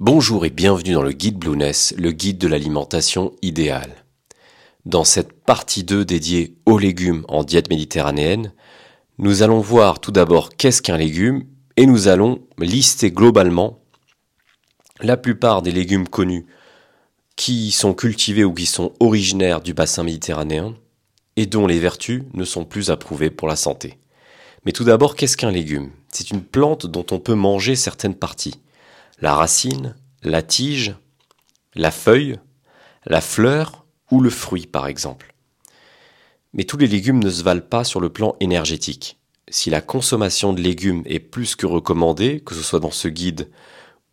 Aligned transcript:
Bonjour 0.00 0.46
et 0.46 0.50
bienvenue 0.50 0.92
dans 0.92 1.02
le 1.02 1.10
guide 1.10 1.38
Blueness, 1.40 1.92
le 1.98 2.12
guide 2.12 2.38
de 2.38 2.46
l'alimentation 2.46 3.32
idéale. 3.42 4.04
Dans 4.86 5.02
cette 5.02 5.32
partie 5.32 5.82
2 5.82 6.04
dédiée 6.04 6.54
aux 6.66 6.78
légumes 6.78 7.24
en 7.26 7.42
diète 7.42 7.68
méditerranéenne, 7.68 8.52
nous 9.18 9.42
allons 9.42 9.58
voir 9.58 9.98
tout 9.98 10.12
d'abord 10.12 10.50
qu'est-ce 10.50 10.82
qu'un 10.82 10.98
légume 10.98 11.42
et 11.76 11.84
nous 11.84 12.06
allons 12.06 12.46
lister 12.58 13.10
globalement 13.10 13.80
la 15.00 15.16
plupart 15.16 15.62
des 15.62 15.72
légumes 15.72 16.06
connus 16.06 16.46
qui 17.34 17.72
sont 17.72 17.92
cultivés 17.92 18.44
ou 18.44 18.54
qui 18.54 18.66
sont 18.66 18.92
originaires 19.00 19.60
du 19.60 19.74
bassin 19.74 20.04
méditerranéen 20.04 20.76
et 21.34 21.46
dont 21.46 21.66
les 21.66 21.80
vertus 21.80 22.22
ne 22.34 22.44
sont 22.44 22.64
plus 22.64 22.92
approuvées 22.92 23.30
pour 23.30 23.48
la 23.48 23.56
santé. 23.56 23.98
Mais 24.64 24.70
tout 24.70 24.84
d'abord, 24.84 25.16
qu'est-ce 25.16 25.36
qu'un 25.36 25.50
légume? 25.50 25.90
C'est 26.12 26.30
une 26.30 26.42
plante 26.42 26.86
dont 26.86 27.06
on 27.10 27.18
peut 27.18 27.34
manger 27.34 27.74
certaines 27.74 28.14
parties 28.14 28.60
la 29.20 29.34
racine, 29.34 29.96
la 30.22 30.42
tige, 30.42 30.94
la 31.74 31.90
feuille, 31.90 32.38
la 33.06 33.20
fleur 33.20 33.86
ou 34.10 34.20
le 34.20 34.30
fruit 34.30 34.66
par 34.66 34.86
exemple. 34.86 35.34
Mais 36.52 36.64
tous 36.64 36.76
les 36.76 36.86
légumes 36.86 37.22
ne 37.22 37.30
se 37.30 37.42
valent 37.42 37.60
pas 37.60 37.84
sur 37.84 38.00
le 38.00 38.08
plan 38.08 38.36
énergétique. 38.40 39.18
Si 39.50 39.70
la 39.70 39.80
consommation 39.80 40.52
de 40.52 40.60
légumes 40.60 41.02
est 41.06 41.20
plus 41.20 41.56
que 41.56 41.66
recommandée, 41.66 42.40
que 42.40 42.54
ce 42.54 42.62
soit 42.62 42.80
dans 42.80 42.90
ce 42.90 43.08
guide 43.08 43.50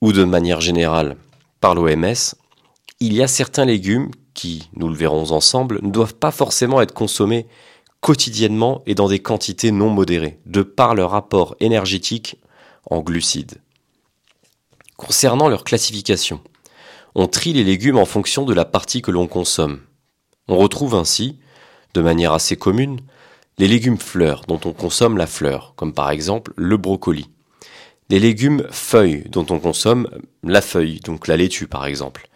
ou 0.01 0.13
de 0.13 0.23
manière 0.23 0.61
générale 0.61 1.17
par 1.59 1.75
l'OMS, 1.75 2.35
il 2.99 3.13
y 3.13 3.21
a 3.21 3.27
certains 3.27 3.65
légumes 3.65 4.11
qui, 4.33 4.69
nous 4.75 4.87
le 4.89 4.95
verrons 4.95 5.31
ensemble, 5.31 5.79
ne 5.81 5.91
doivent 5.91 6.15
pas 6.15 6.31
forcément 6.31 6.81
être 6.81 6.93
consommés 6.93 7.47
quotidiennement 8.01 8.83
et 8.85 8.95
dans 8.95 9.07
des 9.07 9.19
quantités 9.19 9.71
non 9.71 9.89
modérées, 9.89 10.39
de 10.45 10.61
par 10.61 10.93
leur 10.93 11.15
apport 11.15 11.55
énergétique 11.59 12.37
en 12.89 13.01
glucides. 13.01 13.61
Concernant 14.97 15.49
leur 15.49 15.65
classification, 15.65 16.39
on 17.15 17.27
trie 17.27 17.51
les 17.51 17.65
légumes 17.65 17.97
en 17.97 18.05
fonction 18.05 18.45
de 18.45 18.53
la 18.53 18.63
partie 18.63 19.01
que 19.01 19.11
l'on 19.11 19.27
consomme. 19.27 19.81
On 20.47 20.57
retrouve 20.57 20.95
ainsi, 20.95 21.37
de 21.93 22.01
manière 22.01 22.31
assez 22.31 22.55
commune, 22.55 23.01
les 23.57 23.67
légumes 23.67 23.97
fleurs 23.97 24.43
dont 24.47 24.59
on 24.63 24.71
consomme 24.71 25.17
la 25.17 25.27
fleur, 25.27 25.73
comme 25.75 25.93
par 25.93 26.11
exemple 26.11 26.53
le 26.55 26.77
brocoli. 26.77 27.29
Les 28.09 28.19
légumes 28.19 28.65
feuilles 28.71 29.25
dont 29.29 29.45
on 29.49 29.59
consomme 29.59 30.07
la 30.43 30.61
feuille, 30.61 31.01
donc 31.01 31.27
la 31.27 31.35
laitue 31.35 31.67
par 31.67 31.85
exemple. 31.85 32.29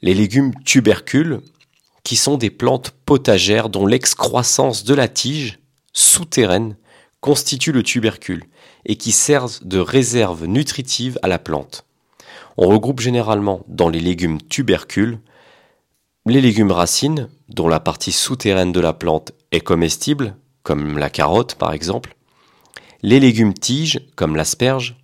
Les 0.00 0.14
légumes 0.14 0.54
tubercules, 0.64 1.40
qui 2.04 2.14
sont 2.14 2.36
des 2.36 2.50
plantes 2.50 2.92
potagères 3.06 3.70
dont 3.70 3.86
l'excroissance 3.86 4.84
de 4.84 4.94
la 4.94 5.08
tige 5.08 5.58
souterraine 5.92 6.76
constitue 7.20 7.72
le 7.72 7.82
tubercule 7.82 8.44
et 8.84 8.94
qui 8.96 9.10
servent 9.10 9.58
de 9.64 9.78
réserve 9.78 10.44
nutritive 10.44 11.18
à 11.22 11.28
la 11.28 11.40
plante. 11.40 11.83
On 12.56 12.68
regroupe 12.68 13.00
généralement 13.00 13.64
dans 13.68 13.88
les 13.88 14.00
légumes 14.00 14.40
tubercules 14.40 15.18
les 16.26 16.40
légumes 16.40 16.72
racines, 16.72 17.28
dont 17.50 17.68
la 17.68 17.80
partie 17.80 18.12
souterraine 18.12 18.72
de 18.72 18.80
la 18.80 18.94
plante 18.94 19.32
est 19.52 19.60
comestible, 19.60 20.36
comme 20.62 20.98
la 20.98 21.10
carotte 21.10 21.56
par 21.56 21.72
exemple, 21.72 22.16
les 23.02 23.20
légumes 23.20 23.52
tiges, 23.52 24.00
comme 24.16 24.34
l'asperge, 24.34 24.96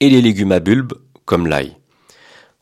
et 0.00 0.10
les 0.10 0.20
légumes 0.20 0.52
à 0.52 0.60
bulbes, 0.60 0.94
comme 1.24 1.46
l'ail. 1.46 1.76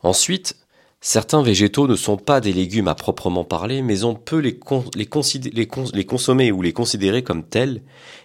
Ensuite, 0.03 0.57
certains 1.01 1.41
végétaux 1.41 1.87
ne 1.87 1.95
sont 1.95 2.17
pas 2.17 2.39
des 2.39 2.53
légumes 2.53 2.87
à 2.87 2.95
proprement 2.95 3.43
parler, 3.43 3.81
mais 3.81 4.03
on 4.03 4.13
peut 4.13 4.37
les, 4.37 4.59
les 4.95 6.05
consommer 6.05 6.51
ou 6.51 6.61
les 6.61 6.73
considérer 6.73 7.23
comme 7.23 7.43
tels, 7.43 7.81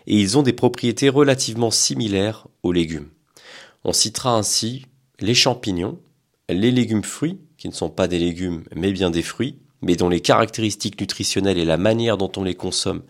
et 0.07 0.21
ils 0.21 0.37
ont 0.37 0.43
des 0.43 0.53
propriétés 0.53 1.09
relativement 1.09 1.71
similaires 1.71 2.47
aux 2.63 2.73
légumes. 2.73 3.09
On 3.85 3.93
citera 3.95 4.37
ainsi 4.37 4.87
les 5.25 5.35
champignons, 5.35 5.99
les 6.49 6.71
légumes 6.71 7.03
fruits, 7.03 7.41
qui 7.57 7.69
ne 7.69 7.73
sont 7.73 7.91
pas 7.91 8.09
des 8.09 8.19
légumes 8.19 8.65
mais 8.77 8.93
bien 8.93 9.11
des 9.11 9.23
fruits, 9.23 9.59
mais 9.81 9.97
dont 9.97 10.09
les 10.09 10.21
caractéristiques 10.21 11.01
nutritionnelles 11.01 11.59
et 11.59 11.65
la 11.65 11.79
manière 11.79 12.17
dont 12.19 12.31
on 12.37 12.45
les 12.45 12.55
consomme 12.55 13.03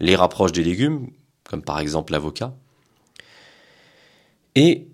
les 0.00 0.16
rapprochent 0.16 0.52
des 0.52 0.64
légumes, 0.64 1.10
comme 1.44 1.62
par 1.62 1.78
exemple 1.78 2.12
l'avocat. 2.12 2.54
Et 4.56 4.88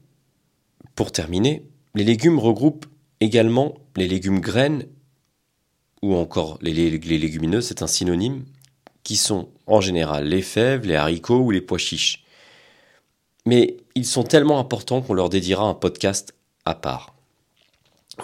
pour 0.95 1.11
terminer, 1.11 1.65
les 1.95 2.05
légumes 2.05 2.39
regroupent 2.39 2.87
également 3.21 3.75
les 3.97 4.07
légumes 4.07 4.41
graines 4.41 4.85
ou 6.03 6.15
encore 6.15 6.59
les, 6.61 6.73
légumineuses, 6.73 7.67
c'est 7.67 7.83
un 7.83 7.87
synonyme, 7.87 8.45
qui 9.03 9.17
sont 9.17 9.49
en 9.67 9.81
général 9.81 10.29
les 10.29 10.43
fèves, 10.43 10.87
les 10.87 10.95
haricots 10.95 11.41
ou 11.41 11.51
les 11.51 11.61
pois 11.61 11.79
chiches. 11.79 12.25
Mais 13.47 13.79
ils 13.95 14.05
sont 14.05 14.23
tellement 14.23 14.59
importants 14.61 15.01
qu'on 15.01 15.15
leur 15.15 15.31
dédiera 15.31 15.65
un 15.65 15.75
podcast 15.75 16.35
part. 16.75 17.15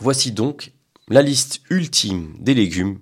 Voici 0.01 0.33
donc 0.33 0.73
la 1.09 1.23
liste 1.23 1.61
ultime 1.71 2.35
des 2.39 2.55
légumes 2.55 2.99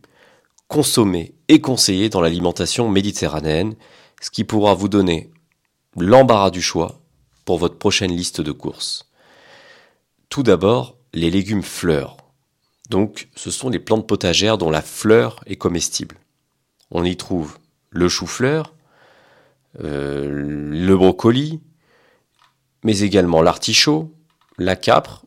consommés 0.68 1.34
et 1.48 1.60
conseillés 1.60 2.08
dans 2.08 2.20
l'alimentation 2.20 2.88
méditerranéenne, 2.88 3.74
ce 4.20 4.30
qui 4.30 4.44
pourra 4.44 4.74
vous 4.74 4.88
donner 4.88 5.30
l'embarras 5.96 6.50
du 6.50 6.62
choix 6.62 7.00
pour 7.44 7.58
votre 7.58 7.76
prochaine 7.76 8.12
liste 8.12 8.40
de 8.40 8.52
courses. 8.52 9.10
Tout 10.28 10.42
d'abord, 10.42 10.96
les 11.12 11.30
légumes 11.30 11.62
fleurs. 11.62 12.16
Donc, 12.88 13.28
ce 13.36 13.50
sont 13.50 13.68
les 13.68 13.78
plantes 13.78 14.06
potagères 14.06 14.58
dont 14.58 14.70
la 14.70 14.82
fleur 14.82 15.40
est 15.46 15.56
comestible. 15.56 16.16
On 16.90 17.04
y 17.04 17.16
trouve 17.16 17.58
le 17.90 18.08
chou-fleur, 18.08 18.74
euh, 19.82 20.28
le 20.70 20.96
brocoli, 20.96 21.60
mais 22.82 23.00
également 23.00 23.42
l'artichaut, 23.42 24.14
la 24.58 24.76
capre, 24.76 25.24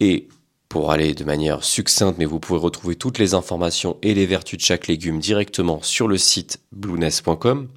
et 0.00 0.28
pour 0.68 0.90
aller 0.90 1.14
de 1.14 1.24
manière 1.24 1.62
succincte, 1.62 2.18
mais 2.18 2.24
vous 2.24 2.40
pouvez 2.40 2.58
retrouver 2.58 2.96
toutes 2.96 3.18
les 3.18 3.34
informations 3.34 3.96
et 4.02 4.14
les 4.14 4.26
vertus 4.26 4.58
de 4.58 4.64
chaque 4.64 4.88
légume 4.88 5.20
directement 5.20 5.80
sur 5.82 6.08
le 6.08 6.18
site 6.18 6.60
blueness.com. 6.72 7.68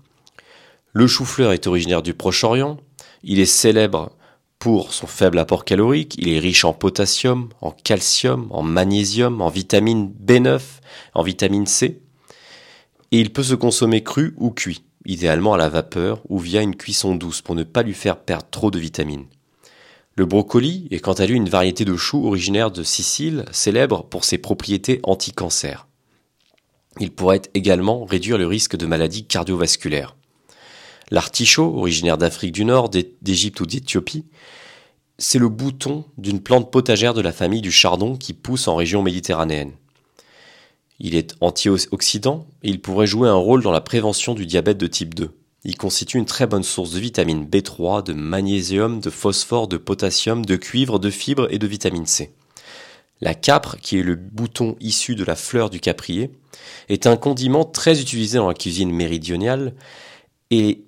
Le 0.93 1.07
chou-fleur 1.07 1.51
est 1.51 1.67
originaire 1.67 2.01
du 2.01 2.15
Proche-Orient. 2.15 2.77
Il 3.23 3.39
est 3.39 3.45
célèbre 3.45 4.11
pour 4.57 4.93
son 4.93 5.05
faible 5.05 5.37
apport 5.37 5.63
calorique. 5.63 6.15
Il 6.17 6.29
est 6.29 6.39
riche 6.39 6.65
en 6.65 6.73
potassium, 6.73 7.49
en 7.61 7.69
calcium, 7.69 8.47
en 8.49 8.63
magnésium, 8.63 9.41
en 9.41 9.49
vitamine 9.49 10.11
B9, 10.25 10.59
en 11.13 11.21
vitamine 11.21 11.67
C. 11.67 12.01
Et 13.11 13.19
il 13.19 13.31
peut 13.31 13.43
se 13.43 13.53
consommer 13.53 14.01
cru 14.01 14.33
ou 14.37 14.49
cuit, 14.49 14.83
idéalement 15.05 15.53
à 15.53 15.57
la 15.57 15.69
vapeur 15.69 16.21
ou 16.29 16.39
via 16.39 16.61
une 16.61 16.75
cuisson 16.75 17.15
douce 17.15 17.41
pour 17.41 17.53
ne 17.53 17.63
pas 17.63 17.83
lui 17.83 17.93
faire 17.93 18.17
perdre 18.17 18.47
trop 18.49 18.71
de 18.71 18.79
vitamines. 18.79 19.27
Le 20.17 20.25
brocoli 20.25 20.87
est 20.89 20.99
quant 20.99 21.13
à 21.13 21.27
lui 21.27 21.35
une 21.35 21.47
variété 21.47 21.85
de 21.85 21.95
chou 21.95 22.25
originaire 22.25 22.71
de 22.71 22.81
Sicile, 22.81 23.45
célèbre 23.51 24.03
pour 24.03 24.25
ses 24.25 24.39
propriétés 24.39 24.99
anti-cancer. 25.03 25.87
Il 26.99 27.11
pourrait 27.11 27.43
également 27.53 28.03
réduire 28.03 28.39
le 28.39 28.47
risque 28.47 28.75
de 28.75 28.87
maladies 28.87 29.27
cardiovasculaires. 29.27 30.15
L'artichaut, 31.11 31.71
originaire 31.77 32.17
d'Afrique 32.17 32.51
du 32.51 32.65
Nord, 32.65 32.89
d'Égypte 32.89 33.59
ou 33.59 33.67
d'Éthiopie, 33.67 34.25
c'est 35.19 35.37
le 35.37 35.49
bouton 35.49 36.03
d'une 36.17 36.41
plante 36.41 36.71
potagère 36.71 37.13
de 37.13 37.21
la 37.21 37.31
famille 37.31 37.61
du 37.61 37.71
chardon 37.71 38.17
qui 38.17 38.33
pousse 38.33 38.67
en 38.67 38.75
région 38.75 39.03
méditerranéenne. 39.03 39.73
Il 40.99 41.13
est 41.13 41.35
antioxydant 41.41 42.47
et 42.63 42.69
il 42.69 42.81
pourrait 42.81 43.05
jouer 43.05 43.29
un 43.29 43.35
rôle 43.35 43.61
dans 43.61 43.71
la 43.71 43.81
prévention 43.81 44.33
du 44.33 44.47
diabète 44.47 44.79
de 44.79 44.87
type 44.87 45.13
2. 45.13 45.29
Il 45.63 45.75
constitue 45.75 46.17
une 46.17 46.25
très 46.25 46.47
bonne 46.47 46.63
source 46.63 46.91
de 46.91 46.99
vitamine 46.99 47.45
B3, 47.45 48.03
de 48.03 48.13
magnésium, 48.13 48.99
de 48.99 49.09
phosphore, 49.09 49.67
de 49.67 49.77
potassium, 49.77 50.45
de 50.45 50.55
cuivre, 50.55 50.99
de 50.99 51.09
fibres 51.09 51.47
et 51.51 51.59
de 51.59 51.67
vitamine 51.67 52.05
C. 52.05 52.33
La 53.21 53.33
capre, 53.33 53.77
qui 53.77 53.97
est 53.97 54.03
le 54.03 54.15
bouton 54.15 54.75
issu 54.79 55.15
de 55.15 55.23
la 55.23 55.35
fleur 55.35 55.69
du 55.69 55.79
caprier, 55.79 56.31
est 56.89 57.07
un 57.07 57.17
condiment 57.17 57.65
très 57.65 57.99
utilisé 57.99 58.37
dans 58.37 58.47
la 58.47 58.53
cuisine 58.53 58.91
méridionale 58.91 59.73
et 60.51 60.83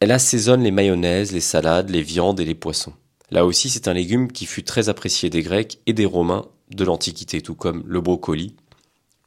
elle 0.00 0.12
assaisonne 0.12 0.62
les 0.62 0.70
mayonnaises, 0.70 1.32
les 1.32 1.40
salades, 1.40 1.90
les 1.90 2.02
viandes 2.02 2.40
et 2.40 2.44
les 2.44 2.54
poissons. 2.54 2.94
Là 3.30 3.44
aussi, 3.44 3.68
c'est 3.68 3.88
un 3.88 3.94
légume 3.94 4.30
qui 4.30 4.46
fut 4.46 4.64
très 4.64 4.88
apprécié 4.88 5.30
des 5.30 5.42
Grecs 5.42 5.78
et 5.86 5.92
des 5.92 6.04
Romains 6.04 6.46
de 6.70 6.84
l'Antiquité, 6.84 7.40
tout 7.40 7.54
comme 7.54 7.82
le 7.86 8.00
brocoli 8.00 8.54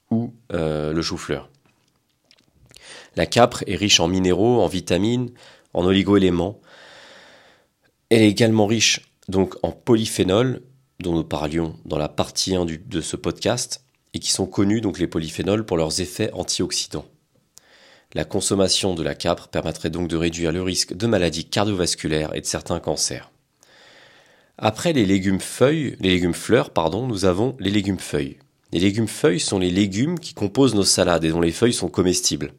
ou 0.09 0.33
euh, 0.53 0.93
le 0.93 1.01
chou-fleur. 1.01 1.49
La 3.17 3.25
capre 3.25 3.63
est 3.65 3.75
riche 3.75 3.99
en 3.99 4.07
minéraux, 4.07 4.61
en 4.61 4.67
vitamines, 4.67 5.31
en 5.73 5.83
oligoéléments. 5.85 6.61
Elle 8.09 8.21
est 8.21 8.29
également 8.29 8.67
riche 8.67 9.11
donc 9.27 9.55
en 9.63 9.71
polyphénols, 9.71 10.61
dont 10.99 11.15
nous 11.15 11.23
parlions 11.23 11.75
dans 11.83 11.97
la 11.97 12.09
partie 12.09 12.55
1 12.55 12.65
de 12.65 13.01
ce 13.01 13.15
podcast, 13.15 13.83
et 14.13 14.19
qui 14.19 14.31
sont 14.31 14.45
connus 14.45 14.81
donc 14.81 14.99
les 14.99 15.07
polyphénols 15.07 15.65
pour 15.65 15.77
leurs 15.77 15.99
effets 15.99 16.31
antioxydants. 16.31 17.07
La 18.13 18.23
consommation 18.23 18.93
de 18.93 19.01
la 19.01 19.15
capre 19.15 19.47
permettrait 19.47 19.89
donc 19.89 20.07
de 20.07 20.15
réduire 20.15 20.51
le 20.51 20.61
risque 20.61 20.95
de 20.95 21.07
maladies 21.07 21.45
cardiovasculaires 21.45 22.35
et 22.35 22.41
de 22.41 22.45
certains 22.45 22.79
cancers. 22.79 23.31
Après 24.59 24.93
les 24.93 25.07
légumes 25.07 25.41
feuilles, 25.41 25.97
les 26.01 26.09
légumes 26.09 26.35
fleurs, 26.35 26.69
pardon, 26.69 27.07
nous 27.07 27.25
avons 27.25 27.57
les 27.59 27.71
légumes 27.71 27.99
feuilles. 27.99 28.37
Les 28.71 28.79
légumes 28.79 29.07
feuilles 29.07 29.39
sont 29.39 29.57
les 29.57 29.71
légumes 29.71 30.19
qui 30.19 30.35
composent 30.35 30.75
nos 30.75 30.83
salades 30.83 31.25
et 31.25 31.31
dont 31.31 31.41
les 31.41 31.51
feuilles 31.51 31.73
sont 31.73 31.89
comestibles. 31.89 32.53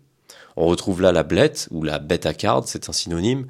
On 0.61 0.67
retrouve 0.67 1.03
là 1.03 1.13
la 1.13 1.23
blette 1.23 1.69
ou 1.71 1.85
la 1.85 2.01
bête 2.01 2.27
à 2.27 2.33
c'est 2.67 2.89
un 2.89 2.93
synonyme, 2.93 3.47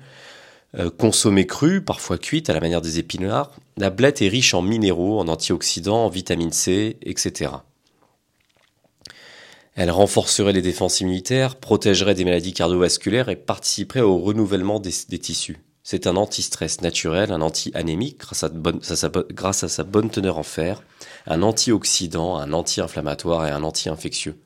Euh, 0.76 0.90
consommée 0.90 1.46
crue, 1.46 1.82
parfois 1.82 2.18
cuite 2.18 2.50
à 2.50 2.52
la 2.52 2.60
manière 2.60 2.82
des 2.82 2.98
épinards, 2.98 3.52
la 3.78 3.88
blette 3.88 4.20
est 4.20 4.28
riche 4.28 4.52
en 4.52 4.60
minéraux, 4.60 5.18
en 5.18 5.26
antioxydants, 5.26 6.04
en 6.04 6.10
vitamine 6.10 6.52
C, 6.52 6.98
etc. 7.00 7.52
Elle 9.74 9.90
renforcerait 9.90 10.52
les 10.52 10.60
défenses 10.60 11.00
immunitaires, 11.00 11.56
protégerait 11.56 12.14
des 12.14 12.26
maladies 12.26 12.52
cardiovasculaires 12.52 13.30
et 13.30 13.36
participerait 13.36 14.02
au 14.02 14.18
renouvellement 14.18 14.78
des, 14.78 14.90
tissus. 15.18 15.56
C'est 15.82 16.06
un 16.06 16.16
anti-stress 16.16 16.82
naturel, 16.82 17.32
un 17.32 17.40
anti-anémique 17.40 18.18
grâce, 18.18 18.44
grâce 19.30 19.64
à 19.64 19.68
sa 19.68 19.84
bonne 19.84 20.10
teneur 20.10 20.36
en 20.36 20.42
fer, 20.42 20.82
un 21.26 21.40
antioxydant, 21.40 22.36
un 22.36 22.52
anti-inflammatoire 22.52 23.46
et 23.46 23.50
un 23.50 23.62
anti-infectieux. 23.62 24.36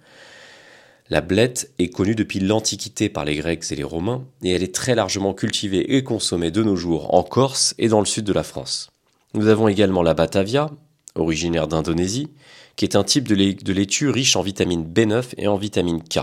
La 1.12 1.20
blette 1.20 1.70
est 1.78 1.90
connue 1.90 2.14
depuis 2.14 2.40
l'Antiquité 2.40 3.10
par 3.10 3.26
les 3.26 3.36
Grecs 3.36 3.70
et 3.70 3.76
les 3.76 3.84
Romains, 3.84 4.24
et 4.42 4.52
elle 4.52 4.62
est 4.62 4.74
très 4.74 4.94
largement 4.94 5.34
cultivée 5.34 5.94
et 5.94 6.02
consommée 6.02 6.50
de 6.50 6.62
nos 6.62 6.74
jours 6.74 7.12
en 7.14 7.22
Corse 7.22 7.74
et 7.76 7.88
dans 7.88 8.00
le 8.00 8.06
sud 8.06 8.24
de 8.24 8.32
la 8.32 8.42
France. 8.42 8.88
Nous 9.34 9.48
avons 9.48 9.68
également 9.68 10.02
la 10.02 10.14
Batavia, 10.14 10.70
originaire 11.14 11.68
d'Indonésie, 11.68 12.30
qui 12.76 12.86
est 12.86 12.96
un 12.96 13.04
type 13.04 13.28
de 13.28 13.72
laitue 13.74 14.08
riche 14.08 14.36
en 14.36 14.42
vitamine 14.42 14.90
B9 14.90 15.34
et 15.36 15.48
en 15.48 15.58
vitamine 15.58 16.02
K, 16.02 16.20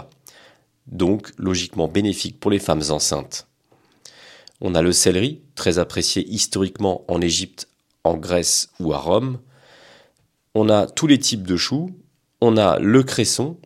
donc 0.88 1.34
logiquement 1.38 1.88
bénéfique 1.88 2.40
pour 2.40 2.50
les 2.50 2.58
femmes 2.58 2.82
enceintes. 2.90 3.46
On 4.60 4.74
a 4.74 4.82
le 4.82 4.92
céleri, 4.92 5.44
très 5.54 5.78
apprécié 5.78 6.28
historiquement 6.28 7.06
en 7.08 7.22
Égypte, 7.22 7.68
en 8.04 8.18
Grèce 8.18 8.70
ou 8.80 8.92
à 8.94 8.98
Rome. 8.98 9.38
On 10.56 10.68
a 10.68 10.88
tous 10.88 11.06
les 11.06 11.20
types 11.20 11.46
de 11.46 11.58
choux. 11.58 11.92
On 12.42 12.56
a 12.56 12.80
le 12.80 13.04
cresson, 13.04 13.58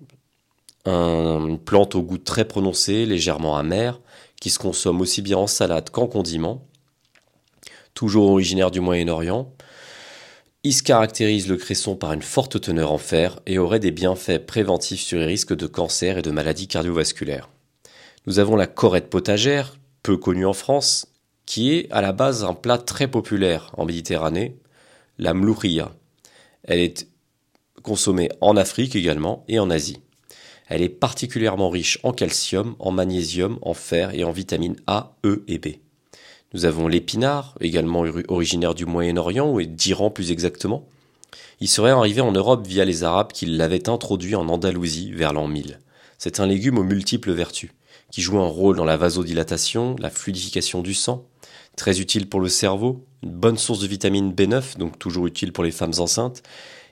une 0.86 1.60
plante 1.60 1.96
au 1.96 2.02
goût 2.02 2.18
très 2.18 2.46
prononcé, 2.46 3.06
légèrement 3.06 3.58
amer, 3.58 4.02
qui 4.40 4.50
se 4.50 4.60
consomme 4.60 5.02
aussi 5.02 5.22
bien 5.22 5.38
en 5.38 5.48
salade 5.48 5.90
qu'en 5.90 6.08
condiment. 6.08 6.68
Toujours 7.94 8.32
originaire 8.32 8.72
du 8.72 8.82
Moyen-Orient, 8.82 9.54
il 10.66 10.74
se 10.74 10.84
caractérise 10.84 11.50
le 11.50 11.58
cresson 11.58 11.96
par 11.96 12.14
une 12.14 12.22
forte 12.22 12.62
teneur 12.62 12.92
en 12.92 12.98
fer 12.98 13.40
et 13.46 13.58
aurait 13.58 13.82
des 13.82 13.92
bienfaits 13.92 14.46
préventifs 14.46 15.02
sur 15.02 15.20
les 15.20 15.26
risques 15.26 15.56
de 15.56 15.68
cancer 15.68 16.18
et 16.18 16.22
de 16.22 16.32
maladies 16.32 16.68
cardiovasculaires. 16.68 17.50
Nous 18.26 18.40
avons 18.40 18.56
la 18.56 18.68
corette 18.68 19.10
potagère, 19.10 19.78
peu 20.04 20.16
connue 20.16 20.46
en 20.46 20.54
France, 20.54 21.08
qui 21.46 21.74
est 21.74 21.92
à 21.92 22.02
la 22.02 22.14
base 22.14 22.46
un 22.46 22.54
plat 22.54 22.78
très 22.78 23.10
populaire 23.10 23.72
en 23.78 23.86
Méditerranée, 23.86 24.58
la 25.18 25.34
mlouria. 25.34 25.92
Elle 26.64 26.80
est 26.80 27.10
consommée 27.82 28.30
en 28.40 28.56
Afrique 28.56 28.96
également 28.96 29.44
et 29.50 29.60
en 29.60 29.70
Asie. 29.70 30.03
Elle 30.68 30.82
est 30.82 30.90
particulièrement 30.90 31.70
riche 31.70 32.00
en 32.04 32.14
calcium, 32.14 32.76
en 32.80 32.92
magnésium, 32.92 33.60
en 33.62 33.74
fer 33.74 34.14
et 34.14 34.24
en 34.24 34.32
vitamines 34.32 34.78
A, 34.88 35.16
E 35.26 35.44
et 35.48 35.58
B. 35.58 35.68
Nous 36.54 36.66
avons 36.66 36.88
l'épinard, 36.88 37.56
également 37.62 38.06
originaire 38.28 38.76
du 38.76 38.86
Moyen-Orient, 38.86 39.52
ou 39.52 39.62
d'Iran 39.64 40.10
plus 40.10 40.32
exactement. 40.32 40.88
Il 41.60 41.68
serait 41.68 41.92
arrivé 41.92 42.22
en 42.22 42.32
Europe 42.32 42.68
via 42.68 42.86
les 42.86 43.04
Arabes 43.04 43.32
qui 43.32 43.46
l'avaient 43.46 43.90
introduit 43.90 44.36
en 44.36 44.48
Andalousie 44.48 45.12
vers 45.12 45.34
l'an 45.34 45.48
1000. 45.48 45.80
C'est 46.18 46.40
un 46.40 46.46
légume 46.46 46.78
aux 46.78 46.84
multiples 46.84 47.32
vertus, 47.32 47.72
qui 48.12 48.22
joue 48.22 48.40
un 48.40 48.48
rôle 48.48 48.76
dans 48.76 48.86
la 48.86 48.98
vasodilatation, 48.98 49.96
la 50.00 50.10
fluidification 50.10 50.82
du 50.82 50.94
sang, 50.94 51.26
très 51.76 52.00
utile 52.00 52.30
pour 52.30 52.40
le 52.40 52.50
cerveau, 52.50 53.04
une 53.24 53.32
bonne 53.32 53.58
source 53.58 53.80
de 53.80 53.88
vitamine 53.88 54.32
B9, 54.32 54.78
donc 54.78 55.00
toujours 55.00 55.26
utile 55.26 55.52
pour 55.52 55.64
les 55.64 55.72
femmes 55.72 55.94
enceintes, 55.98 56.44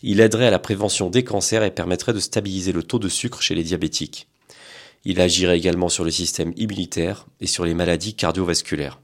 il 0.03 0.19
aiderait 0.19 0.47
à 0.47 0.51
la 0.51 0.59
prévention 0.59 1.09
des 1.09 1.23
cancers 1.23 1.63
et 1.63 1.71
permettrait 1.71 2.13
de 2.13 2.19
stabiliser 2.19 2.71
le 2.71 2.83
taux 2.83 2.99
de 2.99 3.09
sucre 3.09 3.41
chez 3.41 3.55
les 3.55 3.63
diabétiques. 3.63 4.27
Il 5.03 5.19
agirait 5.19 5.57
également 5.57 5.89
sur 5.89 6.03
le 6.03 6.11
système 6.11 6.53
immunitaire 6.57 7.27
et 7.39 7.47
sur 7.47 7.65
les 7.65 7.73
maladies 7.73 8.13
cardiovasculaires. 8.13 8.99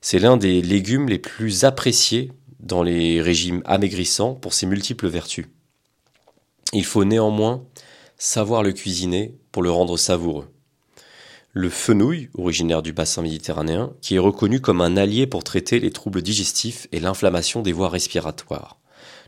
C'est 0.00 0.18
l'un 0.18 0.36
des 0.36 0.62
légumes 0.62 1.08
les 1.08 1.18
plus 1.18 1.64
appréciés 1.64 2.32
dans 2.60 2.82
les 2.82 3.20
régimes 3.22 3.62
amaigrissants 3.64 4.34
pour 4.34 4.54
ses 4.54 4.66
multiples 4.66 5.08
vertus. 5.08 5.46
Il 6.72 6.84
faut 6.84 7.04
néanmoins 7.04 7.64
savoir 8.16 8.62
le 8.62 8.72
cuisiner 8.72 9.36
pour 9.52 9.62
le 9.62 9.70
rendre 9.70 9.96
savoureux. 9.96 10.48
Le 11.52 11.70
fenouil, 11.70 12.28
originaire 12.34 12.82
du 12.82 12.92
bassin 12.92 13.22
méditerranéen, 13.22 13.92
qui 14.00 14.16
est 14.16 14.20
reconnu 14.20 14.60
comme 14.60 14.80
un 14.80 14.96
allié 14.96 15.26
pour 15.26 15.44
traiter 15.44 15.80
les 15.80 15.90
troubles 15.90 16.22
digestifs 16.22 16.86
et 16.92 17.00
l'inflammation 17.00 17.62
des 17.62 17.72
voies 17.72 17.88
respiratoires. 17.88 18.78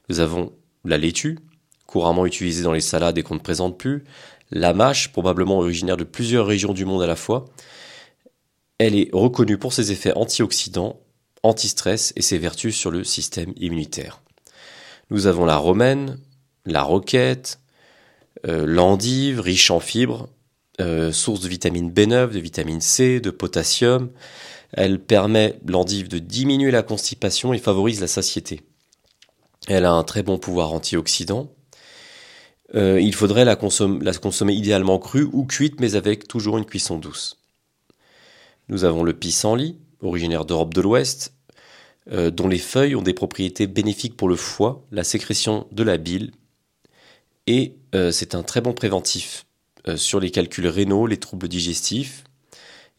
Nous 0.08 0.20
avons 0.20 0.52
la 0.84 0.98
laitue, 0.98 1.38
couramment 1.86 2.26
utilisée 2.26 2.62
dans 2.62 2.72
les 2.72 2.80
salades 2.80 3.18
et 3.18 3.22
qu'on 3.22 3.34
ne 3.34 3.40
présente 3.40 3.78
plus, 3.78 4.04
la 4.50 4.72
mâche, 4.72 5.12
probablement 5.12 5.58
originaire 5.58 5.96
de 5.96 6.04
plusieurs 6.04 6.46
régions 6.46 6.72
du 6.72 6.84
monde 6.84 7.02
à 7.02 7.06
la 7.06 7.16
fois. 7.16 7.44
Elle 8.78 8.96
est 8.96 9.10
reconnue 9.12 9.58
pour 9.58 9.72
ses 9.72 9.92
effets 9.92 10.12
antioxydants, 10.14 11.00
anti-stress 11.42 12.12
et 12.16 12.22
ses 12.22 12.38
vertus 12.38 12.76
sur 12.76 12.90
le 12.90 13.04
système 13.04 13.52
immunitaire. 13.56 14.22
Nous 15.10 15.26
avons 15.26 15.44
la 15.44 15.56
romaine, 15.56 16.18
la 16.66 16.82
roquette, 16.82 17.60
euh, 18.46 18.64
l'endive, 18.66 19.40
riche 19.40 19.70
en 19.70 19.80
fibres, 19.80 20.28
euh, 20.80 21.12
source 21.12 21.40
de 21.40 21.48
vitamine 21.48 21.90
B9, 21.90 22.30
de 22.30 22.38
vitamine 22.38 22.80
C, 22.80 23.20
de 23.20 23.30
potassium. 23.30 24.10
Elle 24.72 25.00
permet, 25.00 25.58
l'endive, 25.66 26.08
de 26.08 26.18
diminuer 26.18 26.70
la 26.70 26.82
constipation 26.82 27.52
et 27.52 27.58
favorise 27.58 28.00
la 28.00 28.06
satiété. 28.06 28.62
Elle 29.68 29.84
a 29.84 29.92
un 29.92 30.02
très 30.04 30.22
bon 30.22 30.38
pouvoir 30.38 30.72
antioxydant. 30.72 31.52
Euh, 32.74 33.00
il 33.00 33.14
faudrait 33.14 33.44
la, 33.44 33.56
consommer 33.56 34.54
idéalement 34.54 34.98
crue 34.98 35.28
ou 35.32 35.44
cuite, 35.44 35.80
mais 35.80 35.96
avec 35.96 36.28
toujours 36.28 36.58
une 36.58 36.64
cuisson 36.64 36.98
douce. 36.98 37.38
Nous 38.68 38.84
avons 38.84 39.02
le 39.02 39.12
pissenlit, 39.12 39.76
originaire 40.00 40.44
d'Europe 40.44 40.72
de 40.72 40.80
l'Ouest, 40.80 41.34
euh, 42.12 42.30
dont 42.30 42.48
les 42.48 42.58
feuilles 42.58 42.94
ont 42.94 43.02
des 43.02 43.14
propriétés 43.14 43.66
bénéfiques 43.66 44.16
pour 44.16 44.28
le 44.28 44.36
foie, 44.36 44.84
la 44.92 45.04
sécrétion 45.04 45.66
de 45.72 45.82
la 45.82 45.96
bile, 45.96 46.30
et 47.46 47.76
euh, 47.94 48.12
c'est 48.12 48.34
un 48.34 48.42
très 48.42 48.60
bon 48.60 48.72
préventif 48.72 49.46
sur 49.96 50.20
les 50.20 50.30
calculs 50.30 50.66
rénaux, 50.66 51.06
les 51.06 51.16
troubles 51.16 51.48
digestifs, 51.48 52.24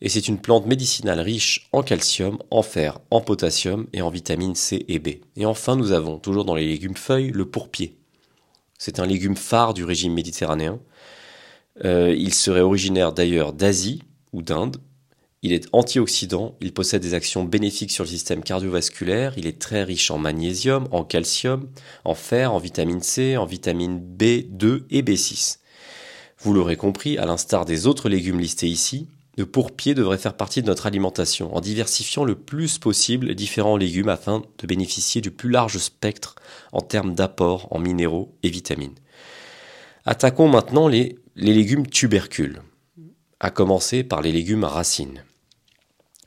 et 0.01 0.09
c'est 0.09 0.27
une 0.27 0.39
plante 0.39 0.65
médicinale 0.65 1.19
riche 1.19 1.67
en 1.71 1.83
calcium, 1.83 2.39
en 2.49 2.63
fer, 2.63 2.99
en 3.11 3.21
potassium 3.21 3.87
et 3.93 4.01
en 4.01 4.09
vitamines 4.09 4.55
C 4.55 4.85
et 4.87 4.99
B. 4.99 5.09
Et 5.35 5.45
enfin, 5.45 5.75
nous 5.75 5.91
avons, 5.91 6.17
toujours 6.17 6.45
dans 6.45 6.55
les 6.55 6.65
légumes 6.65 6.95
feuilles, 6.95 7.31
le 7.31 7.45
pourpier. 7.45 7.95
C'est 8.79 8.99
un 8.99 9.05
légume 9.05 9.37
phare 9.37 9.75
du 9.75 9.83
régime 9.83 10.13
méditerranéen. 10.13 10.79
Euh, 11.85 12.15
il 12.17 12.33
serait 12.33 12.61
originaire 12.61 13.13
d'ailleurs 13.13 13.53
d'Asie 13.53 14.01
ou 14.33 14.41
d'Inde. 14.41 14.77
Il 15.43 15.53
est 15.53 15.67
antioxydant, 15.71 16.55
il 16.61 16.73
possède 16.73 17.01
des 17.01 17.13
actions 17.13 17.43
bénéfiques 17.43 17.91
sur 17.91 18.03
le 18.03 18.09
système 18.09 18.43
cardiovasculaire, 18.43 19.33
il 19.37 19.47
est 19.47 19.59
très 19.59 19.83
riche 19.83 20.11
en 20.11 20.19
magnésium, 20.19 20.87
en 20.91 21.03
calcium, 21.03 21.67
en 22.05 22.13
fer, 22.13 22.53
en 22.53 22.59
vitamine 22.59 23.01
C, 23.01 23.37
en 23.37 23.45
vitamine 23.45 23.99
B2 23.99 24.83
et 24.91 25.01
B6. 25.01 25.57
Vous 26.39 26.53
l'aurez 26.53 26.75
compris, 26.75 27.17
à 27.17 27.25
l'instar 27.25 27.65
des 27.65 27.87
autres 27.87 28.07
légumes 28.07 28.39
listés 28.39 28.67
ici, 28.67 29.07
le 29.37 29.45
pourpier 29.45 29.93
devrait 29.93 30.17
faire 30.17 30.35
partie 30.35 30.61
de 30.61 30.67
notre 30.67 30.85
alimentation 30.85 31.55
en 31.55 31.61
diversifiant 31.61 32.25
le 32.25 32.35
plus 32.35 32.77
possible 32.77 33.27
les 33.27 33.35
différents 33.35 33.77
légumes 33.77 34.09
afin 34.09 34.41
de 34.57 34.67
bénéficier 34.67 35.21
du 35.21 35.31
plus 35.31 35.49
large 35.49 35.77
spectre 35.77 36.35
en 36.73 36.81
termes 36.81 37.15
d'apports 37.15 37.67
en 37.71 37.79
minéraux 37.79 38.35
et 38.43 38.49
vitamines. 38.49 38.95
Attaquons 40.05 40.49
maintenant 40.49 40.87
les, 40.87 41.17
légumes 41.35 41.87
tubercules, 41.87 42.61
à 43.39 43.51
commencer 43.51 44.03
par 44.03 44.21
les 44.21 44.31
légumes 44.31 44.65
racines. 44.65 45.23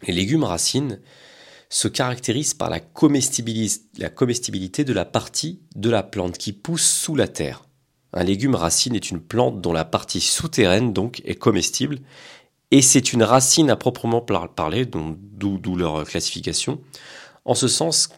Les 0.07 0.15
légumes 0.15 0.45
racines 0.45 1.01
se 1.69 1.89
caractérisent 1.89 2.55
par 2.55 2.71
la 2.71 2.81
comestibilité 2.81 4.85
de 4.85 4.93
la 4.93 5.05
partie 5.05 5.61
de 5.77 5.91
la 5.91 6.03
plante 6.03 6.39
qui 6.39 6.53
pousse 6.53 6.87
sous 6.87 7.17
la 7.17 7.29
terre. 7.29 7.65
Un 8.17 8.23
légume 8.23 8.55
racine 8.55 8.95
est 8.95 9.11
une 9.11 9.21
plante 9.21 9.61
dont 9.61 9.73
la 9.73 9.85
partie 9.85 10.21
souterraine 10.21 10.93
donc 10.93 11.21
est 11.25 11.35
comestible 11.35 11.99
et 12.75 12.83
c'est 12.83 13.12
une 13.12 13.23
racine 13.23 13.71
à 13.71 13.76
proprement 13.76 14.21
parler, 14.21 14.85
d'où 14.85 15.76
leur 15.76 16.02
classification, 16.02 16.81
en 17.45 17.54
ce 17.54 17.69
sens 17.69 18.09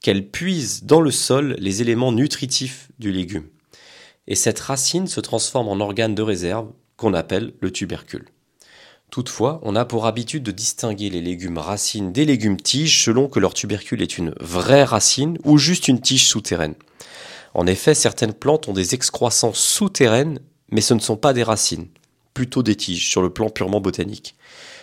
qu'elle 0.00 0.30
puise 0.30 0.84
dans 0.84 1.00
le 1.00 1.10
sol 1.10 1.56
les 1.58 1.82
éléments 1.82 2.12
nutritifs 2.12 2.88
du 3.00 3.10
légume. 3.10 3.48
Et 4.28 4.36
cette 4.36 4.60
racine 4.60 5.08
se 5.08 5.18
transforme 5.18 5.66
en 5.66 5.80
organe 5.80 6.14
de 6.14 6.22
réserve 6.22 6.68
qu'on 6.96 7.14
appelle 7.14 7.54
le 7.58 7.72
tubercule. 7.72 8.26
Toutefois, 9.10 9.58
on 9.64 9.74
a 9.74 9.84
pour 9.84 10.06
habitude 10.06 10.44
de 10.44 10.52
distinguer 10.52 11.10
les 11.10 11.20
légumes 11.20 11.58
racines 11.58 12.12
des 12.12 12.26
légumes 12.26 12.60
tiges 12.60 13.02
selon 13.02 13.26
que 13.26 13.40
leur 13.40 13.54
tubercule 13.54 14.02
est 14.02 14.18
une 14.18 14.36
vraie 14.38 14.84
racine 14.84 15.36
ou 15.42 15.58
juste 15.58 15.88
une 15.88 16.00
tige 16.00 16.28
souterraine. 16.28 16.76
En 17.54 17.66
effet, 17.66 17.94
certaines 17.94 18.34
plantes 18.34 18.68
ont 18.68 18.72
des 18.72 18.94
excroissances 18.94 19.58
souterraines, 19.58 20.38
mais 20.70 20.80
ce 20.80 20.94
ne 20.94 21.00
sont 21.00 21.16
pas 21.16 21.32
des 21.32 21.42
racines 21.42 21.88
plutôt 22.36 22.62
des 22.62 22.76
tiges 22.76 23.08
sur 23.08 23.22
le 23.22 23.30
plan 23.30 23.48
purement 23.48 23.80
botanique. 23.80 24.34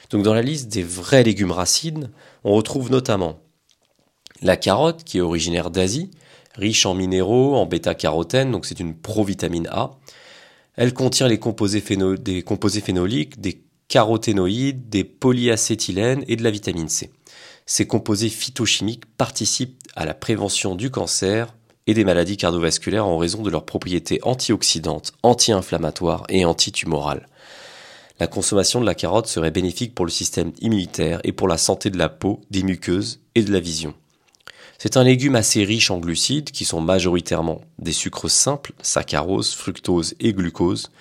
Donc 0.10 0.24
dans 0.24 0.34
la 0.34 0.42
liste 0.42 0.70
des 0.70 0.82
vrais 0.82 1.22
légumes 1.22 1.52
racines, 1.52 2.10
on 2.44 2.56
retrouve 2.56 2.90
notamment 2.90 3.42
la 4.42 4.58
carotte 4.58 5.04
qui 5.04 5.20
est 5.20 5.22
originaire 5.22 5.70
d'Asie, 5.70 6.10
riche 6.56 6.88
en 6.88 6.96
minéraux, 6.96 7.56
en 7.56 7.68
bêta-carotène, 7.68 8.50
donc 8.50 8.66
c'est 8.66 8.80
une 8.80 8.96
provitamine 8.96 9.68
A. 9.68 9.92
Elle 10.78 10.96
contient 10.96 11.28
des 11.28 11.38
composés 11.38 11.80
phénoliques, 11.80 13.40
des 13.40 13.62
caroténoïdes, 13.88 14.90
des 14.90 15.04
polyacétylènes 15.04 16.24
et 16.28 16.36
de 16.36 16.44
la 16.44 16.50
vitamine 16.50 16.90
C. 16.90 17.12
Ces 17.68 17.86
composés 17.86 18.30
phytochimiques 18.30 19.06
participent 19.16 19.80
à 19.96 20.06
la 20.06 20.16
prévention 20.16 20.74
du 20.74 20.90
cancer 20.90 21.54
et 21.86 21.94
des 21.94 22.04
maladies 22.04 22.38
cardiovasculaires 22.38 23.06
en 23.06 23.20
raison 23.20 23.44
de 23.44 23.52
leurs 23.52 23.66
propriétés 23.66 24.20
antioxydantes, 24.24 25.12
anti-inflammatoires 25.22 26.24
et 26.30 26.46
antitumorales. 26.46 27.28
La 28.20 28.28
consommation 28.28 28.80
de 28.80 28.86
la 28.86 28.96
carotte 28.96 29.28
serait 29.28 29.52
bénéfique 29.52 29.96
pour 29.96 30.06
le 30.06 30.12
système 30.12 30.52
immunitaire 30.62 31.20
et 31.24 31.32
pour 31.32 31.48
la 31.48 31.58
santé 31.58 31.90
de 31.90 31.98
la 31.98 32.10
peau, 32.10 32.42
des 32.52 32.64
muqueuses 32.64 33.20
et 33.36 33.42
de 33.42 33.52
la 33.52 33.60
vision. 33.60 33.94
C'est 34.78 34.98
un 34.98 35.04
légume 35.04 35.36
assez 35.36 35.64
riche 35.64 35.90
en 35.92 35.98
glucides 35.98 36.52
qui 36.52 36.66
sont 36.66 36.82
majoritairement 36.82 37.62
des 37.80 37.94
sucres 37.94 38.30
simples, 38.30 38.74
saccharose, 38.82 39.54
fructose 39.54 40.14
et 40.20 40.34
glucose. 40.34 40.92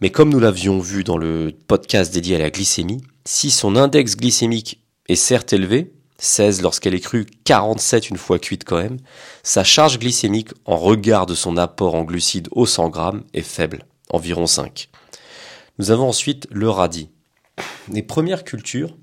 Mais 0.00 0.10
comme 0.10 0.30
nous 0.30 0.40
l'avions 0.40 0.78
vu 0.78 1.04
dans 1.04 1.18
le 1.18 1.52
podcast 1.66 2.12
dédié 2.12 2.36
à 2.36 2.38
la 2.38 2.50
glycémie, 2.50 3.02
si 3.24 3.50
son 3.50 3.76
index 3.76 4.16
glycémique 4.16 4.80
est 5.08 5.16
certes 5.16 5.52
élevé, 5.52 5.92
16 6.18 6.62
lorsqu'elle 6.62 6.94
est 6.94 7.00
crue, 7.00 7.26
47 7.44 8.10
une 8.10 8.16
fois 8.16 8.38
cuite 8.38 8.64
quand 8.64 8.78
même, 8.78 8.98
sa 9.42 9.62
charge 9.62 9.98
glycémique 9.98 10.50
en 10.64 10.76
regard 10.76 11.26
de 11.26 11.34
son 11.34 11.56
apport 11.56 11.94
en 11.94 12.04
glucides 12.04 12.48
au 12.50 12.66
100 12.66 12.88
grammes 12.88 13.22
est 13.34 13.42
faible, 13.42 13.84
environ 14.10 14.46
5. 14.46 14.88
Nous 15.78 15.92
avons 15.92 16.08
ensuite 16.08 16.48
le 16.50 16.68
radis. 16.68 17.08
Les 17.92 18.02
premières 18.02 18.42
cultures 18.42 18.96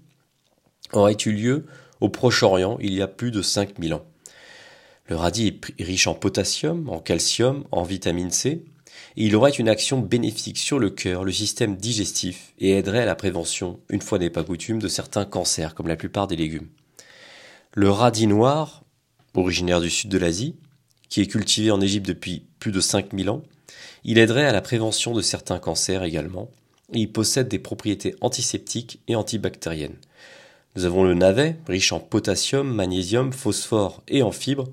auraient 0.91 1.15
eu 1.25 1.31
lieu 1.31 1.65
au 2.01 2.09
Proche-Orient 2.09 2.77
il 2.81 2.93
y 2.93 3.01
a 3.01 3.07
plus 3.07 3.31
de 3.31 3.41
5000 3.41 3.93
ans. 3.93 4.05
Le 5.07 5.15
radis 5.15 5.47
est 5.47 5.83
riche 5.83 6.07
en 6.07 6.15
potassium, 6.15 6.89
en 6.89 6.99
calcium, 6.99 7.63
en 7.71 7.83
vitamine 7.83 8.29
C, 8.29 8.65
et 9.15 9.25
il 9.25 9.37
aurait 9.37 9.51
une 9.51 9.69
action 9.69 9.99
bénéfique 9.99 10.57
sur 10.57 10.77
le 10.77 10.89
cœur, 10.89 11.23
le 11.23 11.31
système 11.31 11.77
digestif, 11.77 12.53
et 12.59 12.71
aiderait 12.71 13.03
à 13.03 13.05
la 13.05 13.15
prévention, 13.15 13.79
une 13.89 14.01
fois 14.01 14.19
n'est 14.19 14.29
pas 14.29 14.43
coutume, 14.43 14.79
de 14.79 14.89
certains 14.89 15.23
cancers, 15.23 15.75
comme 15.75 15.87
la 15.87 15.95
plupart 15.95 16.27
des 16.27 16.35
légumes. 16.35 16.67
Le 17.73 17.89
radis 17.89 18.27
noir, 18.27 18.83
originaire 19.33 19.79
du 19.79 19.89
sud 19.89 20.09
de 20.09 20.17
l'Asie, 20.17 20.57
qui 21.07 21.21
est 21.21 21.27
cultivé 21.27 21.71
en 21.71 21.79
Égypte 21.79 22.07
depuis 22.07 22.45
plus 22.59 22.73
de 22.73 22.81
5000 22.81 23.29
ans, 23.29 23.43
il 24.03 24.17
aiderait 24.17 24.45
à 24.45 24.51
la 24.51 24.61
prévention 24.61 25.13
de 25.13 25.21
certains 25.21 25.59
cancers 25.59 26.03
également, 26.03 26.49
et 26.93 26.99
il 26.99 27.11
possède 27.11 27.47
des 27.47 27.59
propriétés 27.59 28.15
antiseptiques 28.21 28.99
et 29.07 29.15
antibactériennes. 29.15 29.97
Nous 30.75 30.85
avons 30.85 31.03
le 31.03 31.13
navet, 31.13 31.57
riche 31.67 31.93
en 31.93 31.99
potassium, 31.99 32.67
magnésium, 32.73 33.31
phosphore 33.31 34.03
et 34.07 34.23
en 34.23 34.31
fibres. 34.31 34.67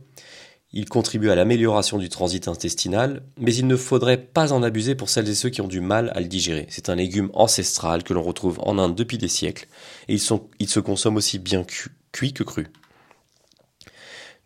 Il 0.73 0.89
contribue 0.89 1.31
à 1.31 1.35
l'amélioration 1.35 1.99
du 1.99 2.09
transit 2.09 2.49
intestinal, 2.49 3.23
mais 3.39 3.55
il 3.55 3.67
ne 3.67 3.77
faudrait 3.77 4.17
pas 4.17 4.53
en 4.53 4.63
abuser 4.63 4.95
pour 4.95 5.11
celles 5.11 5.29
et 5.29 5.35
ceux 5.35 5.51
qui 5.51 5.61
ont 5.61 5.69
du 5.69 5.81
mal 5.81 6.11
à 6.15 6.21
le 6.21 6.27
digérer. 6.27 6.67
C'est 6.71 6.89
un 6.89 6.95
légume 6.95 7.31
ancestral 7.35 8.03
que 8.03 8.15
l'on 8.15 8.23
retrouve 8.23 8.59
en 8.63 8.79
Inde 8.79 8.97
depuis 8.97 9.19
des 9.19 9.29
siècles, 9.29 9.69
et 10.09 10.15
il, 10.15 10.69
se 10.69 10.81
consomme 10.81 11.17
aussi 11.17 11.39
bien 11.39 11.65
cuit 12.11 12.33
que 12.33 12.43
cru. 12.43 12.69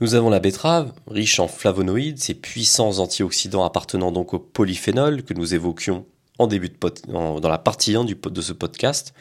Nous 0.01 0.15
avons 0.15 0.29
la 0.29 0.41
betterave, 0.41 0.93
riche 1.07 1.41
en 1.41 1.49
flavonoïdes, 1.49 2.19
ces 2.19 2.35
puissants 2.35 2.99
antioxydants 2.99 3.65
appartenant 3.65 4.13
donc 4.13 4.35
au 4.35 4.39
polyphénol 4.39 5.23
que 5.23 5.33
nous 5.33 5.55
évoquions 5.55 6.05
en 6.39 6.47
début 6.47 6.69
de 6.69 6.77
dans 7.09 7.49
la 7.49 7.59
partie 7.59 7.95
1 7.95 8.05
du, 8.05 8.15
de 8.15 8.41
ce 8.41 8.53
podcast. 8.53 9.15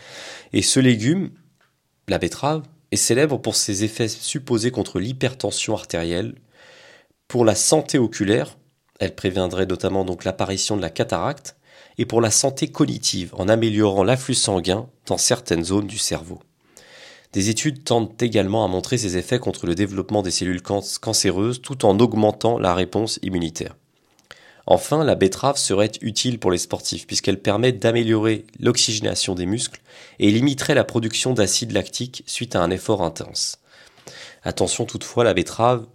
Et 0.53 0.61
ce 0.61 0.79
légume, 0.79 1.31
la 2.07 2.17
betterave, 2.17 2.63
est 2.91 2.97
célèbre 2.97 3.37
pour 3.37 3.55
ses 3.55 3.83
effets 3.83 4.07
supposés 4.07 4.71
contre 4.71 4.99
l'hypertension 4.99 5.73
artérielle. 5.73 6.35
Pour 7.27 7.45
la 7.45 7.55
santé 7.55 7.97
oculaire, 7.97 8.57
elle 8.99 9.15
préviendrait 9.15 9.65
notamment 9.65 10.05
donc 10.05 10.23
l'apparition 10.23 10.77
de 10.77 10.81
la 10.81 10.89
cataracte, 10.89 11.57
et 11.97 12.05
pour 12.05 12.21
la 12.21 12.31
santé 12.31 12.67
cognitive, 12.67 13.33
en 13.37 13.47
améliorant 13.47 14.03
l'afflux 14.03 14.35
sanguin 14.35 14.87
dans 15.05 15.17
certaines 15.17 15.63
zones 15.63 15.87
du 15.87 15.97
cerveau. 15.97 16.39
Des 17.31 17.49
études 17.49 17.83
tentent 17.83 18.21
également 18.21 18.63
à 18.63 18.67
montrer 18.67 18.97
ses 18.97 19.17
effets 19.17 19.39
contre 19.39 19.65
le 19.65 19.75
développement 19.75 20.21
des 20.21 20.31
cellules 20.31 20.61
cancéreuses 20.61 21.61
tout 21.61 21.85
en 21.85 21.99
augmentant 21.99 22.57
la 22.57 22.73
réponse 22.73 23.19
immunitaire. 23.23 23.75
Enfin, 24.67 25.03
la 25.03 25.15
betterave 25.15 25.57
serait 25.57 25.91
utile 26.01 26.39
pour 26.39 26.51
les 26.51 26.57
sportifs 26.57 27.05
puisqu'elle 27.05 27.41
permet 27.41 27.71
d'améliorer 27.71 28.45
l'oxygénation 28.59 29.35
des 29.35 29.45
muscles 29.45 29.81
et 30.19 30.31
limiterait 30.31 30.73
la 30.73 30.83
production 30.83 31.33
d'acide 31.33 31.71
lactique 31.71 32.23
suite 32.25 32.55
à 32.55 32.63
un 32.63 32.71
effort 32.71 33.03
intense. 33.03 33.59
Attention 34.43 34.85
toutefois, 34.85 35.23
la 35.23 35.33
betterave 35.33 35.85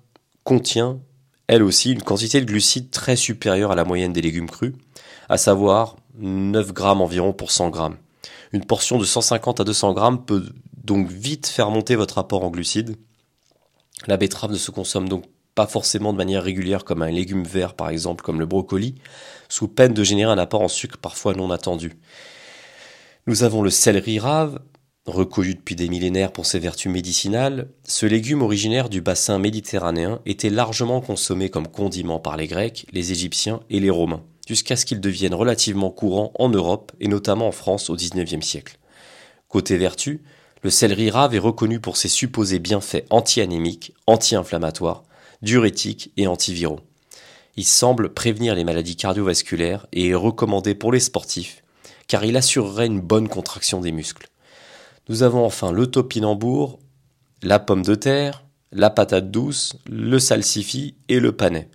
contient 0.44 1.00
elle 1.46 1.64
aussi 1.64 1.90
une 1.90 2.02
quantité 2.02 2.40
de 2.40 2.46
glucides 2.46 2.92
très 2.92 3.16
supérieure 3.16 3.72
à 3.72 3.74
la 3.74 3.84
moyenne 3.84 4.12
des 4.12 4.22
légumes 4.22 4.48
crus, 4.48 4.72
à 5.28 5.36
savoir 5.36 5.96
9 6.18 6.72
grammes 6.72 7.00
environ 7.00 7.32
pour 7.32 7.50
100 7.50 7.70
grammes. 7.70 7.96
Une 8.52 8.64
portion 8.64 8.98
de 8.98 9.04
150 9.04 9.58
à 9.58 9.64
200 9.64 9.92
grammes 9.94 10.24
peut 10.24 10.44
donc 10.84 11.08
vite 11.08 11.48
faire 11.48 11.70
monter 11.70 11.96
votre 11.96 12.18
apport 12.18 12.44
en 12.44 12.50
glucides. 12.50 12.94
La 14.06 14.16
betterave 14.16 14.52
ne 14.52 14.56
se 14.58 14.70
consomme 14.70 15.08
donc 15.08 15.24
pas 15.54 15.66
forcément 15.66 16.12
de 16.12 16.18
manière 16.18 16.42
régulière 16.42 16.84
comme 16.84 17.02
un 17.02 17.10
légume 17.10 17.44
vert 17.44 17.74
par 17.74 17.90
exemple 17.90 18.24
comme 18.24 18.40
le 18.40 18.46
brocoli, 18.46 18.94
sous 19.48 19.68
peine 19.68 19.94
de 19.94 20.04
générer 20.04 20.30
un 20.30 20.38
apport 20.38 20.62
en 20.62 20.68
sucre 20.68 20.98
parfois 20.98 21.34
non 21.34 21.50
attendu. 21.50 21.98
Nous 23.26 23.42
avons 23.42 23.62
le 23.62 23.70
céleri 23.70 24.18
rave, 24.18 24.60
reconnu 25.06 25.54
depuis 25.54 25.76
des 25.76 25.88
millénaires 25.88 26.32
pour 26.32 26.46
ses 26.46 26.58
vertus 26.58 26.90
médicinales, 26.90 27.68
ce 27.84 28.06
légume 28.06 28.42
originaire 28.42 28.88
du 28.88 29.00
bassin 29.00 29.38
méditerranéen 29.38 30.20
était 30.26 30.50
largement 30.50 31.00
consommé 31.00 31.50
comme 31.50 31.68
condiment 31.68 32.20
par 32.20 32.36
les 32.36 32.46
Grecs, 32.46 32.86
les 32.92 33.12
Égyptiens 33.12 33.60
et 33.70 33.80
les 33.80 33.90
Romains, 33.90 34.22
jusqu'à 34.46 34.76
ce 34.76 34.86
qu'il 34.86 35.00
devienne 35.00 35.34
relativement 35.34 35.90
courant 35.90 36.32
en 36.38 36.48
Europe 36.48 36.92
et 37.00 37.08
notamment 37.08 37.48
en 37.48 37.52
France 37.52 37.90
au 37.90 37.96
XIXe 37.96 38.44
siècle. 38.44 38.78
Côté 39.48 39.76
vertu, 39.76 40.22
le 40.62 40.70
céleri 40.70 41.10
rave 41.10 41.34
est 41.34 41.38
reconnu 41.38 41.80
pour 41.80 41.96
ses 41.96 42.08
supposés 42.08 42.58
bienfaits 42.58 43.04
anti-anémiques, 43.10 43.94
anti-inflammatoires, 44.06 45.02
diurétiques 45.42 46.12
et 46.16 46.26
antiviraux. 46.26 46.80
Il 47.56 47.64
semble 47.64 48.14
prévenir 48.14 48.54
les 48.54 48.64
maladies 48.64 48.96
cardiovasculaires 48.96 49.86
et 49.92 50.08
est 50.08 50.14
recommandé 50.14 50.74
pour 50.74 50.92
les 50.92 51.00
sportifs 51.00 51.62
car 52.10 52.24
il 52.24 52.36
assurerait 52.36 52.86
une 52.86 53.00
bonne 53.00 53.28
contraction 53.28 53.80
des 53.80 53.92
muscles. 53.92 54.26
Nous 55.08 55.22
avons 55.22 55.44
enfin 55.44 55.70
le 55.70 55.86
topinambour, 55.86 56.80
la 57.40 57.60
pomme 57.60 57.84
de 57.84 57.94
terre, 57.94 58.42
la 58.72 58.90
patate 58.90 59.30
douce, 59.30 59.76
le 59.88 60.18
salsifis 60.18 60.96
et 61.08 61.20
le 61.20 61.30
panais. 61.30 61.70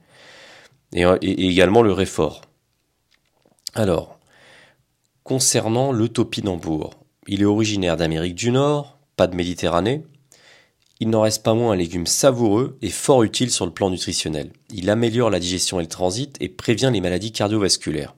Et, 0.91 1.03
et 1.03 1.47
également 1.47 1.83
le 1.83 1.93
réfort. 1.93 2.41
Alors, 3.75 4.19
concernant 5.23 5.93
le 5.93 6.09
topinambour, 6.09 6.95
il 7.27 7.41
est 7.41 7.45
originaire 7.45 7.95
d'Amérique 7.95 8.35
du 8.35 8.51
Nord, 8.51 8.97
pas 9.15 9.27
de 9.27 9.37
Méditerranée, 9.37 10.03
il 10.99 11.09
n'en 11.09 11.21
reste 11.21 11.43
pas 11.43 11.53
moins 11.53 11.73
un 11.73 11.75
légume 11.75 12.07
savoureux 12.07 12.77
et 12.81 12.89
fort 12.89 13.23
utile 13.23 13.51
sur 13.51 13.65
le 13.65 13.73
plan 13.73 13.89
nutritionnel. 13.89 14.51
Il 14.69 14.89
améliore 14.89 15.29
la 15.29 15.39
digestion 15.39 15.79
et 15.79 15.83
le 15.83 15.89
transit 15.89 16.37
et 16.39 16.47
prévient 16.47 16.89
les 16.93 17.01
maladies 17.01 17.33
cardiovasculaires. 17.33 18.15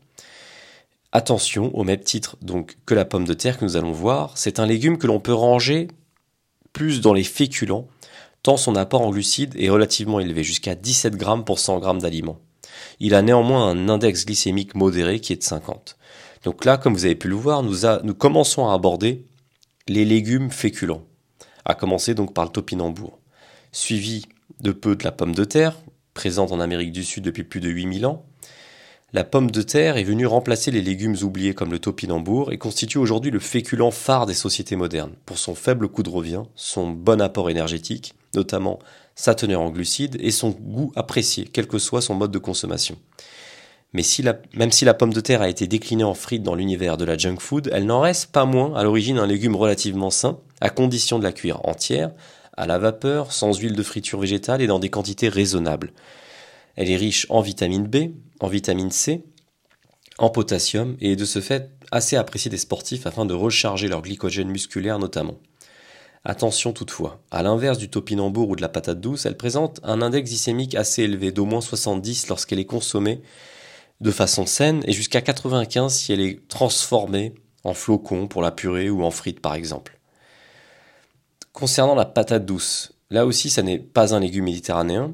Attention, 1.11 1.75
au 1.75 1.83
même 1.83 2.01
titre 2.01 2.37
donc 2.41 2.77
que 2.85 2.93
la 2.93 3.05
pomme 3.05 3.25
de 3.25 3.33
terre 3.33 3.57
que 3.57 3.65
nous 3.65 3.77
allons 3.77 3.93
voir, 3.93 4.37
c'est 4.37 4.59
un 4.59 4.67
légume 4.67 4.99
que 4.99 5.07
l'on 5.07 5.19
peut 5.19 5.33
ranger 5.33 5.87
plus 6.73 7.01
dans 7.01 7.13
les 7.13 7.23
féculents, 7.23 7.87
tant 8.43 8.57
son 8.57 8.75
apport 8.75 9.01
en 9.01 9.09
glucides 9.09 9.55
est 9.57 9.69
relativement 9.69 10.19
élevé, 10.19 10.43
jusqu'à 10.43 10.75
17 10.75 11.15
grammes 11.15 11.45
pour 11.45 11.57
100 11.57 11.79
grammes 11.79 12.01
d'aliments. 12.01 12.39
Il 12.99 13.15
a 13.15 13.23
néanmoins 13.23 13.67
un 13.67 13.89
index 13.89 14.25
glycémique 14.25 14.75
modéré 14.75 15.19
qui 15.19 15.33
est 15.33 15.37
de 15.37 15.43
50. 15.43 15.97
Donc 16.43 16.65
là, 16.65 16.77
comme 16.77 16.93
vous 16.93 17.05
avez 17.05 17.15
pu 17.15 17.29
le 17.29 17.35
voir, 17.35 17.63
nous, 17.63 17.77
nous 18.03 18.13
commençons 18.13 18.69
à 18.69 18.73
aborder 18.73 19.25
les 19.87 20.05
légumes 20.05 20.51
féculents 20.51 21.06
à 21.67 21.75
commencer 21.75 22.15
donc 22.15 22.33
par 22.33 22.45
le 22.45 22.49
topinambour, 22.49 23.19
suivi 23.71 24.25
de 24.61 24.71
peu 24.71 24.95
de 24.95 25.03
la 25.03 25.11
pomme 25.11 25.35
de 25.35 25.43
terre, 25.43 25.77
présente 26.13 26.51
en 26.51 26.59
Amérique 26.59 26.93
du 26.93 27.03
Sud 27.03 27.23
depuis 27.23 27.43
plus 27.43 27.59
de 27.59 27.69
8000 27.69 28.05
ans. 28.07 28.25
La 29.13 29.23
pomme 29.23 29.51
de 29.51 29.61
terre 29.61 29.97
est 29.97 30.03
venue 30.03 30.25
remplacer 30.25 30.71
les 30.71 30.81
légumes 30.81 31.15
oubliés 31.21 31.53
comme 31.53 31.71
le 31.71 31.79
topinambour 31.79 32.51
et 32.51 32.57
constitue 32.57 32.97
aujourd'hui 32.97 33.31
le 33.31 33.39
féculent 33.39 33.91
phare 33.91 34.25
des 34.25 34.33
sociétés 34.33 34.75
modernes, 34.75 35.13
pour 35.25 35.37
son 35.37 35.55
faible 35.55 35.87
coût 35.89 36.03
de 36.03 36.09
revient, 36.09 36.43
son 36.55 36.89
bon 36.89 37.21
apport 37.21 37.49
énergétique, 37.49 38.15
notamment 38.33 38.79
sa 39.15 39.35
teneur 39.35 39.61
en 39.61 39.69
glucides 39.69 40.17
et 40.19 40.31
son 40.31 40.49
goût 40.49 40.91
apprécié, 40.95 41.45
quel 41.51 41.67
que 41.67 41.79
soit 41.79 42.01
son 42.01 42.15
mode 42.15 42.31
de 42.31 42.39
consommation. 42.39 42.97
Mais 43.93 44.03
même 44.53 44.71
si 44.71 44.85
la 44.85 44.93
pomme 44.93 45.13
de 45.13 45.21
terre 45.21 45.41
a 45.41 45.49
été 45.49 45.65
déclinée 45.67 46.03
en 46.03 46.13
frites 46.13 46.43
dans 46.43 46.55
l'univers 46.55 46.97
de 46.97 47.05
la 47.05 47.17
junk 47.17 47.37
food, 47.39 47.69
elle 47.73 47.85
n'en 47.85 48.01
reste 48.01 48.31
pas 48.31 48.45
moins 48.45 48.75
à 48.75 48.83
l'origine 48.83 49.17
un 49.17 49.27
légume 49.27 49.55
relativement 49.55 50.09
sain, 50.09 50.39
à 50.59 50.69
condition 50.69 51.19
de 51.19 51.23
la 51.23 51.31
cuire 51.31 51.65
entière, 51.65 52.11
à 52.57 52.65
la 52.67 52.79
vapeur, 52.79 53.31
sans 53.31 53.57
huile 53.57 53.75
de 53.75 53.83
friture 53.83 54.19
végétale 54.19 54.61
et 54.61 54.67
dans 54.67 54.79
des 54.79 54.89
quantités 54.89 55.29
raisonnables. 55.29 55.93
Elle 56.75 56.91
est 56.91 56.97
riche 56.97 57.25
en 57.29 57.41
vitamine 57.41 57.87
B, 57.87 58.11
en 58.39 58.47
vitamine 58.47 58.91
C, 58.91 59.23
en 60.17 60.29
potassium 60.29 60.97
et 60.99 61.13
est 61.13 61.15
de 61.15 61.25
ce 61.25 61.39
fait 61.39 61.71
assez 61.91 62.15
appréciée 62.15 62.51
des 62.51 62.57
sportifs 62.57 63.07
afin 63.07 63.25
de 63.25 63.33
recharger 63.33 63.87
leur 63.87 64.01
glycogène 64.01 64.49
musculaire 64.49 64.99
notamment. 64.99 65.39
Attention 66.25 66.73
toutefois, 66.73 67.21
à 67.31 67.41
l'inverse 67.41 67.77
du 67.77 67.89
topinambour 67.89 68.49
ou 68.49 68.55
de 68.55 68.61
la 68.61 68.67
patate 68.67 68.99
douce, 68.99 69.25
elle 69.25 69.37
présente 69.37 69.79
un 69.83 70.01
index 70.01 70.29
glycémique 70.29 70.75
assez 70.75 71.03
élevé 71.03 71.31
d'au 71.31 71.45
moins 71.45 71.61
70 71.61 72.27
lorsqu'elle 72.27 72.59
est 72.59 72.65
consommée 72.65 73.21
de 74.01 74.11
façon 74.11 74.45
saine 74.45 74.83
et 74.85 74.93
jusqu'à 74.93 75.21
95 75.21 75.93
si 75.93 76.13
elle 76.13 76.21
est 76.21 76.47
transformée 76.47 77.33
en 77.63 77.73
flocons 77.73 78.27
pour 78.27 78.41
la 78.41 78.51
purée 78.51 78.89
ou 78.89 79.03
en 79.03 79.11
frites 79.11 79.39
par 79.39 79.55
exemple. 79.55 79.99
Concernant 81.53 81.95
la 81.95 82.05
patate 82.05 82.45
douce, 82.45 82.93
là 83.09 83.25
aussi 83.25 83.49
ça 83.49 83.63
n'est 83.63 83.79
pas 83.79 84.13
un 84.13 84.19
légume 84.19 84.45
méditerranéen, 84.45 85.13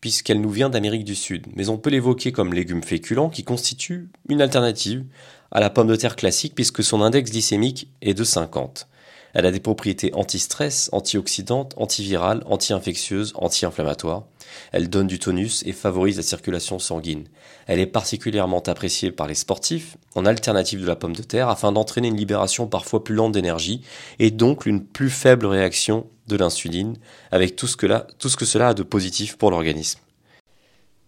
puisqu'elle 0.00 0.40
nous 0.40 0.50
vient 0.50 0.70
d'Amérique 0.70 1.04
du 1.04 1.14
Sud, 1.14 1.46
mais 1.54 1.68
on 1.68 1.76
peut 1.76 1.90
l'évoquer 1.90 2.32
comme 2.32 2.54
légume 2.54 2.82
féculent 2.82 3.30
qui 3.30 3.44
constitue 3.44 4.08
une 4.28 4.40
alternative 4.40 5.04
à 5.50 5.60
la 5.60 5.70
pomme 5.70 5.88
de 5.88 5.96
terre 5.96 6.16
classique 6.16 6.54
puisque 6.54 6.82
son 6.82 7.02
index 7.02 7.30
glycémique 7.30 7.88
est 8.00 8.14
de 8.14 8.24
50. 8.24 8.88
Elle 9.34 9.46
a 9.46 9.52
des 9.52 9.60
propriétés 9.60 10.12
anti-stress, 10.14 10.88
antioxydantes, 10.92 11.74
antivirales, 11.76 12.42
anti-infectieuses, 12.46 13.32
anti-inflammatoires. 13.36 14.24
Elle 14.72 14.90
donne 14.90 15.06
du 15.06 15.18
tonus 15.18 15.62
et 15.66 15.72
favorise 15.72 16.16
la 16.16 16.22
circulation 16.22 16.78
sanguine. 16.78 17.24
Elle 17.66 17.80
est 17.80 17.86
particulièrement 17.86 18.60
appréciée 18.60 19.12
par 19.12 19.26
les 19.26 19.34
sportifs, 19.34 19.96
en 20.14 20.26
alternative 20.26 20.80
de 20.80 20.86
la 20.86 20.96
pomme 20.96 21.16
de 21.16 21.22
terre, 21.22 21.48
afin 21.48 21.72
d'entraîner 21.72 22.08
une 22.08 22.16
libération 22.16 22.66
parfois 22.66 23.04
plus 23.04 23.14
lente 23.14 23.32
d'énergie 23.32 23.82
et 24.18 24.30
donc 24.30 24.66
une 24.66 24.84
plus 24.84 25.10
faible 25.10 25.46
réaction 25.46 26.06
de 26.28 26.36
l'insuline, 26.36 26.96
avec 27.30 27.56
tout 27.56 27.66
ce, 27.66 27.76
que 27.76 27.86
tout 28.18 28.28
ce 28.28 28.36
que 28.36 28.44
cela 28.44 28.68
a 28.68 28.74
de 28.74 28.82
positif 28.82 29.36
pour 29.36 29.50
l'organisme. 29.50 30.00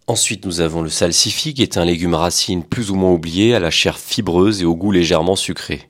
Ensuite, 0.05 0.45
nous 0.45 0.59
avons 0.59 0.81
le 0.81 0.89
salsifis, 0.89 1.53
qui 1.53 1.61
est 1.61 1.77
un 1.77 1.85
légume 1.85 2.13
racine 2.13 2.63
plus 2.63 2.91
ou 2.91 2.95
moins 2.95 3.11
oublié, 3.11 3.55
à 3.55 3.59
la 3.59 3.71
chair 3.71 3.97
fibreuse 3.97 4.61
et 4.61 4.65
au 4.65 4.75
goût 4.75 4.91
légèrement 4.91 5.37
sucré. 5.37 5.89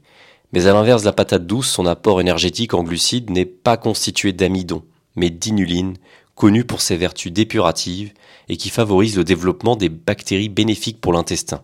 Mais 0.51 0.67
à 0.67 0.73
l'inverse 0.73 1.01
de 1.01 1.07
la 1.07 1.13
patate 1.13 1.47
douce, 1.47 1.67
son 1.67 1.87
apport 1.87 2.21
énergétique 2.21 2.75
en 2.75 2.83
glucides 2.83 3.31
n'est 3.31 3.45
pas 3.45 3.75
constitué 3.75 4.31
d'amidon, 4.31 4.83
mais 5.15 5.31
d'inuline, 5.31 5.95
connu 6.35 6.63
pour 6.63 6.81
ses 6.81 6.97
vertus 6.97 7.31
dépuratives 7.31 8.13
et 8.49 8.57
qui 8.57 8.69
favorise 8.69 9.17
le 9.17 9.23
développement 9.23 9.75
des 9.75 9.89
bactéries 9.89 10.49
bénéfiques 10.49 11.01
pour 11.01 11.13
l'intestin. 11.13 11.61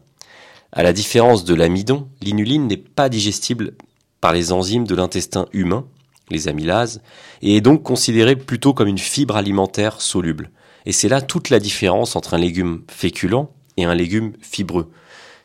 À 0.72 0.84
la 0.84 0.94
différence 0.94 1.46
de 1.46 1.56
l'amidon, 1.56 2.08
l'inuline 2.22 2.68
n'est 2.68 2.78
pas 2.78 3.10
digestible 3.10 3.74
par 4.22 4.34
les 4.34 4.52
enzymes 4.52 4.86
de 4.86 4.96
l'intestin 4.96 5.48
humain, 5.52 5.86
les 6.30 6.48
amylases, 6.48 7.02
et 7.42 7.56
est 7.56 7.62
donc 7.62 7.84
considérée 7.84 8.36
plutôt 8.36 8.74
comme 8.74 8.88
une 8.88 8.98
fibre 9.00 9.36
alimentaire 9.36 10.02
soluble. 10.02 10.52
Et 10.86 10.92
c'est 10.92 11.10
là 11.10 11.22
toute 11.22 11.50
la 11.50 11.60
différence 11.60 12.16
entre 12.16 12.36
un 12.36 12.38
légume 12.38 12.84
féculent 12.88 13.48
et 13.78 13.86
un 13.86 13.96
légume 13.96 14.34
fibreux. 14.42 14.92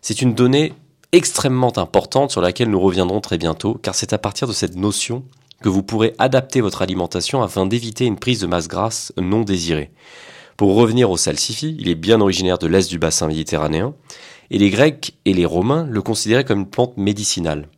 C'est 0.02 0.20
une 0.20 0.34
donnée 0.34 0.74
extrêmement 1.12 1.76
importante 1.78 2.30
sur 2.30 2.40
laquelle 2.40 2.70
nous 2.70 2.80
reviendrons 2.80 3.20
très 3.20 3.38
bientôt, 3.38 3.74
car 3.74 3.94
c'est 3.94 4.12
à 4.12 4.18
partir 4.18 4.46
de 4.48 4.52
cette 4.52 4.76
notion 4.76 5.24
que 5.64 5.70
vous 5.70 5.82
pourrez 5.82 6.12
adapter 6.18 6.60
votre 6.60 6.82
alimentation 6.82 7.42
afin 7.42 7.64
d'éviter 7.64 8.04
une 8.04 8.18
prise 8.18 8.38
de 8.38 8.46
masse 8.46 8.68
grasse 8.68 9.14
non 9.16 9.40
désirée. 9.40 9.92
Pour 10.58 10.74
revenir 10.74 11.10
au 11.10 11.16
salsifis, 11.16 11.74
il 11.80 11.88
est 11.88 11.94
bien 11.94 12.20
originaire 12.20 12.58
de 12.58 12.66
l'est 12.66 12.90
du 12.90 12.98
bassin 12.98 13.28
méditerranéen, 13.28 13.94
et 14.50 14.58
les 14.58 14.68
Grecs 14.68 15.14
et 15.24 15.32
les 15.32 15.46
Romains 15.46 15.86
le 15.88 16.02
considéraient 16.02 16.44
comme 16.44 16.60
une 16.60 16.68
plante 16.68 16.98
médicinale. 16.98 17.68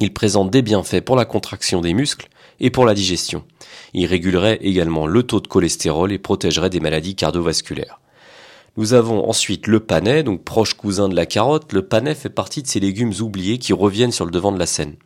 Il 0.00 0.14
présente 0.14 0.50
des 0.50 0.62
bienfaits 0.62 1.02
pour 1.02 1.16
la 1.16 1.26
contraction 1.26 1.82
des 1.82 1.92
muscles 1.92 2.30
et 2.60 2.70
pour 2.70 2.86
la 2.86 2.94
digestion. 2.94 3.44
Il 3.92 4.06
régulerait 4.06 4.60
également 4.62 5.06
le 5.06 5.22
taux 5.22 5.40
de 5.40 5.48
cholestérol 5.48 6.12
et 6.12 6.18
protégerait 6.18 6.70
des 6.70 6.80
maladies 6.80 7.14
cardiovasculaires. 7.14 8.00
Nous 8.78 8.94
avons 8.94 9.28
ensuite 9.28 9.66
le 9.66 9.80
panais, 9.80 10.22
donc 10.22 10.44
proche 10.44 10.72
cousin 10.72 11.10
de 11.10 11.14
la 11.14 11.26
carotte. 11.26 11.74
Le 11.74 11.82
panais 11.82 12.14
fait 12.14 12.30
partie 12.30 12.62
de 12.62 12.68
ces 12.68 12.80
légumes 12.80 13.12
oubliés 13.20 13.58
qui 13.58 13.74
reviennent 13.74 14.12
sur 14.12 14.24
le 14.24 14.30
devant 14.30 14.50
de 14.50 14.58
la 14.58 14.64
scène. 14.64 14.96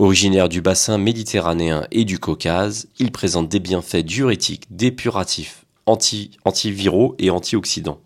Originaire 0.00 0.48
du 0.48 0.60
bassin 0.60 0.96
méditerranéen 0.96 1.84
et 1.90 2.04
du 2.04 2.20
Caucase, 2.20 2.86
il 3.00 3.10
présente 3.10 3.48
des 3.48 3.58
bienfaits 3.58 3.96
diurétiques, 3.96 4.62
dépuratifs, 4.70 5.64
anti 5.86 6.30
antiviraux 6.44 7.16
et 7.18 7.30
antioxydants. 7.30 7.98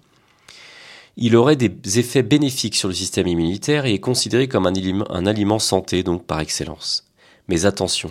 Il 1.18 1.36
aurait 1.36 1.54
des 1.56 1.98
effets 1.98 2.22
bénéfiques 2.22 2.76
sur 2.76 2.88
le 2.88 2.94
système 2.94 3.26
immunitaire 3.26 3.84
et 3.84 3.92
est 3.92 4.00
considéré 4.00 4.48
comme 4.48 4.66
un 4.66 5.26
aliment, 5.26 5.58
santé, 5.58 6.02
donc 6.02 6.24
par 6.24 6.40
excellence. 6.40 7.04
Mais 7.48 7.66
attention, 7.66 8.10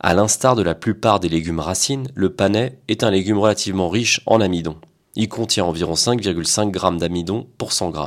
à 0.00 0.12
l'instar 0.12 0.56
de 0.56 0.62
la 0.62 0.74
plupart 0.74 1.20
des 1.20 1.28
légumes 1.28 1.60
racines, 1.60 2.08
le 2.16 2.32
panais 2.32 2.80
est 2.88 3.04
un 3.04 3.12
légume 3.12 3.38
relativement 3.38 3.90
riche 3.90 4.22
en 4.26 4.40
amidon. 4.40 4.74
Il 5.14 5.28
contient 5.28 5.66
environ 5.66 5.94
5,5 5.94 6.74
g 6.74 6.98
d'amidon 6.98 7.46
pour 7.58 7.72
100 7.72 7.94
g. 7.94 8.00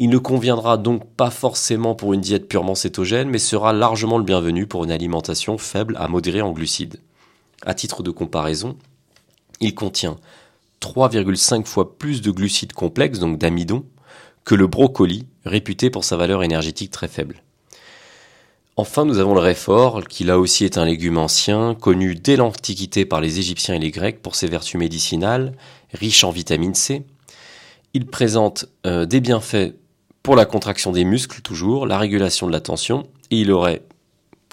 Il 0.00 0.10
ne 0.10 0.18
conviendra 0.18 0.76
donc 0.76 1.04
pas 1.16 1.28
forcément 1.28 1.96
pour 1.96 2.12
une 2.12 2.20
diète 2.20 2.46
purement 2.46 2.76
cétogène, 2.76 3.28
mais 3.28 3.40
sera 3.40 3.72
largement 3.72 4.16
le 4.16 4.22
bienvenu 4.22 4.68
pour 4.68 4.84
une 4.84 4.92
alimentation 4.92 5.58
faible 5.58 5.96
à 5.98 6.06
modérée 6.06 6.40
en 6.40 6.52
glucides. 6.52 7.00
À 7.66 7.74
titre 7.74 8.04
de 8.04 8.12
comparaison, 8.12 8.76
il 9.58 9.74
contient 9.74 10.16
3,5 10.80 11.64
fois 11.64 11.98
plus 11.98 12.22
de 12.22 12.30
glucides 12.30 12.74
complexes, 12.74 13.18
donc 13.18 13.38
d'amidon, 13.38 13.84
que 14.44 14.54
le 14.54 14.68
brocoli, 14.68 15.26
réputé 15.44 15.90
pour 15.90 16.04
sa 16.04 16.16
valeur 16.16 16.44
énergétique 16.44 16.92
très 16.92 17.08
faible. 17.08 17.42
Enfin, 18.76 19.04
nous 19.04 19.18
avons 19.18 19.34
le 19.34 19.40
réfort, 19.40 20.04
qui 20.04 20.22
là 20.22 20.38
aussi 20.38 20.64
est 20.64 20.78
un 20.78 20.84
légume 20.84 21.18
ancien, 21.18 21.74
connu 21.74 22.14
dès 22.14 22.36
l'Antiquité 22.36 23.04
par 23.04 23.20
les 23.20 23.40
Égyptiens 23.40 23.74
et 23.74 23.80
les 23.80 23.90
Grecs 23.90 24.22
pour 24.22 24.36
ses 24.36 24.46
vertus 24.46 24.78
médicinales, 24.78 25.56
riche 25.92 26.22
en 26.22 26.30
vitamine 26.30 26.76
C. 26.76 27.04
Il 27.94 28.06
présente 28.06 28.66
euh, 28.86 29.04
des 29.04 29.20
bienfaits 29.20 29.74
pour 30.28 30.36
la 30.36 30.44
contraction 30.44 30.92
des 30.92 31.04
muscles 31.04 31.40
toujours, 31.40 31.86
la 31.86 31.96
régulation 31.96 32.46
de 32.46 32.52
la 32.52 32.60
tension, 32.60 33.06
et 33.30 33.40
il 33.40 33.50
aurait, 33.50 33.80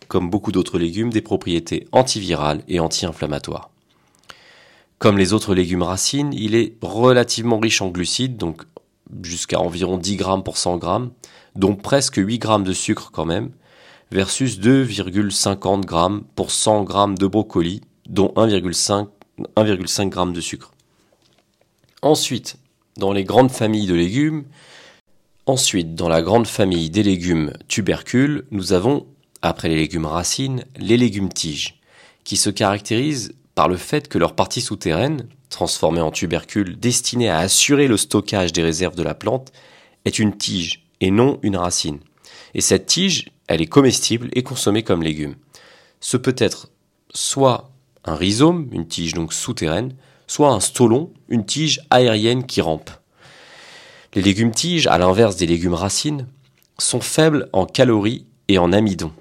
comme 0.08 0.30
beaucoup 0.30 0.54
d'autres 0.54 0.80
légumes, 0.80 1.10
des 1.10 1.20
propriétés 1.20 1.86
antivirales 1.92 2.62
et 2.70 2.80
anti-inflammatoires. 2.80 3.72
Comme 5.00 5.18
les 5.18 5.34
autres 5.34 5.54
légumes 5.54 5.82
racines, 5.82 6.32
il 6.32 6.56
est 6.56 6.78
relativement 6.82 7.60
riche 7.60 7.82
en 7.82 7.90
glucides, 7.90 8.38
donc 8.38 8.64
jusqu'à 9.22 9.60
environ 9.60 9.98
10 9.98 10.16
grammes 10.16 10.44
pour 10.44 10.56
100 10.56 10.78
grammes, 10.78 11.12
dont 11.58 11.76
presque 11.76 12.22
8 12.26 12.38
grammes 12.38 12.64
de 12.64 12.72
sucre 12.72 13.12
quand 13.12 13.26
même, 13.26 13.52
versus 14.12 14.58
2,50 14.62 15.84
grammes 15.84 16.24
pour 16.38 16.52
100 16.52 16.86
grammes 16.86 17.18
de 17.18 17.28
brocoli, 17.28 17.82
dont 18.08 18.32
1,5 18.38 19.08
g 20.14 20.34
de 20.34 20.40
sucre. 20.40 20.72
Ensuite, 22.02 22.60
dans 22.96 23.12
les 23.12 23.26
grandes 23.26 23.52
familles 23.52 23.88
de 23.88 23.94
légumes, 23.94 24.46
ensuite, 25.46 25.96
dans 25.96 26.10
la 26.10 26.22
grande 26.22 26.48
famille 26.48 26.90
des 26.90 27.04
légumes 27.04 27.54
tubercules, 27.68 28.46
nous 28.52 28.74
avons, 28.74 29.06
après 29.42 29.70
les 29.70 29.76
légumes 29.76 30.06
racines, 30.06 30.66
les 30.78 30.98
légumes 30.98 31.32
tiges, 31.32 31.80
qui 32.24 32.38
se 32.38 32.50
caractérisent 32.50 33.34
par 33.54 33.68
le 33.68 33.78
fait 33.78 34.08
que 34.08 34.18
leur 34.18 34.36
partie 34.36 34.62
souterraine, 34.62 35.28
transformée 35.50 36.02
en 36.02 36.12
tubercule 36.12 36.78
destinée 36.80 37.30
à 37.30 37.40
assurer 37.40 37.88
le 37.88 37.98
stockage 37.98 38.52
des 38.52 38.64
réserves 38.64 38.96
de 38.96 39.04
la 39.04 39.14
plante, 39.14 39.52
est 40.04 40.20
une 40.20 40.36
tige 40.36 40.86
et 41.02 41.12
non 41.12 41.40
une 41.42 41.58
racine. 41.58 42.00
Et 42.54 42.62
cette 42.62 42.88
tige, 42.88 43.30
elle 43.48 43.62
est 43.62 43.68
comestible 43.68 44.30
et 44.34 44.44
consommée 44.44 44.84
comme 44.84 45.04
légume. 45.04 45.36
Ce 46.00 46.18
peut 46.18 46.36
être 46.38 46.70
soit 47.14 47.72
un 48.04 48.16
rhizome, 48.16 48.68
une 48.72 48.88
tige 48.88 49.14
donc 49.14 49.34
souterraine, 49.34 49.94
soit 50.28 50.50
un 50.50 50.60
stolon, 50.60 51.12
une 51.30 51.46
tige 51.46 51.82
aérienne 51.90 52.46
qui 52.46 52.62
rampe. 52.62 52.90
Les 54.16 54.22
légumes 54.22 54.52
tiges, 54.52 54.88
à 54.88 54.98
l'inverse 54.98 55.36
des 55.36 55.46
légumes 55.46 55.74
racines, 55.74 56.28
sont 56.78 57.02
faibles 57.02 57.50
en 57.52 57.66
calories 57.66 58.26
et 58.48 58.58
en 58.58 58.72
amidon. 58.72 59.12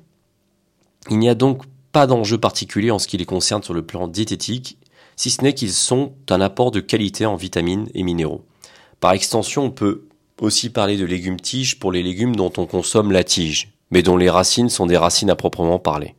Il 1.10 1.18
n'y 1.18 1.28
a 1.28 1.34
donc 1.34 1.64
pas 1.90 2.06
d'enjeu 2.06 2.38
particulier 2.38 2.92
en 2.92 3.00
ce 3.00 3.08
qui 3.08 3.16
les 3.16 3.24
concerne 3.24 3.62
sur 3.62 3.74
le 3.74 3.84
plan 3.84 4.06
diététique, 4.06 4.78
si 5.16 5.30
ce 5.30 5.42
n'est 5.42 5.54
qu'ils 5.54 5.72
sont 5.72 6.12
un 6.30 6.40
apport 6.40 6.70
de 6.70 6.78
qualité 6.78 7.26
en 7.26 7.34
vitamines 7.34 7.88
et 7.94 8.04
minéraux. 8.04 8.44
Par 9.00 9.12
extension, 9.12 9.64
on 9.64 9.70
peut 9.70 10.06
aussi 10.40 10.70
parler 10.70 10.96
de 10.96 11.04
légumes 11.04 11.40
tiges 11.40 11.78
pour 11.78 11.90
les 11.90 12.02
légumes 12.02 12.36
dont 12.36 12.52
on 12.56 12.66
consomme 12.66 13.10
la 13.10 13.24
tige, 13.24 13.72
mais 13.90 14.02
dont 14.02 14.16
les 14.16 14.30
racines 14.30 14.68
sont 14.68 14.86
des 14.86 14.96
racines 14.96 15.30
à 15.30 15.36
proprement 15.36 15.80
parler. 15.80 16.14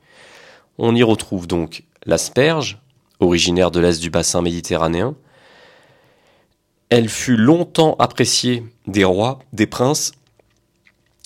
On 0.77 0.95
y 0.95 1.03
retrouve 1.03 1.47
donc 1.47 1.83
l'asperge, 2.05 2.81
originaire 3.21 3.71
de 3.71 3.79
l'est 3.79 4.01
du 4.01 4.09
bassin 4.09 4.41
méditerranéen. 4.41 5.15
Elle 6.89 7.09
fut 7.09 7.35
longtemps 7.35 7.95
appréciée 7.97 8.63
des 8.85 9.03
rois, 9.03 9.39
des 9.53 9.65
princes, 9.65 10.11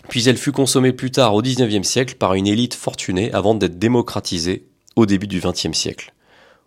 puis 0.08 0.28
elle 0.28 0.38
fut 0.38 0.54
consommée 0.54 0.94
plus 0.94 1.12
tard 1.12 1.36
au 1.36 1.42
XIXe 1.42 1.88
siècle 1.88 2.16
par 2.16 2.34
une 2.34 2.48
élite 2.48 2.74
fortunée 2.74 3.32
avant 3.34 3.56
d'être 3.56 3.78
démocratisée 3.78 4.66
au 4.96 5.06
début 5.06 5.28
du 5.28 5.40
XXe 5.40 5.78
siècle. 5.78 6.14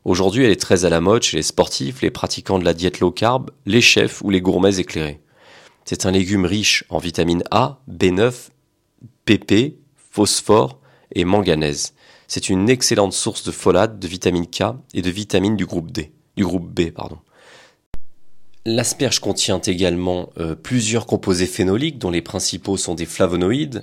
Aujourd'hui, 0.04 0.44
elle 0.44 0.50
est 0.50 0.60
très 0.60 0.84
à 0.84 0.90
la 0.90 1.00
mode 1.00 1.22
chez 1.22 1.38
les 1.38 1.42
sportifs, 1.42 2.02
les 2.02 2.10
pratiquants 2.10 2.58
de 2.58 2.64
la 2.64 2.74
diète 2.74 3.00
low 3.00 3.10
carb, 3.10 3.50
les 3.66 3.80
chefs 3.80 4.20
ou 4.22 4.30
les 4.30 4.40
gourmets 4.40 4.78
éclairés. 4.78 5.20
C'est 5.84 6.06
un 6.06 6.10
légume 6.10 6.44
riche 6.44 6.84
en 6.90 6.98
vitamines 6.98 7.44
A, 7.50 7.80
B9, 7.90 8.50
PP, 9.24 9.76
phosphore 10.10 10.78
et 11.14 11.24
manganèse. 11.24 11.94
C'est 12.28 12.48
une 12.48 12.68
excellente 12.68 13.12
source 13.12 13.42
de 13.42 13.52
folate, 13.52 13.98
de 13.98 14.06
vitamine 14.08 14.46
K 14.46 14.64
et 14.94 15.02
de 15.02 15.10
vitamines 15.10 15.56
du 15.56 15.66
groupe 15.66 15.90
D, 15.90 16.12
du 16.36 16.44
groupe 16.44 16.68
B. 16.68 16.90
L'asperge 18.64 19.18
contient 19.18 19.60
également 19.60 20.30
euh, 20.38 20.54
plusieurs 20.54 21.06
composés 21.06 21.46
phénoliques 21.46 21.98
dont 21.98 22.12
les 22.12 22.22
principaux 22.22 22.76
sont 22.76 22.94
des 22.94 23.06
flavonoïdes 23.06 23.82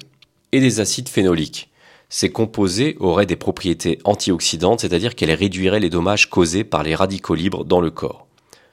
et 0.54 0.62
des 0.62 0.80
acides 0.80 1.10
phénoliques. 1.10 1.70
Ces 2.08 2.32
composés 2.32 2.96
auraient 3.02 3.26
des 3.26 3.36
propriétés 3.36 4.00
antioxydantes, 4.06 4.80
c'est-à-dire 4.80 5.16
qu'elles 5.16 5.34
réduiraient 5.34 5.82
les 5.82 5.90
dommages 5.90 6.30
causés 6.30 6.64
par 6.64 6.84
les 6.84 6.96
radicaux 6.96 7.36
libres 7.36 7.66
dans 7.66 7.82
le 7.82 7.92
corps. 7.92 8.26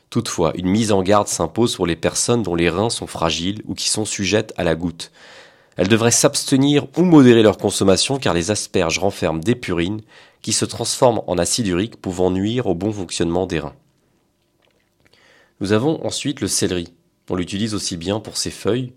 Toutefois, 0.09 0.53
une 0.57 0.69
mise 0.69 0.93
en 0.93 1.03
garde 1.03 1.27
s'impose 1.27 1.75
pour 1.75 1.89
les 1.89 1.97
personnes 1.97 2.45
dont 2.45 2.55
les 2.55 2.71
reins 2.71 2.89
sont 2.89 3.09
fragiles 3.09 3.63
ou 3.67 3.75
qui 3.75 3.91
sont 3.91 4.05
sujettes 4.05 4.55
à 4.57 4.63
la 4.63 4.77
goutte. 4.77 5.11
Elles 5.77 5.89
devraient 5.89 6.13
s'abstenir 6.13 6.87
ou 6.97 7.03
modérer 7.03 7.43
leur 7.43 7.59
consommation 7.59 8.19
car 8.19 8.33
les 8.33 8.53
asperges 8.53 9.01
renferment 9.01 9.41
des 9.41 9.57
purines 9.57 10.03
qui 10.41 10.53
se 10.53 10.65
transforme 10.65 11.21
en 11.27 11.37
acide 11.37 11.67
urique 11.67 12.01
pouvant 12.01 12.31
nuire 12.31 12.69
au 12.69 12.77
bon 12.77 12.93
fonctionnement 12.93 13.47
des 13.47 13.59
reins. 13.59 13.75
Nous 15.61 15.73
avons 15.73 16.05
ensuite 16.05 16.41
le 16.41 16.49
céleri. 16.49 16.93
On 17.31 17.35
l'utilise 17.35 17.75
aussi 17.75 17.97
bien 17.97 18.21
pour 18.21 18.37
ses 18.37 18.51
feuilles, 18.51 18.93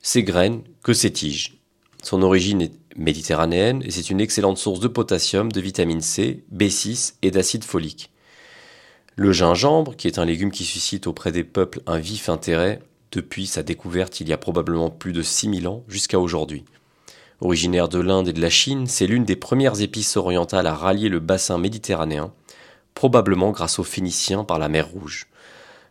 ses 0.00 0.22
graines 0.22 0.62
que 0.82 0.92
ses 0.92 1.12
tiges. 1.12 1.58
Son 2.02 2.22
origine 2.22 2.62
est 2.62 2.72
méditerranéenne 2.96 3.82
et 3.84 3.90
c'est 3.90 4.10
une 4.10 4.20
excellente 4.20 4.58
source 4.58 4.78
de 4.78 4.88
potassium, 4.88 5.50
de 5.50 5.60
vitamine 5.60 6.00
C, 6.00 6.44
B6 6.54 7.14
et 7.22 7.30
d'acide 7.30 7.64
folique. 7.64 8.10
Le 9.16 9.32
gingembre, 9.32 9.96
qui 9.96 10.06
est 10.06 10.18
un 10.18 10.24
légume 10.24 10.50
qui 10.50 10.64
suscite 10.64 11.06
auprès 11.06 11.32
des 11.32 11.44
peuples 11.44 11.80
un 11.86 11.98
vif 11.98 12.28
intérêt 12.28 12.80
depuis 13.10 13.46
sa 13.46 13.62
découverte 13.62 14.20
il 14.20 14.28
y 14.28 14.32
a 14.32 14.38
probablement 14.38 14.90
plus 14.90 15.12
de 15.12 15.22
6000 15.22 15.66
ans 15.66 15.84
jusqu'à 15.88 16.20
aujourd'hui. 16.20 16.64
Originaire 17.40 17.88
de 17.88 17.98
l'Inde 17.98 18.28
et 18.28 18.32
de 18.32 18.40
la 18.40 18.50
Chine, 18.50 18.86
c'est 18.86 19.06
l'une 19.06 19.24
des 19.24 19.36
premières 19.36 19.80
épices 19.80 20.16
orientales 20.16 20.66
à 20.66 20.74
rallier 20.74 21.08
le 21.08 21.20
bassin 21.20 21.58
méditerranéen, 21.58 22.32
probablement 22.94 23.50
grâce 23.50 23.78
aux 23.78 23.84
Phéniciens 23.84 24.44
par 24.44 24.58
la 24.58 24.68
mer 24.68 24.88
Rouge. 24.88 25.26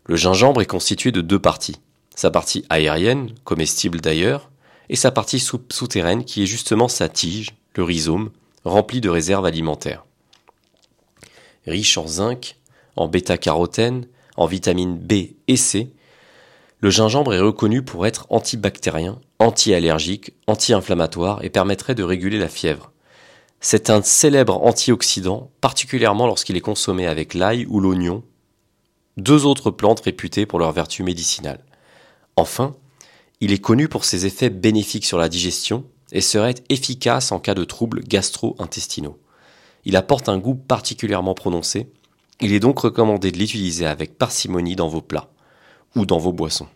Le 0.06 0.16
gingembre 0.16 0.62
est 0.62 0.66
constitué 0.66 1.12
de 1.12 1.22
deux 1.22 1.39
parties. 1.39 1.80
Sa 2.16 2.30
partie 2.30 2.66
aérienne, 2.70 3.34
comestible 3.44 4.02
d'ailleurs, 4.02 4.50
et 4.89 4.96
sa 4.96 5.12
partie 5.12 5.39
souterraine 5.39 6.26
qui 6.26 6.44
est 6.44 6.48
justement 6.48 6.88
sa 6.88 7.10
tige, 7.10 7.56
le 7.76 7.84
rhizome, 7.84 8.32
rempli 8.66 9.02
de 9.02 9.10
réserves 9.10 9.46
alimentaires. 9.46 10.06
Riche 11.66 11.98
en 11.98 12.08
zinc, 12.08 12.58
en 12.96 13.08
bêta-carotène, 13.08 14.08
en 14.36 14.46
vitamines 14.46 14.98
B 14.98 15.36
et 15.48 15.58
C, 15.58 15.94
le 16.84 16.89
gingembre 16.89 17.34
est 17.34 17.39
reconnu 17.39 17.82
pour 17.82 18.06
être 18.06 18.26
antibactérien, 18.30 19.18
anti-allergique, 19.39 20.34
anti-inflammatoire 20.48 21.42
et 21.42 21.50
permettrait 21.50 21.96
de 21.96 22.04
réguler 22.04 22.38
la 22.38 22.50
fièvre. 22.50 22.92
C'est 23.62 23.89
un 23.89 24.02
célèbre 24.02 24.62
antioxydant, 24.62 25.50
particulièrement 25.62 26.28
lorsqu'il 26.28 26.58
est 26.58 26.62
consommé 26.62 27.08
avec 27.08 27.36
l'ail 27.36 27.66
ou 27.70 27.80
l'oignon, 27.80 28.22
deux 29.17 29.45
autres 29.45 29.71
plantes 29.71 30.02
réputées 30.02 30.45
pour 30.45 30.60
leurs 30.60 30.71
vertus 30.71 31.06
médicinales. 31.06 31.63
Enfin, 32.36 32.76
il 33.41 33.52
est 33.52 33.60
connu 33.60 33.88
pour 33.88 34.06
ses 34.06 34.26
effets 34.26 34.49
bénéfiques 34.49 35.06
sur 35.06 35.17
la 35.17 35.30
digestion 35.30 35.86
et 36.12 36.21
serait 36.21 36.56
efficace 36.69 37.32
en 37.32 37.39
cas 37.39 37.54
de 37.54 37.63
troubles 37.63 38.02
gastro-intestinaux. 38.04 39.19
Il 39.86 39.95
apporte 39.95 40.30
un 40.30 40.38
goût 40.38 40.56
particulièrement 40.56 41.34
prononcé. 41.34 41.88
Il 42.39 42.54
est 42.54 42.60
donc 42.60 42.80
recommandé 42.80 43.32
de 43.32 43.38
l'utiliser 43.38 43.86
avec 43.86 44.17
parcimonie 44.17 44.76
dans 44.76 44.88
vos 44.88 45.02
plats 45.02 45.30
ou 45.95 46.06
dans 46.06 46.19
vos 46.19 46.34
boissons. 46.34 46.67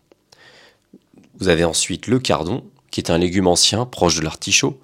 Vous 1.40 1.48
avez 1.48 1.64
ensuite 1.64 2.08
le 2.08 2.20
cardon, 2.20 2.64
qui 2.92 3.00
est 3.00 3.12
un 3.12 3.18
légume 3.18 3.48
ancien 3.48 3.86
proche 3.86 4.18
de 4.18 4.24
l'artichaut. 4.24 4.80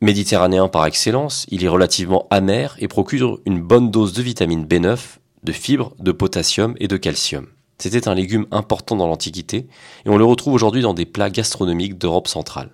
Méditerranéen 0.00 0.68
par 0.68 0.86
excellence, 0.86 1.46
il 1.48 1.64
est 1.64 1.68
relativement 1.68 2.26
amer 2.30 2.76
et 2.78 2.88
procure 2.88 3.38
une 3.46 3.60
bonne 3.60 3.90
dose 3.90 4.12
de 4.12 4.22
vitamine 4.22 4.66
B9, 4.66 4.98
de 5.46 5.52
fibres, 5.52 5.94
de 6.00 6.12
potassium 6.12 6.74
et 6.80 6.88
de 6.88 6.96
calcium. 6.96 7.46
C'était 7.78 8.08
un 8.08 8.14
légume 8.14 8.46
important 8.50 8.96
dans 8.96 9.06
l'Antiquité 9.06 9.68
et 10.04 10.08
on 10.08 10.18
le 10.18 10.24
retrouve 10.24 10.54
aujourd'hui 10.54 10.82
dans 10.82 10.92
des 10.92 11.06
plats 11.06 11.30
gastronomiques 11.30 11.96
d'Europe 11.96 12.26
centrale. 12.26 12.70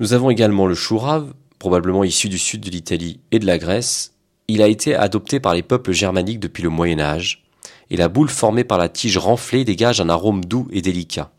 Nous 0.00 0.14
avons 0.14 0.30
également 0.30 0.66
le 0.66 0.74
chou 0.74 0.98
rave, 0.98 1.34
probablement 1.58 2.02
issu 2.02 2.28
du 2.28 2.38
sud 2.38 2.62
de 2.62 2.70
l'Italie 2.70 3.20
et 3.30 3.38
de 3.38 3.46
la 3.46 3.58
Grèce. 3.58 4.14
Il 4.48 4.62
a 4.62 4.68
été 4.68 4.94
adopté 4.94 5.38
par 5.38 5.54
les 5.54 5.62
peuples 5.62 5.92
germaniques 5.92 6.40
depuis 6.40 6.62
le 6.62 6.70
Moyen 6.70 6.98
Âge 6.98 7.44
et 7.90 7.96
la 7.96 8.08
boule 8.08 8.30
formée 8.30 8.64
par 8.64 8.78
la 8.78 8.88
tige 8.88 9.18
renflée 9.18 9.64
dégage 9.64 10.00
un 10.00 10.08
arôme 10.08 10.44
doux 10.44 10.66
et 10.70 10.80
délicat. 10.80 11.30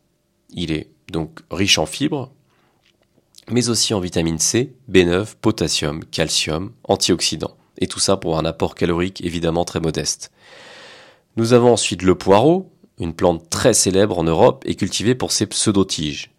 Il 0.51 0.71
est 0.71 0.89
donc 1.11 1.39
riche 1.49 1.79
en 1.79 1.85
fibres, 1.87 2.31
mais 3.49 3.69
aussi 3.69 3.93
en 3.95 3.99
vitamine 3.99 4.39
C, 4.39 4.75
B9, 4.91 5.33
potassium, 5.41 6.03
calcium, 6.05 6.73
antioxydants. 6.83 7.57
Et 7.79 7.87
tout 7.87 7.99
ça 7.99 8.17
pour 8.17 8.37
un 8.37 8.45
apport 8.45 8.75
calorique 8.75 9.23
évidemment 9.23 9.65
très 9.65 9.79
modeste. 9.79 10.31
Nous 11.35 11.53
avons 11.53 11.73
ensuite 11.73 12.01
le 12.01 12.15
poireau, 12.15 12.71
une 12.99 13.13
plante 13.13 13.49
très 13.49 13.73
célèbre 13.73 14.17
en 14.17 14.23
Europe 14.23 14.63
et 14.65 14.75
cultivée 14.75 15.15
pour 15.15 15.31
ses 15.31 15.45
pseudotiges. 15.45 16.31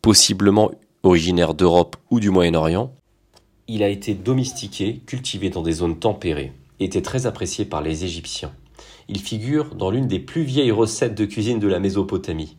Possiblement 0.00 0.70
originaire 1.02 1.54
d'Europe 1.54 1.96
ou 2.10 2.20
du 2.20 2.30
Moyen-Orient, 2.30 2.92
il 3.70 3.82
a 3.82 3.88
été 3.88 4.14
domestiqué, 4.14 5.02
cultivé 5.04 5.50
dans 5.50 5.60
des 5.60 5.72
zones 5.72 5.98
tempérées, 5.98 6.52
et 6.80 6.86
était 6.86 7.02
très 7.02 7.26
apprécié 7.26 7.66
par 7.66 7.82
les 7.82 8.04
Égyptiens. 8.04 8.52
Il 9.08 9.20
figure 9.20 9.74
dans 9.74 9.90
l'une 9.90 10.08
des 10.08 10.20
plus 10.20 10.42
vieilles 10.42 10.72
recettes 10.72 11.14
de 11.14 11.26
cuisine 11.26 11.58
de 11.58 11.68
la 11.68 11.78
Mésopotamie. 11.78 12.56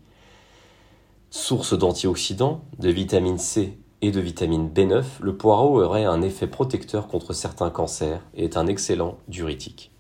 Source 1.32 1.78
d'antioxydants, 1.78 2.64
de 2.78 2.90
vitamine 2.90 3.40
C 3.40 3.78
et 4.02 4.12
de 4.12 4.20
vitamine 4.20 4.70
B9, 4.70 5.04
le 5.22 5.36
poireau 5.36 5.82
aurait 5.82 6.06
un 6.06 6.22
effet 6.22 6.48
protecteur 6.48 7.08
contre 7.08 7.34
certains 7.34 7.70
cancers 7.70 8.22
et 8.34 8.46
est 8.46 8.58
un 8.58 8.68
excellent 8.68 9.18
diurétique. 9.28 9.92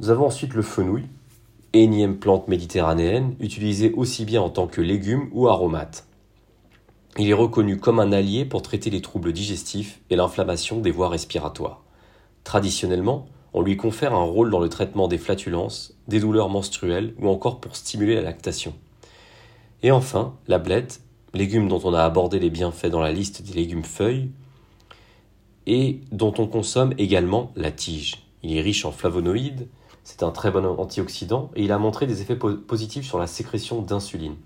Nous 0.00 0.10
avons 0.10 0.26
ensuite 0.26 0.54
le 0.54 0.62
fenouil, 0.62 1.04
énième 1.72 2.18
plante 2.18 2.48
méditerranéenne, 2.48 3.36
utilisée 3.38 3.92
aussi 3.92 4.24
bien 4.24 4.42
en 4.42 4.50
tant 4.50 4.66
que 4.66 4.80
légume 4.80 5.28
ou 5.32 5.48
aromate. 5.48 6.06
Il 7.16 7.30
est 7.30 7.34
reconnu 7.34 7.78
comme 7.78 8.00
un 8.00 8.10
allié 8.10 8.44
pour 8.44 8.62
traiter 8.62 8.90
les 8.90 9.00
troubles 9.00 9.32
digestifs 9.32 10.00
et 10.10 10.16
l'inflammation 10.16 10.80
des 10.80 10.90
voies 10.90 11.08
respiratoires. 11.08 11.84
Traditionnellement, 12.42 13.26
on 13.52 13.62
lui 13.62 13.76
confère 13.76 14.14
un 14.14 14.24
rôle 14.24 14.50
dans 14.50 14.58
le 14.58 14.68
traitement 14.68 15.06
des 15.06 15.18
flatulences, 15.18 15.96
des 16.08 16.18
douleurs 16.18 16.48
menstruelles 16.48 17.14
ou 17.20 17.28
encore 17.28 17.60
pour 17.60 17.76
stimuler 17.76 18.16
la 18.16 18.22
lactation. 18.22 18.74
Et 19.84 19.92
enfin, 19.92 20.34
la 20.48 20.58
blette, 20.58 21.03
légume 21.34 21.68
dont 21.68 21.80
on 21.84 21.92
a 21.94 22.02
abordé 22.02 22.38
les 22.38 22.50
bienfaits 22.50 22.86
dans 22.86 23.00
la 23.00 23.12
liste 23.12 23.42
des 23.42 23.52
légumes 23.52 23.84
feuilles, 23.84 24.30
et 25.66 26.00
dont 26.12 26.34
on 26.38 26.46
consomme 26.46 26.94
également 26.98 27.50
la 27.56 27.70
tige. 27.70 28.26
Il 28.42 28.56
est 28.56 28.60
riche 28.60 28.84
en 28.84 28.92
flavonoïdes, 28.92 29.68
c'est 30.04 30.22
un 30.22 30.30
très 30.30 30.50
bon 30.50 30.66
antioxydant 30.66 31.50
et 31.56 31.64
il 31.64 31.72
a 31.72 31.78
montré 31.78 32.06
des 32.06 32.20
effets 32.20 32.36
positifs 32.36 33.06
sur 33.06 33.18
la 33.18 33.26
sécrétion 33.26 33.80
d'insuline. 33.80 34.36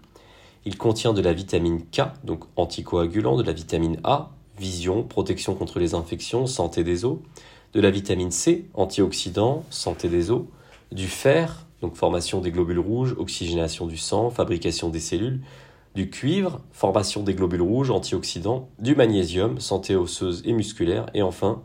Il 0.64 0.79
contient 0.79 1.12
de 1.12 1.20
la 1.20 1.33
vitamine 1.33 1.83
K, 1.87 2.03
donc 2.24 2.44
anticoagulant, 2.57 3.37
de 3.37 3.42
la 3.42 3.53
vitamine 3.53 3.98
A, 4.05 4.31
vision, 4.59 5.03
protection 5.03 5.55
contre 5.55 5.81
les 5.81 5.94
infections, 5.94 6.46
santé 6.46 6.85
des 6.85 7.05
os, 7.05 7.18
de 7.72 7.81
la 7.81 7.90
vitamine 7.90 8.31
C, 8.31 8.66
antioxydant, 8.74 9.64
santé 9.70 10.09
des 10.09 10.31
os, 10.31 10.42
du 10.92 11.07
fer, 11.09 11.66
donc 11.81 11.96
formation 11.96 12.40
des 12.40 12.51
globules 12.51 12.79
rouges, 12.79 13.14
oxygénation 13.18 13.87
du 13.87 13.96
sang, 13.96 14.31
fabrication 14.31 14.90
des 14.90 15.01
cellules, 15.01 15.40
du 15.98 16.11
cuivre, 16.11 16.61
formation 16.70 17.24
des 17.24 17.34
globules 17.34 17.61
rouges, 17.61 17.90
antioxydants, 17.90 18.68
du 18.78 18.94
magnésium, 18.94 19.58
santé 19.58 19.96
osseuse 19.96 20.42
et 20.44 20.52
musculaire, 20.52 21.11
et 21.12 21.22
enfin 21.22 21.61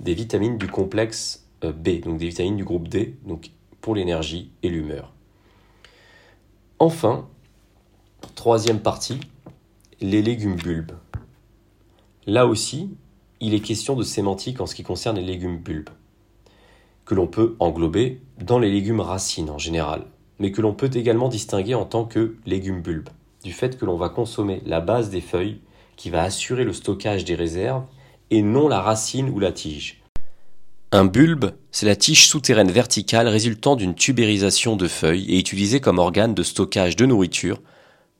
des 0.00 0.14
vitamines 0.14 0.56
du 0.56 0.66
complexe 0.66 1.46
euh, 1.62 1.72
B, 1.72 2.00
donc 2.00 2.16
des 2.16 2.28
vitamines 2.28 2.56
du 2.56 2.64
groupe 2.64 2.88
D, 2.88 3.18
donc 3.26 3.50
pour 3.82 3.94
l'énergie 3.94 4.50
et 4.62 4.70
l'humeur. 4.70 5.12
Enfin, 6.78 7.28
troisième 8.34 8.80
partie, 8.80 9.20
les 10.00 10.22
légumes 10.22 10.56
bulbes. 10.56 10.92
Là 12.24 12.46
aussi, 12.46 12.96
il 13.40 13.52
est 13.52 13.60
question 13.60 13.94
de 13.94 14.04
sémantique 14.04 14.62
en 14.62 14.66
ce 14.66 14.74
qui 14.74 14.84
concerne 14.84 15.16
les 15.16 15.22
légumes 15.22 15.58
bulbes, 15.58 15.90
que 17.04 17.14
l'on 17.14 17.26
peut 17.26 17.56
englober 17.58 18.22
dans 18.40 18.58
les 18.58 18.72
légumes 18.72 19.00
racines 19.00 19.50
en 19.50 19.58
général, 19.58 20.06
mais 20.38 20.50
que 20.50 20.62
l'on 20.62 20.72
peut 20.72 20.90
également 20.94 21.28
distinguer 21.28 21.74
en 21.74 21.84
tant 21.84 22.06
que 22.06 22.36
légumes 22.46 22.80
bulbes, 22.80 23.10
du 23.46 23.52
fait 23.52 23.78
que 23.78 23.84
l'on 23.84 23.96
va 23.96 24.08
consommer 24.08 24.60
la 24.66 24.80
base 24.80 25.08
des 25.08 25.20
feuilles 25.20 25.60
qui 25.94 26.10
va 26.10 26.24
assurer 26.24 26.64
le 26.64 26.72
stockage 26.72 27.24
des 27.24 27.36
réserves 27.36 27.84
et 28.32 28.42
non 28.42 28.66
la 28.66 28.80
racine 28.80 29.30
ou 29.30 29.38
la 29.38 29.52
tige. 29.52 30.02
Un 30.90 31.04
bulbe, 31.04 31.52
c'est 31.70 31.86
la 31.86 31.94
tige 31.94 32.26
souterraine 32.26 32.72
verticale 32.72 33.28
résultant 33.28 33.76
d'une 33.76 33.94
tubérisation 33.94 34.74
de 34.74 34.88
feuilles 34.88 35.32
et 35.32 35.38
utilisée 35.38 35.78
comme 35.78 36.00
organe 36.00 36.34
de 36.34 36.42
stockage 36.42 36.96
de 36.96 37.06
nourriture 37.06 37.62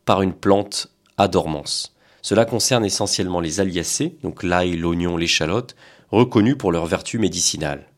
par 0.05 0.23
une 0.23 0.33
plante 0.33 0.93
à 1.19 1.27
dormance. 1.27 1.97
Cela 2.23 2.45
concerne 2.45 2.85
essentiellement 2.85 3.41
les 3.41 3.59
aliacées, 3.59 4.19
donc 4.23 4.45
l'ail, 4.45 4.77
l'oignon, 4.77 5.17
l'échalote, 5.17 5.75
reconnus 6.13 6.57
pour 6.57 6.71
leurs 6.71 6.87
vertus 6.87 7.21
médicinales. 7.21 7.89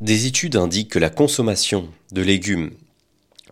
Des 0.00 0.26
études 0.26 0.54
indiquent 0.54 0.92
que 0.92 1.00
la 1.00 1.10
consommation 1.10 1.88
de 2.12 2.22
légumes 2.22 2.70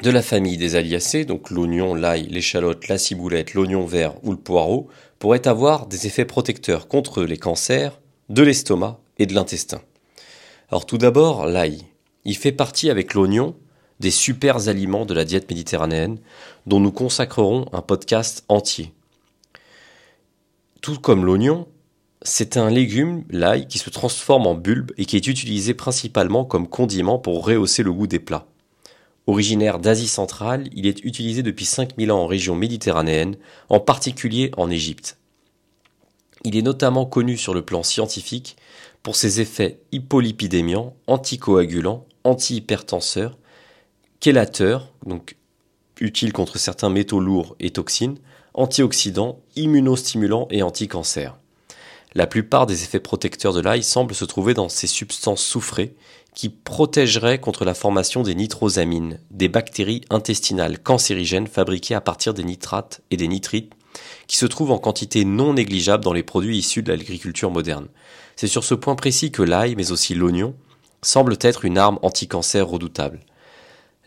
de 0.03 0.11
la 0.11 0.23
famille 0.23 0.57
des 0.57 0.75
aliacées, 0.75 1.25
donc 1.25 1.51
l'oignon, 1.51 1.95
l'ail, 1.95 2.27
l'échalote, 2.27 2.89
la 2.89 2.99
ciboulette, 2.99 3.55
l'oignon 3.55 3.87
vert 3.87 4.15
ou 4.25 4.33
le 4.33 4.37
poireau, 4.37 4.89
pourrait 5.21 5.47
avoir 5.47 5.87
des 5.87 6.09
effets 6.09 6.25
protecteurs 6.25 6.89
contre 6.89 7.23
les 7.23 7.39
cancers 7.39 8.01
de 8.29 8.43
l'estomac 8.43 8.99
et 9.19 9.27
de 9.27 9.35
l'intestin. 9.35 9.81
Alors 10.71 10.87
tout 10.87 10.99
d'abord, 10.99 11.47
l'ail. 11.47 11.87
Il 12.25 12.37
fait 12.37 12.51
partie 12.51 12.91
avec 12.91 13.15
l'oignon 13.15 13.55
des 14.01 14.11
super 14.11 14.69
aliments 14.69 15.07
de 15.07 15.15
la 15.15 15.25
diète 15.25 15.49
méditerranéenne 15.49 16.19
dont 16.67 16.81
nous 16.81 16.93
consacrerons 16.93 17.67
un 17.73 17.83
podcast 17.83 18.45
entier. 18.49 18.93
Tout 20.81 20.99
comme 20.99 21.25
l'oignon, 21.25 21.69
c'est 22.23 22.57
un 22.57 22.71
légume, 22.71 23.23
l'ail, 23.31 23.69
qui 23.69 23.79
se 23.79 23.91
transforme 23.91 24.49
en 24.49 24.57
bulbe 24.57 24.91
et 24.99 25.05
qui 25.05 25.15
est 25.15 25.29
utilisé 25.29 25.75
principalement 25.75 26.45
comme 26.45 26.67
condiment 26.67 27.21
pour 27.21 27.47
rehausser 27.47 27.85
le 27.85 27.93
goût 27.93 28.09
des 28.09 28.19
plats. 28.19 28.49
Originaire 29.27 29.79
d'Asie 29.79 30.09
centrale, 30.09 30.69
il 30.73 30.87
est 30.87 31.05
utilisé 31.05 31.43
depuis 31.43 31.65
5000 31.65 32.11
ans 32.11 32.23
en 32.23 32.27
région 32.27 32.57
méditerranéenne, 32.57 33.37
en 33.69 33.79
particulier 33.79 34.51
en 34.57 34.69
Égypte. 34.69 35.19
Il 36.45 36.57
est 36.57 36.63
notamment 36.63 37.07
connu 37.07 37.37
sur 37.37 37.55
le 37.55 37.63
plan 37.63 37.85
scientifique 37.85 38.57
pour 39.03 39.15
ses 39.15 39.41
effets 39.41 39.79
hypolipidémiants, 39.93 40.95
anticoagulants, 41.07 42.05
antihypertenseurs, 42.25 43.39
chélateurs, 44.21 44.93
donc 45.07 45.37
utiles 46.01 46.33
contre 46.33 46.59
certains 46.59 46.91
métaux 46.91 47.21
lourds 47.21 47.55
et 47.61 47.71
toxines, 47.71 48.19
antioxydants, 48.55 49.41
immunostimulants 49.55 50.49
et 50.51 50.63
anticancers. 50.63 51.37
La 52.15 52.27
plupart 52.27 52.67
des 52.67 52.83
effets 52.83 53.01
protecteurs 53.01 53.55
de 53.55 53.61
l'ail 53.61 53.83
semblent 53.83 54.15
se 54.15 54.25
trouver 54.25 54.53
dans 54.53 54.69
ces 54.69 54.87
substances 54.87 55.43
soufrées 55.43 55.95
qui 56.35 56.49
protégeraient 56.49 57.39
contre 57.39 57.65
la 57.65 57.75
formation 57.75 58.23
des 58.23 58.35
nitrosamines, 58.35 59.21
des 59.31 59.49
bactéries 59.49 60.03
intestinales 60.11 60.79
cancérigènes 60.79 61.47
fabriquées 61.47 61.95
à 61.95 62.01
partir 62.01 62.33
des 62.35 62.45
nitrates 62.45 63.03
et 63.11 63.17
des 63.17 63.29
nitrites 63.29 63.73
qui 64.27 64.37
se 64.37 64.47
trouvent 64.47 64.73
en 64.73 64.79
quantité 64.79 65.25
non 65.25 65.55
négligeable 65.55 66.05
dans 66.05 66.15
les 66.15 66.23
produits 66.23 66.59
issus 66.59 66.83
de 66.83 66.91
l'agriculture 66.91 67.51
moderne. 67.51 67.89
C'est 68.37 68.47
sur 68.47 68.65
ce 68.65 68.75
point 68.75 68.95
précis 68.95 69.31
que 69.31 69.43
l'ail, 69.43 69.77
mais 69.77 69.93
aussi 69.93 70.15
l'oignon, 70.15 70.55
semblent 71.03 71.37
être 71.41 71.65
une 71.65 71.77
arme 71.77 71.99
anticancer 72.03 72.61
redoutable. 72.61 73.21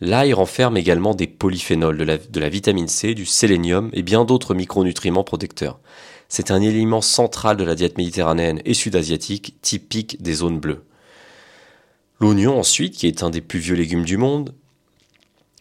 L'ail 0.02 0.34
renferme 0.34 0.78
également 0.78 1.14
des 1.14 1.28
polyphénols, 1.28 1.98
de 1.98 2.04
la, 2.04 2.18
de 2.18 2.40
la 2.40 2.50
vitamine 2.50 2.88
C, 2.88 3.14
du 3.14 3.26
sélénium 3.26 3.90
et 3.94 4.02
bien 4.02 4.26
d'autres 4.26 4.54
micronutriments 4.54 5.24
protecteurs. 5.24 5.80
C'est 6.28 6.52
un 6.52 6.62
élément 6.62 7.02
central 7.02 7.56
de 7.56 7.64
la 7.64 7.76
diète 7.76 7.98
méditerranéenne 7.98 8.62
et 8.66 8.74
sud-asiatique, 8.74 9.56
typique 9.62 10.22
des 10.22 10.34
zones 10.34 10.60
bleues. 10.60 10.84
L'oignon 12.20 12.58
ensuite, 12.58 12.96
qui 12.96 13.08
est 13.08 13.24
un 13.24 13.30
des 13.30 13.42
plus 13.42 13.60
vieux 13.60 13.76
légumes 13.76 14.06
du 14.06 14.18
monde, 14.18 14.54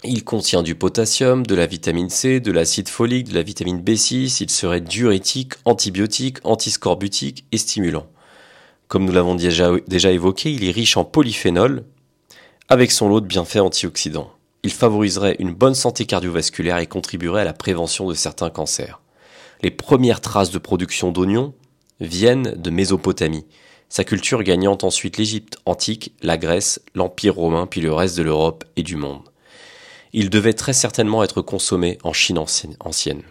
il 0.05 0.23
contient 0.23 0.63
du 0.63 0.75
potassium, 0.75 1.47
de 1.47 1.55
la 1.55 1.67
vitamine 1.67 2.11
C, 2.11 2.39
de 2.39 2.53
l'acide 2.53 2.89
folique, 2.89 3.31
de 3.31 3.35
la 3.35 3.43
vitamine 3.43 3.81
B6, 3.81 4.37
il 4.43 4.51
serait 4.51 4.83
diurétique, 4.83 5.55
antibiotique, 5.65 6.39
antiscorbutique 6.45 7.47
et 7.53 7.59
stimulant. 7.59 8.07
Comme 8.87 9.07
nous 9.07 9.13
l'avons 9.13 9.35
déjà, 9.35 10.13
évoqué, 10.13 10.53
il 10.53 10.65
est 10.65 10.71
riche 10.71 10.99
en 10.99 11.05
polyphénol, 11.05 11.85
avec 12.69 12.93
son 12.93 13.09
lot 13.09 13.21
de 13.21 13.27
bienfaits 13.27 13.61
antioxydants. 13.61 14.31
Il 14.63 14.73
favoriserait 14.73 15.37
une 15.39 15.55
bonne 15.55 15.75
santé 15.75 16.05
cardiovasculaire 16.05 16.79
et 16.79 16.87
contribuerait 16.87 17.41
à 17.41 17.45
la 17.45 17.53
prévention 17.55 18.07
de 18.07 18.15
certains 18.15 18.51
cancers. 18.51 19.01
Les 19.63 19.71
premières 19.71 20.21
traces 20.21 20.51
de 20.51 20.59
production 20.59 21.13
d'oignons 21.13 21.55
viennent 22.01 22.55
de 22.57 22.71
Mésopotamie, 22.71 23.47
sa 23.95 24.03
culture 24.03 24.43
gagnant 24.43 24.77
ensuite 24.83 25.19
l'Égypte 25.19 25.59
antique, 25.67 26.15
la 26.21 26.37
Grèce, 26.37 26.81
l'Empire 26.97 27.37
romain, 27.37 27.69
puis 27.69 27.81
le 27.81 27.93
reste 27.93 28.19
de 28.19 28.25
l'Europe 28.25 28.65
et 28.75 28.83
du 28.83 28.97
monde. 28.97 29.23
Il 30.13 30.31
devait 30.31 30.53
très 30.53 30.73
certainement 30.73 31.23
être 31.23 31.43
consommé 31.43 31.99
en 32.03 32.13
Chine 32.13 32.39
ancienne. 32.39 33.23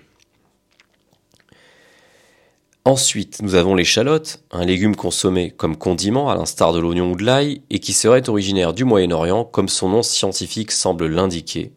Ensuite, 2.86 3.42
nous 3.42 3.56
avons 3.56 3.76
l'échalote, 3.76 4.42
un 4.52 4.64
légume 4.64 4.96
consommé 4.96 5.52
comme 5.52 5.76
condiment 5.76 6.30
à 6.30 6.36
l'instar 6.36 6.72
de 6.72 6.80
l'oignon 6.80 7.12
ou 7.12 7.18
de 7.18 7.26
l'ail 7.26 7.62
et 7.70 7.80
qui 7.80 7.92
serait 7.92 8.30
originaire 8.30 8.72
du 8.72 8.86
Moyen-Orient 8.86 9.44
comme 9.44 9.68
son 9.68 9.90
nom 9.90 10.02
scientifique 10.02 10.72
semble 10.72 11.08
l'indiquer. 11.08 11.74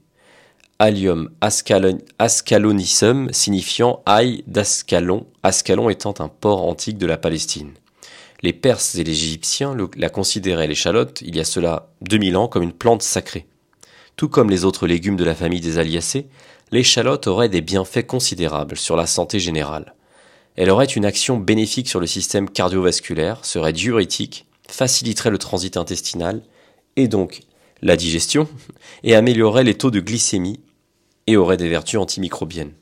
Allium 0.78 1.30
ascalonissum 1.40 3.32
signifiant 3.32 4.04
ail 4.06 4.44
d'Ascalon, 4.46 5.26
Ascalon 5.42 5.90
étant 5.90 6.14
un 6.20 6.28
port 6.28 6.64
antique 6.64 6.98
de 6.98 7.06
la 7.06 7.16
Palestine. 7.16 7.72
Les 8.46 8.52
Perses 8.52 8.94
et 8.94 9.02
les 9.02 9.24
Égyptiens 9.24 9.76
la 9.96 10.08
considéraient 10.08 10.68
l'échalote, 10.68 11.20
il 11.22 11.34
y 11.34 11.40
a 11.40 11.44
cela 11.44 11.88
2000 12.02 12.36
ans, 12.36 12.46
comme 12.46 12.62
une 12.62 12.72
plante 12.72 13.02
sacrée. 13.02 13.48
Tout 14.14 14.28
comme 14.28 14.50
les 14.50 14.64
autres 14.64 14.86
légumes 14.86 15.16
de 15.16 15.24
la 15.24 15.34
famille 15.34 15.60
des 15.60 15.78
Aliacées, 15.78 16.28
l'échalote 16.70 17.26
aurait 17.26 17.48
des 17.48 17.60
bienfaits 17.60 18.06
considérables 18.06 18.76
sur 18.76 18.94
la 18.94 19.06
santé 19.06 19.40
générale. 19.40 19.96
Elle 20.54 20.70
aurait 20.70 20.84
une 20.84 21.04
action 21.04 21.38
bénéfique 21.38 21.88
sur 21.88 21.98
le 21.98 22.06
système 22.06 22.48
cardiovasculaire, 22.48 23.44
serait 23.44 23.72
diurétique, 23.72 24.46
faciliterait 24.68 25.30
le 25.30 25.38
transit 25.38 25.76
intestinal, 25.76 26.40
et 26.94 27.08
donc 27.08 27.40
la 27.82 27.96
digestion, 27.96 28.46
et 29.02 29.16
améliorerait 29.16 29.64
les 29.64 29.76
taux 29.76 29.90
de 29.90 29.98
glycémie, 29.98 30.60
et 31.26 31.36
aurait 31.36 31.56
des 31.56 31.68
vertus 31.68 31.98
antimicrobiennes. 31.98 32.74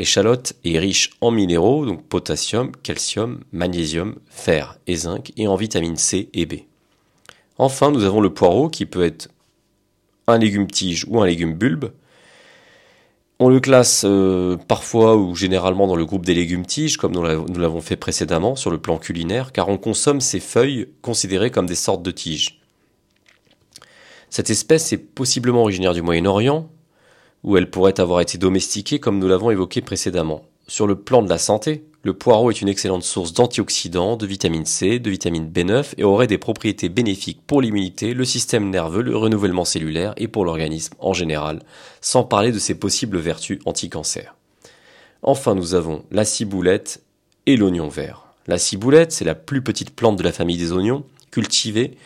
L'échalote 0.00 0.54
est 0.64 0.78
riche 0.78 1.10
en 1.20 1.30
minéraux, 1.30 1.84
donc 1.84 2.02
potassium, 2.04 2.72
calcium, 2.82 3.40
magnésium, 3.52 4.14
fer 4.30 4.78
et 4.86 4.96
zinc, 4.96 5.30
et 5.36 5.46
en 5.46 5.56
vitamines 5.56 5.98
C 5.98 6.30
et 6.32 6.46
B. 6.46 6.54
Enfin, 7.58 7.90
nous 7.90 8.04
avons 8.04 8.22
le 8.22 8.32
poireau 8.32 8.70
qui 8.70 8.86
peut 8.86 9.04
être 9.04 9.28
un 10.26 10.38
légume 10.38 10.68
tige 10.68 11.04
ou 11.06 11.20
un 11.20 11.26
légume 11.26 11.52
bulbe, 11.52 11.92
on 13.40 13.50
le 13.50 13.60
classe 13.60 14.06
euh, 14.06 14.56
parfois 14.56 15.18
ou 15.18 15.34
généralement 15.34 15.86
dans 15.86 15.96
le 15.96 16.06
groupe 16.06 16.24
des 16.24 16.32
légumes 16.32 16.64
tiges, 16.64 16.96
comme 16.96 17.12
nous 17.12 17.58
l'avons 17.60 17.82
fait 17.82 17.96
précédemment 17.96 18.56
sur 18.56 18.70
le 18.70 18.78
plan 18.78 18.96
culinaire, 18.96 19.52
car 19.52 19.68
on 19.68 19.76
consomme 19.76 20.22
ces 20.22 20.40
feuilles 20.40 20.88
considérées 21.02 21.50
comme 21.50 21.66
des 21.66 21.74
sortes 21.74 22.02
de 22.02 22.10
tiges. 22.10 22.62
Cette 24.30 24.48
espèce 24.48 24.94
est 24.94 24.96
possiblement 24.96 25.60
originaire 25.60 25.92
du 25.92 26.00
Moyen-Orient, 26.00 26.70
où 27.42 27.56
elle 27.56 27.70
pourrait 27.70 28.00
avoir 28.00 28.20
été 28.20 28.38
domestiquée 28.38 28.98
comme 28.98 29.18
nous 29.18 29.28
l'avons 29.28 29.50
évoqué 29.50 29.80
précédemment. 29.80 30.42
Sur 30.66 30.86
le 30.86 30.94
plan 30.94 31.22
de 31.22 31.28
la 31.28 31.38
santé, 31.38 31.84
le 32.02 32.14
poireau 32.14 32.50
est 32.50 32.62
une 32.62 32.68
excellente 32.68 33.02
source 33.02 33.32
d'antioxydants, 33.32 34.16
de 34.16 34.26
vitamine 34.26 34.64
C, 34.64 34.98
de 34.98 35.10
vitamine 35.10 35.50
B9 35.50 35.94
et 35.98 36.04
aurait 36.04 36.26
des 36.26 36.38
propriétés 36.38 36.88
bénéfiques 36.88 37.40
pour 37.46 37.60
l'immunité, 37.60 38.14
le 38.14 38.24
système 38.24 38.70
nerveux, 38.70 39.02
le 39.02 39.16
renouvellement 39.16 39.64
cellulaire 39.64 40.14
et 40.16 40.28
pour 40.28 40.44
l'organisme 40.44 40.94
en 40.98 41.12
général, 41.12 41.60
sans 42.00 42.24
parler 42.24 42.52
de 42.52 42.58
ses 42.58 42.74
possibles 42.74 43.18
vertus 43.18 43.58
anti-cancer. 43.66 44.34
Enfin, 45.22 45.54
nous 45.54 45.74
avons 45.74 46.04
la 46.10 46.24
ciboulette 46.24 47.02
et 47.46 47.56
l'oignon 47.56 47.88
vert. 47.88 48.26
La 48.46 48.56
ciboulette, 48.56 49.12
c'est 49.12 49.24
la 49.24 49.34
plus 49.34 49.60
petite 49.60 49.90
plante 49.90 50.16
de 50.16 50.22
la 50.22 50.32
famille 50.32 50.56
des 50.56 50.72
oignons, 50.72 51.04
cultivée 51.30 51.96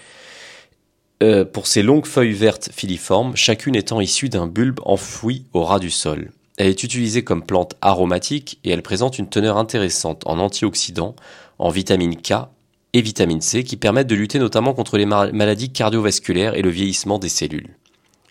euh, 1.22 1.44
pour 1.44 1.66
ses 1.66 1.82
longues 1.82 2.06
feuilles 2.06 2.32
vertes 2.32 2.70
filiformes, 2.72 3.36
chacune 3.36 3.76
étant 3.76 4.00
issue 4.00 4.28
d'un 4.28 4.46
bulbe 4.46 4.80
enfoui 4.84 5.44
au 5.52 5.64
ras 5.64 5.78
du 5.78 5.90
sol. 5.90 6.32
Elle 6.56 6.68
est 6.68 6.82
utilisée 6.82 7.24
comme 7.24 7.44
plante 7.44 7.74
aromatique 7.80 8.58
et 8.64 8.70
elle 8.70 8.82
présente 8.82 9.18
une 9.18 9.28
teneur 9.28 9.56
intéressante 9.56 10.22
en 10.26 10.38
antioxydants, 10.38 11.16
en 11.58 11.70
vitamine 11.70 12.16
K 12.16 12.48
et 12.92 13.02
vitamine 13.02 13.40
C 13.40 13.64
qui 13.64 13.76
permettent 13.76 14.06
de 14.06 14.14
lutter 14.14 14.38
notamment 14.38 14.72
contre 14.72 14.98
les 14.98 15.06
maladies 15.06 15.70
cardiovasculaires 15.70 16.54
et 16.54 16.62
le 16.62 16.70
vieillissement 16.70 17.18
des 17.18 17.28
cellules. 17.28 17.76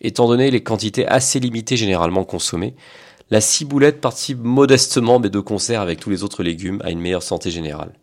Étant 0.02 0.28
donné 0.28 0.52
les 0.52 0.63
quantités 0.63 1.08
assez 1.08 1.39
limitées 1.39 1.78
généralement 1.78 2.24
consommées, 2.26 2.76
la 3.30 3.41
ciboulette 3.41 4.02
participe 4.02 4.39
modestement 4.39 5.19
mais 5.19 5.30
de 5.30 5.39
concert 5.39 5.82
avec 5.82 6.00
tous 6.00 6.10
les 6.10 6.24
autres 6.24 6.43
légumes 6.43 6.82
à 6.84 6.91
une 6.91 7.00
meilleure 7.00 7.24
santé 7.24 7.52
générale. 7.52 7.93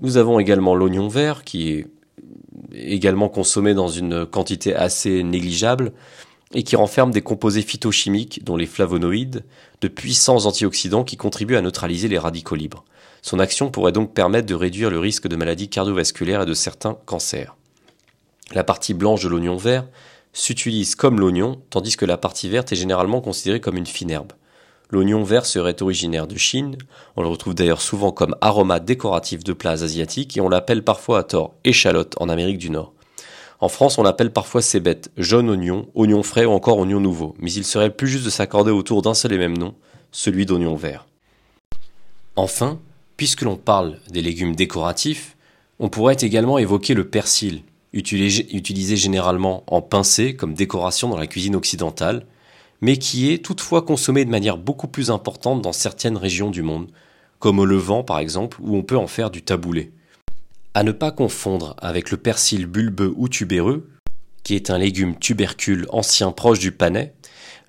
Nous 0.00 0.16
avons 0.16 0.40
également 0.40 0.74
l'oignon 0.74 1.08
vert 1.08 1.44
qui 1.44 1.70
est 1.70 1.86
également 2.74 3.28
consommé 3.28 3.74
dans 3.74 3.88
une 3.88 4.26
quantité 4.26 4.74
assez 4.74 5.22
négligeable, 5.22 5.92
et 6.54 6.62
qui 6.62 6.76
renferme 6.76 7.10
des 7.10 7.22
composés 7.22 7.62
phytochimiques, 7.62 8.44
dont 8.44 8.56
les 8.56 8.66
flavonoïdes, 8.66 9.44
de 9.80 9.88
puissants 9.88 10.46
antioxydants 10.46 11.04
qui 11.04 11.16
contribuent 11.16 11.56
à 11.56 11.62
neutraliser 11.62 12.08
les 12.08 12.18
radicaux 12.18 12.54
libres. 12.54 12.84
Son 13.22 13.38
action 13.38 13.70
pourrait 13.70 13.92
donc 13.92 14.14
permettre 14.14 14.46
de 14.46 14.54
réduire 14.54 14.90
le 14.90 14.98
risque 14.98 15.26
de 15.26 15.36
maladies 15.36 15.68
cardiovasculaires 15.68 16.42
et 16.42 16.46
de 16.46 16.54
certains 16.54 16.96
cancers. 17.06 17.56
La 18.52 18.64
partie 18.64 18.94
blanche 18.94 19.24
de 19.24 19.28
l'oignon 19.28 19.56
vert 19.56 19.86
s'utilise 20.32 20.94
comme 20.94 21.18
l'oignon, 21.18 21.60
tandis 21.70 21.96
que 21.96 22.04
la 22.04 22.18
partie 22.18 22.48
verte 22.48 22.72
est 22.72 22.76
généralement 22.76 23.20
considérée 23.20 23.60
comme 23.60 23.76
une 23.76 23.86
fine 23.86 24.10
herbe. 24.10 24.32
L'oignon 24.94 25.24
vert 25.24 25.44
serait 25.44 25.82
originaire 25.82 26.28
de 26.28 26.36
Chine, 26.36 26.78
on 27.16 27.22
le 27.22 27.26
retrouve 27.26 27.56
d'ailleurs 27.56 27.82
souvent 27.82 28.12
comme 28.12 28.36
aromate 28.40 28.84
décoratif 28.84 29.42
de 29.42 29.52
plats 29.52 29.82
asiatiques 29.82 30.36
et 30.36 30.40
on 30.40 30.48
l'appelle 30.48 30.84
parfois 30.84 31.18
à 31.18 31.22
tort 31.24 31.54
échalote 31.64 32.14
en 32.20 32.28
Amérique 32.28 32.58
du 32.58 32.70
Nord. 32.70 32.92
En 33.58 33.68
France, 33.68 33.98
on 33.98 34.04
l'appelle 34.04 34.32
parfois 34.32 34.62
cébette, 34.62 35.10
jaune 35.16 35.50
oignon, 35.50 35.88
oignon 35.96 36.22
frais 36.22 36.44
ou 36.44 36.52
encore 36.52 36.78
oignon 36.78 37.00
nouveau, 37.00 37.34
mais 37.40 37.52
il 37.52 37.64
serait 37.64 37.90
plus 37.90 38.06
juste 38.06 38.24
de 38.24 38.30
s'accorder 38.30 38.70
autour 38.70 39.02
d'un 39.02 39.14
seul 39.14 39.32
et 39.32 39.38
même 39.38 39.58
nom, 39.58 39.74
celui 40.12 40.46
d'oignon 40.46 40.76
vert. 40.76 41.08
Enfin, 42.36 42.78
puisque 43.16 43.42
l'on 43.42 43.56
parle 43.56 43.98
des 44.10 44.22
légumes 44.22 44.54
décoratifs, 44.54 45.36
on 45.80 45.88
pourrait 45.88 46.18
également 46.20 46.56
évoquer 46.56 46.94
le 46.94 47.08
persil, 47.08 47.62
utilisé 47.92 48.96
généralement 48.96 49.64
en 49.66 49.82
pincée 49.82 50.36
comme 50.36 50.54
décoration 50.54 51.08
dans 51.08 51.18
la 51.18 51.26
cuisine 51.26 51.56
occidentale, 51.56 52.26
mais 52.84 52.98
qui 52.98 53.32
est 53.32 53.42
toutefois 53.42 53.80
consommé 53.80 54.26
de 54.26 54.30
manière 54.30 54.58
beaucoup 54.58 54.88
plus 54.88 55.10
importante 55.10 55.62
dans 55.62 55.72
certaines 55.72 56.18
régions 56.18 56.50
du 56.50 56.60
monde, 56.60 56.90
comme 57.38 57.58
au 57.58 57.64
Levant 57.64 58.04
par 58.04 58.18
exemple, 58.18 58.58
où 58.60 58.76
on 58.76 58.82
peut 58.82 58.98
en 58.98 59.06
faire 59.06 59.30
du 59.30 59.40
taboulé. 59.40 59.90
À 60.74 60.82
ne 60.82 60.92
pas 60.92 61.10
confondre 61.10 61.76
avec 61.78 62.10
le 62.10 62.18
persil 62.18 62.66
bulbeux 62.66 63.14
ou 63.16 63.30
tubéreux, 63.30 63.88
qui 64.42 64.54
est 64.54 64.68
un 64.68 64.76
légume 64.76 65.18
tubercule 65.18 65.86
ancien 65.88 66.30
proche 66.30 66.58
du 66.58 66.72
panais, 66.72 67.14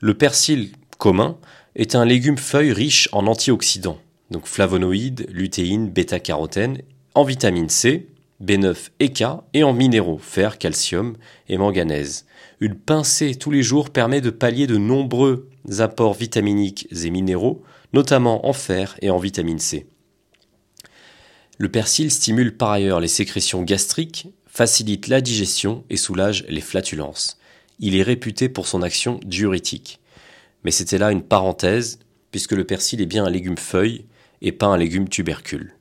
le 0.01 0.15
persil 0.15 0.73
commun 0.97 1.38
est 1.78 1.95
un 1.95 2.04
légume 2.04 2.38
feuille 2.38 2.73
riche 2.73 3.08
en 3.13 3.25
antioxydants, 3.25 3.99
donc 4.32 4.47
flavonoïdes, 4.47 5.28
lutéine, 5.30 5.89
bêta-carotène, 5.89 6.82
en 7.13 7.23
vitamine 7.23 7.69
C, 7.69 8.10
B9 8.43 8.89
et 8.99 9.13
K, 9.13 9.23
et 9.54 9.63
en 9.63 9.71
minéraux, 9.71 10.17
fer, 10.17 10.58
calcium 10.58 11.15
et 11.47 11.58
manganèse. 11.58 12.25
Une 12.59 12.75
pincée 12.75 13.35
tous 13.35 13.51
les 13.51 13.63
jours 13.63 13.89
permet 13.89 14.21
de 14.21 14.29
pallier 14.29 14.67
de 14.67 14.77
nombreux 14.77 15.49
apports 15.79 16.13
vitaminiques 16.13 16.87
et 16.91 17.09
minéraux, 17.09 17.63
notamment 17.93 18.47
en 18.47 18.53
fer 18.53 18.95
et 19.01 19.09
en 19.09 19.17
vitamine 19.17 19.59
C. 19.59 19.87
Le 21.57 21.69
persil 21.69 22.11
stimule 22.11 22.55
par 22.57 22.71
ailleurs 22.71 22.99
les 22.99 23.07
sécrétions 23.07 23.63
gastriques, 23.63 24.27
facilite 24.45 25.07
la 25.07 25.21
digestion 25.21 25.83
et 25.89 25.97
soulage 25.97 26.45
les 26.47 26.61
flatulences. 26.61 27.37
Il 27.79 27.95
est 27.95 28.03
réputé 28.03 28.49
pour 28.49 28.67
son 28.67 28.81
action 28.81 29.19
diurétique. 29.25 29.99
Mais 30.63 30.71
c'était 30.71 30.97
là 30.97 31.11
une 31.11 31.23
parenthèse, 31.23 31.99
puisque 32.31 32.53
le 32.53 32.65
persil 32.65 33.01
est 33.01 33.05
bien 33.05 33.25
un 33.25 33.29
légume 33.29 33.57
feuille 33.57 34.05
et 34.41 34.51
pas 34.51 34.67
un 34.67 34.77
légume 34.77 35.09
tubercule. 35.09 35.75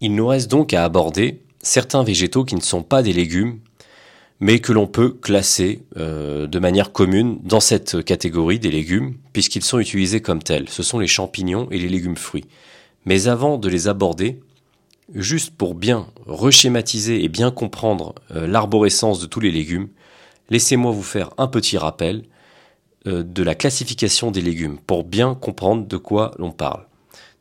Il 0.00 0.14
nous 0.14 0.26
reste 0.26 0.50
donc 0.50 0.72
à 0.72 0.84
aborder 0.84 1.42
certains 1.62 2.02
végétaux 2.02 2.44
qui 2.44 2.54
ne 2.54 2.60
sont 2.60 2.82
pas 2.82 3.02
des 3.02 3.12
légumes, 3.12 3.60
mais 4.40 4.60
que 4.60 4.72
l'on 4.72 4.86
peut 4.86 5.10
classer 5.10 5.82
euh, 5.96 6.46
de 6.46 6.58
manière 6.58 6.92
commune 6.92 7.38
dans 7.42 7.60
cette 7.60 8.04
catégorie 8.04 8.58
des 8.58 8.70
légumes, 8.70 9.14
puisqu'ils 9.32 9.64
sont 9.64 9.80
utilisés 9.80 10.20
comme 10.20 10.42
tels. 10.42 10.68
Ce 10.68 10.82
sont 10.82 10.98
les 10.98 11.08
champignons 11.08 11.68
et 11.70 11.78
les 11.78 11.88
légumes 11.88 12.16
fruits. 12.16 12.46
Mais 13.04 13.26
avant 13.26 13.58
de 13.58 13.68
les 13.68 13.88
aborder, 13.88 14.40
juste 15.14 15.50
pour 15.56 15.74
bien 15.74 16.06
reschématiser 16.26 17.24
et 17.24 17.28
bien 17.28 17.50
comprendre 17.50 18.14
euh, 18.30 18.46
l'arborescence 18.46 19.20
de 19.20 19.26
tous 19.26 19.40
les 19.40 19.50
légumes, 19.50 19.88
laissez-moi 20.50 20.92
vous 20.92 21.02
faire 21.02 21.30
un 21.38 21.48
petit 21.48 21.78
rappel 21.78 22.24
euh, 23.06 23.24
de 23.24 23.42
la 23.42 23.54
classification 23.54 24.30
des 24.30 24.40
légumes, 24.40 24.78
pour 24.86 25.04
bien 25.04 25.34
comprendre 25.34 25.86
de 25.86 25.96
quoi 25.96 26.32
l'on 26.38 26.52
parle. 26.52 26.86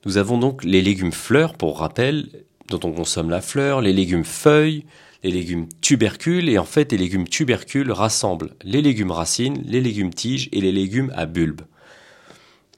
Nous 0.06 0.18
avons 0.18 0.38
donc 0.38 0.64
les 0.64 0.82
légumes 0.82 1.12
fleurs, 1.12 1.54
pour 1.54 1.80
rappel, 1.80 2.30
dont 2.70 2.80
on 2.84 2.92
consomme 2.92 3.30
la 3.30 3.42
fleur, 3.42 3.82
les 3.82 3.94
légumes 3.94 4.24
feuilles, 4.24 4.84
les 5.24 5.32
légumes 5.32 5.68
tubercules, 5.82 6.50
et 6.50 6.58
en 6.58 6.66
fait 6.66 6.92
les 6.92 6.98
légumes 6.98 7.28
tubercules 7.28 7.92
rassemblent 7.92 8.52
les 8.64 8.82
légumes 8.82 9.12
racines, 9.12 9.62
les 9.66 9.82
légumes 9.82 10.14
tiges 10.14 10.50
et 10.52 10.62
les 10.62 10.72
légumes 10.72 11.12
à 11.16 11.26
bulbes. 11.26 11.62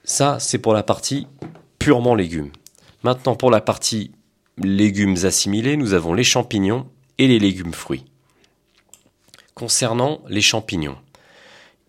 Ça, 0.03 0.39
c'est 0.39 0.57
pour 0.57 0.73
la 0.73 0.83
partie 0.83 1.27
purement 1.77 2.15
légumes. 2.15 2.51
Maintenant, 3.03 3.35
pour 3.35 3.51
la 3.51 3.61
partie 3.61 4.11
légumes 4.57 5.17
assimilés, 5.23 5.77
nous 5.77 5.93
avons 5.93 6.13
les 6.13 6.23
champignons 6.23 6.87
et 7.17 7.27
les 7.27 7.39
légumes 7.39 7.73
fruits. 7.73 8.05
Concernant 9.53 10.21
les 10.27 10.41
champignons, 10.41 10.97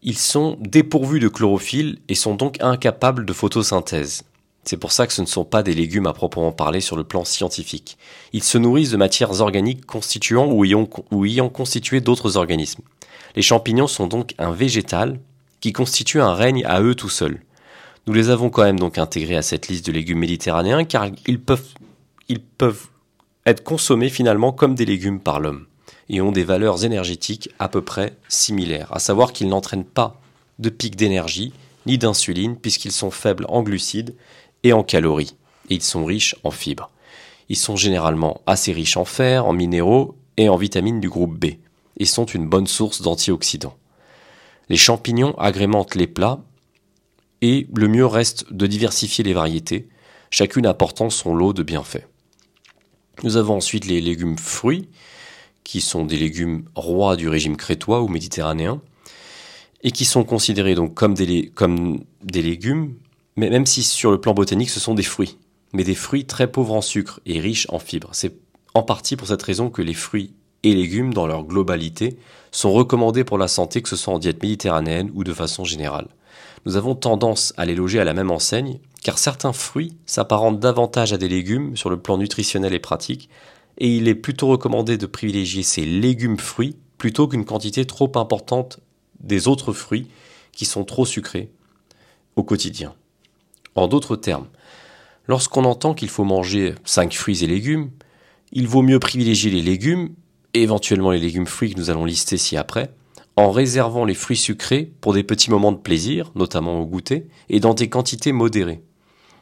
ils 0.03 0.19
sont 0.19 0.57
dépourvus 0.61 1.21
de 1.21 1.29
chlorophylle 1.29 1.99
et 2.09 2.15
sont 2.15 2.35
donc 2.35 2.57
incapables 2.61 3.27
de 3.27 3.33
photosynthèse. 3.33 4.25
C'est 4.65 4.77
pour 4.77 4.93
ça 4.93 5.07
que 5.07 5.13
ce 5.13 5.23
ne 5.23 5.27
sont 5.27 5.45
pas 5.45 5.63
des 5.63 5.73
légumes 5.73 6.07
à 6.07 6.13
proprement 6.13 6.53
parler 6.53 6.81
sur 6.81 6.97
le 6.97 7.05
plan 7.05 7.25
scientifique. 7.25 7.97
Ils 8.33 8.43
se 8.43 8.59
nourrissent 8.59 8.91
de 8.91 8.97
matières 8.97 9.41
organiques 9.41 9.87
constituant 9.87 10.47
ou 10.51 10.65
ayant, 10.65 11.49
constitué 11.49 12.01
d'autres 12.01 12.37
organismes. 12.37 12.83
Les 13.37 13.43
champignons 13.43 13.87
sont 13.87 14.07
donc 14.07 14.35
un 14.39 14.53
végétal 14.53 15.19
qui 15.61 15.73
constitue 15.73 16.21
un 16.21 16.35
règne 16.35 16.65
à 16.67 16.83
eux 16.83 16.95
tout 16.95 17.09
seuls. 17.09 17.41
Nous 18.07 18.13
les 18.13 18.31
avons 18.31 18.51
quand 18.51 18.65
même 18.65 18.81
donc 18.81 18.99
intégrés 18.99 19.37
à 19.37 19.43
cette 19.43 19.69
liste 19.69 19.87
de 19.87 19.93
légumes 19.93 20.19
méditerranéens 20.19 20.85
car 20.85 21.07
ils 21.27 21.41
peuvent, 21.41 21.75
ils 22.29 22.41
peuvent 22.41 22.89
être 23.47 23.63
consommés 23.63 24.09
finalement 24.09 24.53
comme 24.53 24.75
des 24.75 24.87
légumes 24.87 25.21
par 25.21 25.41
l'homme 25.41 25.67
et 26.09 26.21
ont 26.21 26.33
des 26.33 26.45
valeurs 26.45 26.85
énergétiques 26.85 27.51
à 27.59 27.69
peu 27.69 27.83
près 27.83 28.15
similaires, 28.29 28.89
à 28.93 28.99
savoir 28.99 29.33
qu'ils 29.33 29.49
n'entraînent 29.49 29.85
pas 29.85 30.21
de 30.59 30.71
pic 30.71 30.97
d'énergie 30.97 31.53
ni 31.87 31.99
d'insuline 31.99 32.57
puisqu'ils 32.57 32.93
sont 32.93 33.11
faibles 33.11 33.47
en 33.49 33.63
glucides 33.63 34.15
et 34.63 34.73
en 34.73 34.83
calories, 34.83 35.37
et 35.69 35.75
ils 35.75 35.83
sont 35.83 36.05
riches 36.05 36.37
en 36.45 36.51
fibres. 36.51 36.91
Ils 37.49 37.57
sont 37.57 37.77
généralement 37.77 38.43
assez 38.47 38.73
riches 38.73 38.97
en 38.97 39.05
fer, 39.05 39.47
en 39.47 39.53
minéraux 39.53 40.17
et 40.37 40.49
en 40.49 40.57
vitamines 40.57 41.01
du 41.01 41.09
groupe 41.09 41.39
B, 41.39 41.57
et 41.99 42.05
sont 42.05 42.25
une 42.25 42.49
bonne 42.49 42.67
source 42.67 43.03
d'antioxydants. 43.03 43.77
Les 44.69 44.77
champignons 44.77 45.37
agrémentent 45.39 45.97
les 45.97 46.07
plats, 46.07 46.41
et 47.43 47.67
le 47.75 47.89
mieux 47.89 48.07
reste 48.07 48.53
de 48.53 48.67
diversifier 48.67 49.25
les 49.25 49.33
variétés, 49.33 49.89
chacune 50.31 50.67
apportant 50.67 51.11
son 51.11 51.35
lot 51.35 51.53
de 51.53 51.63
bienfaits. 51.63 52.07
Nous 53.23 53.37
avons 53.37 53.57
ensuite 53.57 53.87
les 53.87 54.01
légumes 54.01 54.39
fruits, 54.39 54.89
qui 55.65 55.81
sont 55.81 56.05
des 56.05 56.17
légumes 56.17 56.65
rois 56.75 57.17
du 57.17 57.29
régime 57.29 57.57
crétois 57.57 58.01
ou 58.01 58.09
méditerranéen, 58.09 58.81
et 59.83 59.91
qui 59.91 60.05
sont 60.05 60.25
considérés 60.25 60.75
donc 60.75 60.95
comme 60.95 61.15
des, 61.15 61.49
comme 61.49 62.05
des 62.23 62.43
légumes 62.43 62.95
mais 63.37 63.51
même 63.51 63.67
si 63.67 63.83
sur 63.83 64.11
le 64.11 64.21
plan 64.21 64.35
botanique 64.35 64.71
ce 64.71 64.81
sont 64.81 64.95
des 64.95 65.03
fruits, 65.03 65.39
mais 65.73 65.85
des 65.85 65.95
fruits 65.95 66.27
très 66.27 66.51
pauvres 66.51 66.75
en 66.75 66.81
sucre 66.81 67.21
et 67.27 67.41
riches 67.41 67.67
en 67.71 67.79
fibres. 67.79 68.11
C'est 68.13 68.35
en 68.75 68.83
partie 68.83 69.17
pour 69.17 69.29
cette 69.29 69.43
raison 69.43 69.71
que 69.71 69.83
les 69.83 69.95
fruits 69.95 70.33
et 70.63 70.75
légumes, 70.75 71.15
dans 71.15 71.27
leur 71.27 71.45
globalité, 71.45 72.19
sont 72.53 72.73
recommandés 72.73 73.25
pour 73.25 73.39
la 73.39 73.49
santé, 73.49 73.83
que 73.83 73.89
ce 73.89 73.97
soit 73.97 74.15
en 74.15 74.19
diète 74.19 74.43
méditerranéenne 74.43 75.11
ou 75.15 75.25
de 75.25 75.33
façon 75.33 75.65
générale. 75.65 76.09
Nous 76.67 76.77
avons 76.77 76.95
tendance 76.95 77.55
à 77.57 77.65
les 77.65 77.75
loger 77.75 78.01
à 78.01 78.05
la 78.05 78.13
même 78.13 78.31
enseigne, 78.31 78.79
car 79.03 79.19
certains 79.19 79.55
fruits 79.55 79.97
s'apparentent 80.05 80.61
davantage 80.61 81.13
à 81.13 81.19
des 81.19 81.29
légumes 81.29 81.77
sur 81.77 81.89
le 81.89 81.99
plan 81.99 82.19
nutritionnel 82.19 82.75
et 82.75 82.79
pratique, 82.79 83.31
et 83.79 83.89
il 83.89 84.09
est 84.09 84.15
plutôt 84.15 84.49
recommandé 84.49 84.99
de 84.99 85.07
privilégier 85.07 85.63
ces 85.63 85.87
légumes 85.87 86.39
fruits 86.39 86.77
plutôt 86.99 87.27
qu'une 87.27 87.47
quantité 87.47 87.87
trop 87.87 88.13
importante 88.17 88.79
des 89.21 89.49
autres 89.49 89.73
fruits 89.73 90.09
qui 90.53 90.67
sont 90.67 90.85
trop 90.85 91.07
sucrés 91.07 91.51
au 92.37 92.43
quotidien. 92.43 92.95
En 93.81 93.89
d'autres 93.89 94.17
termes, 94.17 94.47
lorsqu'on 95.27 95.65
entend 95.65 95.95
qu'il 95.95 96.11
faut 96.11 96.25
manger 96.25 96.75
5 96.85 97.15
fruits 97.15 97.45
et 97.45 97.47
légumes, 97.47 97.91
il 98.53 98.69
vaut 98.69 98.83
mieux 98.83 98.99
privilégier 98.99 99.51
les 99.51 99.63
légumes, 99.63 100.11
éventuellement 100.53 101.13
les 101.13 101.19
légumes 101.19 101.47
fruits 101.47 101.73
que 101.73 101.81
nous 101.81 101.89
allons 101.89 102.05
lister 102.05 102.37
ci-après, 102.37 102.93
en 103.37 103.51
réservant 103.51 104.05
les 104.05 104.13
fruits 104.13 104.37
sucrés 104.37 104.93
pour 105.01 105.15
des 105.15 105.23
petits 105.23 105.49
moments 105.49 105.73
de 105.73 105.79
plaisir, 105.79 106.31
notamment 106.35 106.79
au 106.79 106.85
goûter, 106.85 107.29
et 107.49 107.59
dans 107.59 107.73
des 107.73 107.89
quantités 107.89 108.33
modérées. 108.33 108.83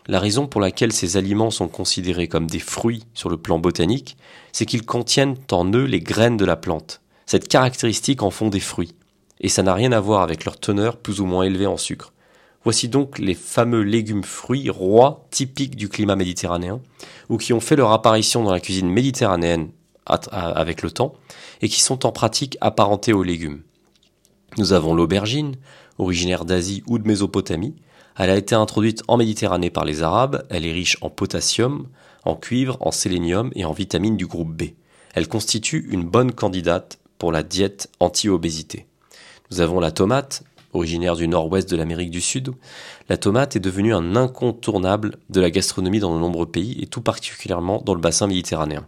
La 0.07 0.21
raison 0.21 0.47
pour 0.47 0.61
laquelle 0.61 0.93
ces 0.93 1.17
aliments 1.17 1.51
sont 1.51 1.67
considérés 1.67 2.29
comme 2.29 2.47
des 2.47 2.61
fruits 2.61 3.03
sur 3.15 3.31
le 3.31 3.39
plan 3.39 3.59
botanique, 3.59 4.17
c'est 4.53 4.67
qu'ils 4.67 4.87
contiennent 4.87 5.35
en 5.51 5.69
eux 5.73 5.85
les 5.85 6.01
graines 6.01 6.37
de 6.37 6.45
la 6.45 6.55
plante. 6.55 7.01
Cette 7.27 7.49
caractéristique 7.49 8.23
en 8.23 8.31
font 8.31 8.51
des 8.51 8.61
fruits, 8.61 8.95
et 9.41 9.49
ça 9.49 9.65
n'a 9.65 9.75
rien 9.75 9.91
à 9.91 9.99
voir 9.99 10.23
avec 10.23 10.45
leur 10.45 10.61
teneur 10.61 10.97
plus 10.97 11.21
ou 11.21 11.27
moins 11.27 11.43
élevée 11.43 11.67
en 11.67 11.77
sucre. 11.77 12.13
Voici 12.65 12.89
donc 12.89 13.19
les 13.19 13.35
fameux 13.35 13.83
légumes 13.83 14.25
fruits 14.25 14.69
rois 14.69 15.27
typiques 15.31 15.77
du 15.77 15.89
climat 15.89 16.17
méditerranéen, 16.17 16.81
ou 17.29 17.37
qui 17.37 17.53
ont 17.53 17.61
fait 17.61 17.77
leur 17.77 17.93
apparition 17.93 18.43
dans 18.43 18.53
la 18.53 18.61
cuisine 18.61 18.91
méditerranéenne 18.91 19.71
avec 20.07 20.83
le 20.83 20.91
temps, 20.91 21.15
et 21.61 21.69
qui 21.69 21.81
sont 21.81 22.07
en 22.07 22.13
pratique 22.13 22.57
apparentés 22.61 23.13
aux 23.13 23.23
légumes. 23.23 23.63
Nous 24.57 24.73
avons 24.73 24.95
l'aubergine, 24.95 25.55
originaire 25.99 26.45
d'Asie 26.45 26.83
ou 26.87 26.99
de 26.99 27.07
Mésopotamie. 27.07 27.77
Elle 28.17 28.31
a 28.31 28.37
été 28.37 28.55
introduite 28.55 29.03
en 29.07 29.17
Méditerranée 29.17 29.71
par 29.71 29.85
les 29.85 30.03
Arabes, 30.03 30.45
elle 30.51 30.67
est 30.67 30.73
riche 30.73 30.97
en 31.03 31.11
potassium, 31.11 31.87
en 32.25 32.35
cuivre, 32.35 32.77
en 32.81 32.91
sélénium 32.91 33.51
et 33.55 33.65
en 33.65 33.73
vitamines 33.73 34.17
du 34.17 34.27
groupe 34.27 34.51
B. 34.51 34.71
Elle 35.15 35.29
constitue 35.29 35.87
une 35.91 36.05
bonne 36.05 36.33
candidate 36.33 36.99
pour 37.19 37.31
la 37.31 37.43
diète 37.43 37.91
anti-obésité. 38.01 38.87
Nous 39.51 39.61
avons 39.61 39.81
la 39.81 39.91
tomate, 39.91 40.43
originaire 40.73 41.17
du 41.17 41.29
nord-ouest 41.29 41.69
de 41.69 41.77
l'Amérique 41.77 42.11
du 42.11 42.21
Sud, 42.21 42.51
la 43.09 43.17
tomate 43.17 43.57
est 43.57 43.61
devenue 43.61 43.95
un 43.95 44.17
incontournable 44.17 45.19
de 45.31 45.41
la 45.41 45.51
gastronomie 45.51 46.01
dans 46.01 46.15
de 46.15 46.21
nombreux 46.21 46.47
pays 46.47 46.79
et 46.81 46.87
tout 46.87 47.01
particulièrement 47.01 47.83
dans 47.85 47.95
le 47.95 48.01
bassin 48.01 48.27
méditerranéen. 48.27 48.87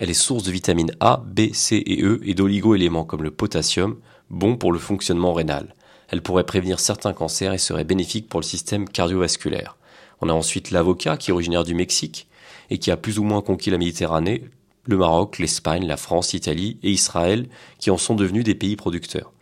Elle 0.00 0.10
est 0.10 0.14
source 0.14 0.44
de 0.44 0.52
vitamines 0.52 0.92
A, 1.00 1.22
B, 1.26 1.52
C 1.52 1.82
et 1.84 2.02
E 2.02 2.20
et 2.24 2.34
d'oligo-éléments 2.34 3.04
comme 3.04 3.24
le 3.24 3.32
potassium, 3.32 3.96
bon 4.30 4.56
pour 4.56 4.72
le 4.72 4.78
fonctionnement 4.78 5.32
rénal. 5.32 5.74
Elle 6.08 6.22
pourrait 6.22 6.44
prévenir 6.44 6.80
certains 6.80 7.12
cancers 7.12 7.52
et 7.52 7.58
serait 7.58 7.84
bénéfique 7.84 8.28
pour 8.28 8.40
le 8.40 8.46
système 8.46 8.88
cardiovasculaire. 8.88 9.76
On 10.20 10.28
a 10.28 10.32
ensuite 10.32 10.70
l'avocat 10.70 11.16
qui 11.16 11.30
est 11.30 11.34
originaire 11.34 11.64
du 11.64 11.74
Mexique 11.74 12.28
et 12.70 12.78
qui 12.78 12.90
a 12.90 12.96
plus 12.96 13.18
ou 13.18 13.24
moins 13.24 13.42
conquis 13.42 13.70
la 13.70 13.78
Méditerranée, 13.78 14.44
le 14.84 14.96
Maroc, 14.96 15.38
l'Espagne, 15.38 15.86
la 15.86 15.96
France, 15.96 16.32
l'Italie 16.32 16.78
et 16.82 16.90
Israël 16.90 17.48
qui 17.78 17.90
en 17.90 17.98
sont 17.98 18.14
devenus 18.14 18.44
des 18.44 18.54
pays 18.54 18.76
producteurs. 18.76 19.32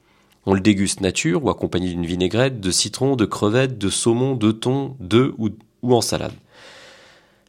On 0.46 0.54
le 0.54 0.60
déguste 0.60 1.00
nature 1.00 1.44
ou 1.44 1.50
accompagné 1.50 1.88
d'une 1.88 2.06
vinaigrette, 2.06 2.60
de 2.60 2.70
citron, 2.70 3.16
de 3.16 3.24
crevettes, 3.24 3.78
de 3.78 3.90
saumon, 3.90 4.36
de 4.36 4.52
thon, 4.52 4.96
d'œufs 5.00 5.34
ou, 5.38 5.50
en 5.94 6.00
salade. 6.00 6.32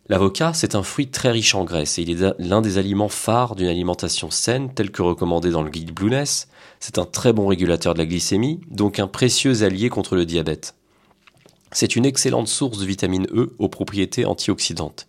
L'avocat, 0.09 0.53
c'est 0.53 0.73
un 0.73 0.83
fruit 0.83 1.09
très 1.09 1.31
riche 1.31 1.53
en 1.53 1.63
graisse 1.63 1.99
et 1.99 2.01
il 2.01 2.09
est 2.09 2.33
l'un 2.39 2.61
des 2.61 2.77
aliments 2.77 3.09
phares 3.09 3.55
d'une 3.55 3.67
alimentation 3.67 4.31
saine 4.31 4.73
tel 4.73 4.89
que 4.89 5.03
recommandé 5.03 5.51
dans 5.51 5.61
le 5.61 5.69
guide 5.69 5.91
Blueness. 5.91 6.47
C'est 6.79 6.97
un 6.97 7.05
très 7.05 7.33
bon 7.33 7.47
régulateur 7.47 7.93
de 7.93 7.99
la 7.99 8.05
glycémie, 8.05 8.61
donc 8.71 8.99
un 8.99 9.07
précieux 9.07 9.63
allié 9.63 9.89
contre 9.89 10.15
le 10.15 10.25
diabète. 10.25 10.73
C'est 11.71 11.95
une 11.95 12.05
excellente 12.05 12.47
source 12.47 12.79
de 12.79 12.85
vitamine 12.85 13.27
E 13.33 13.53
aux 13.59 13.69
propriétés 13.69 14.25
antioxydantes. 14.25 15.07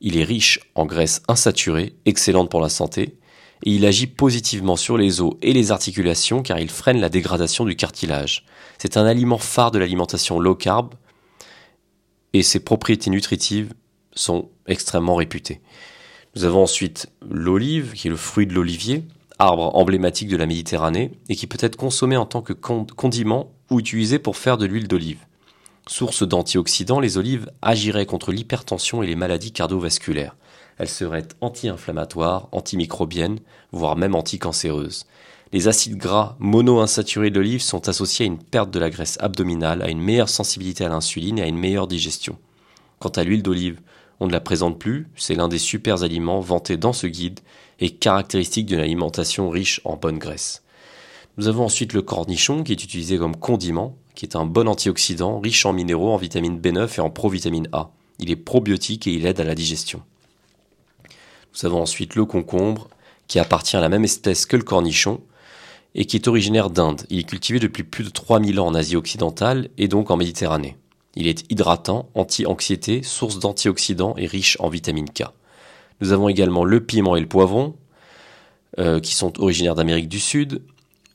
Il 0.00 0.16
est 0.16 0.24
riche 0.24 0.60
en 0.74 0.86
graisses 0.86 1.22
insaturées, 1.28 1.94
excellente 2.04 2.50
pour 2.50 2.60
la 2.60 2.68
santé, 2.68 3.16
et 3.64 3.70
il 3.70 3.86
agit 3.86 4.06
positivement 4.06 4.76
sur 4.76 4.96
les 4.96 5.20
os 5.20 5.34
et 5.42 5.52
les 5.52 5.70
articulations 5.70 6.42
car 6.42 6.58
il 6.58 6.70
freine 6.70 7.00
la 7.00 7.08
dégradation 7.08 7.64
du 7.64 7.76
cartilage. 7.76 8.44
C'est 8.78 8.96
un 8.96 9.06
aliment 9.06 9.38
phare 9.38 9.70
de 9.70 9.78
l'alimentation 9.78 10.38
low 10.38 10.54
carb 10.54 10.94
et 12.32 12.42
ses 12.42 12.60
propriétés 12.60 13.10
nutritives 13.10 13.72
sont 14.14 14.50
extrêmement 14.66 15.14
réputées. 15.14 15.60
Nous 16.34 16.44
avons 16.44 16.62
ensuite 16.62 17.08
l'olive, 17.26 17.92
qui 17.94 18.08
est 18.08 18.10
le 18.10 18.16
fruit 18.16 18.46
de 18.46 18.52
l'olivier, 18.52 19.04
arbre 19.38 19.74
emblématique 19.74 20.28
de 20.28 20.36
la 20.36 20.46
Méditerranée 20.46 21.12
et 21.28 21.36
qui 21.36 21.46
peut 21.46 21.58
être 21.60 21.76
consommé 21.76 22.16
en 22.16 22.26
tant 22.26 22.42
que 22.42 22.52
condiment 22.52 23.52
ou 23.70 23.80
utilisé 23.80 24.18
pour 24.18 24.36
faire 24.36 24.58
de 24.58 24.66
l'huile 24.66 24.88
d'olive. 24.88 25.20
Source 25.88 26.26
d'antioxydants, 26.26 27.00
les 27.00 27.16
olives 27.16 27.50
agiraient 27.62 28.06
contre 28.06 28.32
l'hypertension 28.32 29.02
et 29.02 29.06
les 29.06 29.14
maladies 29.14 29.52
cardiovasculaires. 29.52 30.36
Elles 30.78 30.88
seraient 30.88 31.28
anti-inflammatoires, 31.40 32.48
antimicrobiennes, 32.52 33.38
voire 33.72 33.96
même 33.96 34.14
anticancéreuses. 34.14 35.06
Les 35.52 35.68
acides 35.68 35.96
gras 35.96 36.36
monoinsaturés 36.38 37.30
d'olive 37.30 37.62
sont 37.62 37.88
associés 37.88 38.24
à 38.24 38.26
une 38.26 38.42
perte 38.42 38.70
de 38.70 38.78
la 38.78 38.90
graisse 38.90 39.16
abdominale, 39.20 39.82
à 39.82 39.90
une 39.90 40.00
meilleure 40.00 40.28
sensibilité 40.28 40.84
à 40.84 40.88
l'insuline 40.88 41.38
et 41.38 41.42
à 41.42 41.46
une 41.46 41.58
meilleure 41.58 41.86
digestion. 41.86 42.36
Quant 42.98 43.10
à 43.10 43.24
l'huile 43.24 43.42
d'olive, 43.42 43.80
on 44.18 44.26
ne 44.26 44.32
la 44.32 44.40
présente 44.40 44.78
plus, 44.78 45.08
c'est 45.14 45.34
l'un 45.34 45.48
des 45.48 45.58
super 45.58 46.02
aliments 46.02 46.40
vantés 46.40 46.76
dans 46.76 46.92
ce 46.92 47.06
guide 47.06 47.40
et 47.80 47.90
caractéristique 47.90 48.66
d'une 48.66 48.80
alimentation 48.80 49.50
riche 49.50 49.80
en 49.84 49.96
bonne 49.96 50.18
graisse. 50.18 50.62
Nous 51.38 51.48
avons 51.48 51.64
ensuite 51.64 51.92
le 51.92 52.02
cornichon 52.02 52.62
qui 52.62 52.72
est 52.72 52.82
utilisé 52.82 53.18
comme 53.18 53.36
condiment, 53.36 53.96
qui 54.14 54.24
est 54.24 54.36
un 54.36 54.46
bon 54.46 54.66
antioxydant, 54.68 55.38
riche 55.40 55.66
en 55.66 55.74
minéraux, 55.74 56.12
en 56.12 56.16
vitamine 56.16 56.58
B9 56.58 56.96
et 56.96 57.00
en 57.00 57.10
provitamine 57.10 57.68
A. 57.72 57.90
Il 58.18 58.30
est 58.30 58.36
probiotique 58.36 59.06
et 59.06 59.12
il 59.12 59.26
aide 59.26 59.40
à 59.40 59.44
la 59.44 59.54
digestion. 59.54 60.02
Nous 61.56 61.66
avons 61.66 61.82
ensuite 61.82 62.14
le 62.14 62.24
concombre, 62.24 62.88
qui 63.28 63.38
appartient 63.38 63.76
à 63.76 63.80
la 63.80 63.88
même 63.88 64.04
espèce 64.04 64.46
que 64.46 64.56
le 64.56 64.62
cornichon, 64.62 65.20
et 65.94 66.04
qui 66.04 66.16
est 66.16 66.28
originaire 66.28 66.68
d'Inde. 66.68 67.02
Il 67.08 67.18
est 67.18 67.28
cultivé 67.28 67.58
depuis 67.58 67.82
plus 67.82 68.04
de 68.04 68.10
3000 68.10 68.60
ans 68.60 68.66
en 68.66 68.74
Asie 68.74 68.96
occidentale 68.96 69.70
et 69.78 69.88
donc 69.88 70.10
en 70.10 70.16
Méditerranée. 70.16 70.76
Il 71.14 71.26
est 71.26 71.50
hydratant, 71.50 72.10
anti-anxiété, 72.14 73.02
source 73.02 73.38
d'antioxydants 73.38 74.14
et 74.18 74.26
riche 74.26 74.58
en 74.60 74.68
vitamine 74.68 75.08
K. 75.08 75.24
Nous 76.02 76.12
avons 76.12 76.28
également 76.28 76.64
le 76.64 76.84
piment 76.84 77.16
et 77.16 77.20
le 77.20 77.26
poivron, 77.26 77.74
euh, 78.78 79.00
qui 79.00 79.14
sont 79.14 79.40
originaires 79.40 79.74
d'Amérique 79.74 80.10
du 80.10 80.20
Sud. 80.20 80.60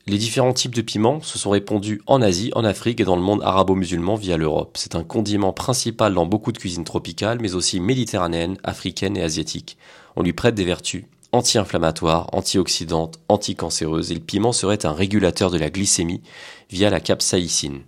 Les 0.07 0.17
différents 0.17 0.53
types 0.53 0.73
de 0.73 0.81
piments 0.81 1.21
se 1.21 1.37
sont 1.37 1.51
répandus 1.51 2.01
en 2.07 2.23
Asie, 2.23 2.51
en 2.55 2.63
Afrique 2.63 2.99
et 2.99 3.03
dans 3.03 3.15
le 3.15 3.21
monde 3.21 3.43
arabo-musulman 3.43 4.15
via 4.15 4.35
l'Europe. 4.35 4.75
C'est 4.75 4.95
un 4.95 5.03
condiment 5.03 5.53
principal 5.53 6.15
dans 6.15 6.25
beaucoup 6.25 6.51
de 6.51 6.57
cuisines 6.57 6.83
tropicales, 6.83 7.37
mais 7.39 7.53
aussi 7.53 7.79
méditerranéennes, 7.79 8.57
africaines 8.63 9.15
et 9.15 9.21
asiatiques. 9.21 9.77
On 10.15 10.23
lui 10.23 10.33
prête 10.33 10.55
des 10.55 10.65
vertus 10.65 11.05
anti-inflammatoires, 11.31 12.27
antioxydantes, 12.33 13.19
anticancéreuses, 13.29 14.11
et 14.11 14.15
le 14.15 14.21
piment 14.21 14.51
serait 14.51 14.85
un 14.85 14.91
régulateur 14.91 15.49
de 15.49 15.57
la 15.57 15.69
glycémie 15.69 16.21
via 16.69 16.89
la 16.89 16.99
capsaïcine. 16.99 17.81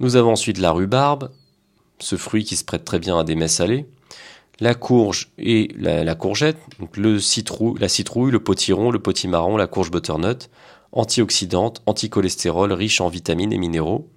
Nous 0.00 0.16
avons 0.16 0.32
ensuite 0.32 0.58
la 0.58 0.72
rhubarbe, 0.72 1.30
ce 1.98 2.16
fruit 2.16 2.44
qui 2.44 2.56
se 2.56 2.64
prête 2.64 2.84
très 2.84 2.98
bien 2.98 3.18
à 3.18 3.24
des 3.24 3.34
mets 3.34 3.48
salés, 3.48 3.86
la 4.60 4.74
courge 4.74 5.30
et 5.38 5.68
la, 5.76 6.14
courgette, 6.14 6.58
la 6.96 7.88
citrouille, 7.88 8.30
le 8.30 8.40
potiron, 8.40 8.90
le 8.90 8.98
potimarron, 8.98 9.56
la 9.56 9.66
courge 9.66 9.90
butternut, 9.90 10.48
antioxydante, 10.92 11.82
anticholestérol, 11.84 12.72
riche 12.72 13.00
en 13.02 13.08
vitamines 13.08 13.52
et 13.52 13.58
minéraux. 13.58 14.08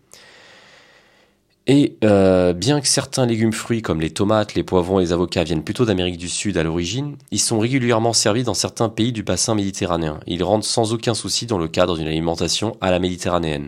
Et 1.72 1.98
euh, 2.04 2.52
bien 2.54 2.82
que 2.82 2.88
certains 2.88 3.28
légumes 3.28 3.54
fruits 3.54 3.84
comme 3.84 4.02
les 4.02 4.10
tomates, 4.10 4.56
les 4.56 4.64
poivrons 4.64 5.00
et 5.00 5.04
les 5.04 5.14
avocats 5.14 5.44
viennent 5.44 5.64
plutôt 5.64 5.86
d'Amérique 5.86 6.18
du 6.18 6.28
Sud 6.28 6.58
à 6.58 6.64
l'origine, 6.64 7.16
ils 7.30 7.40
sont 7.40 7.60
régulièrement 7.60 8.12
servis 8.12 8.42
dans 8.42 8.56
certains 8.56 8.90
pays 8.90 9.12
du 9.12 9.22
bassin 9.22 9.54
méditerranéen. 9.54 10.20
Ils 10.26 10.44
rentrent 10.44 10.66
sans 10.66 10.94
aucun 10.94 11.14
souci 11.14 11.46
dans 11.46 11.60
le 11.60 11.68
cadre 11.68 11.96
d'une 11.96 12.08
alimentation 12.08 12.76
à 12.82 12.90
la 12.90 12.98
méditerranéenne. 12.98 13.68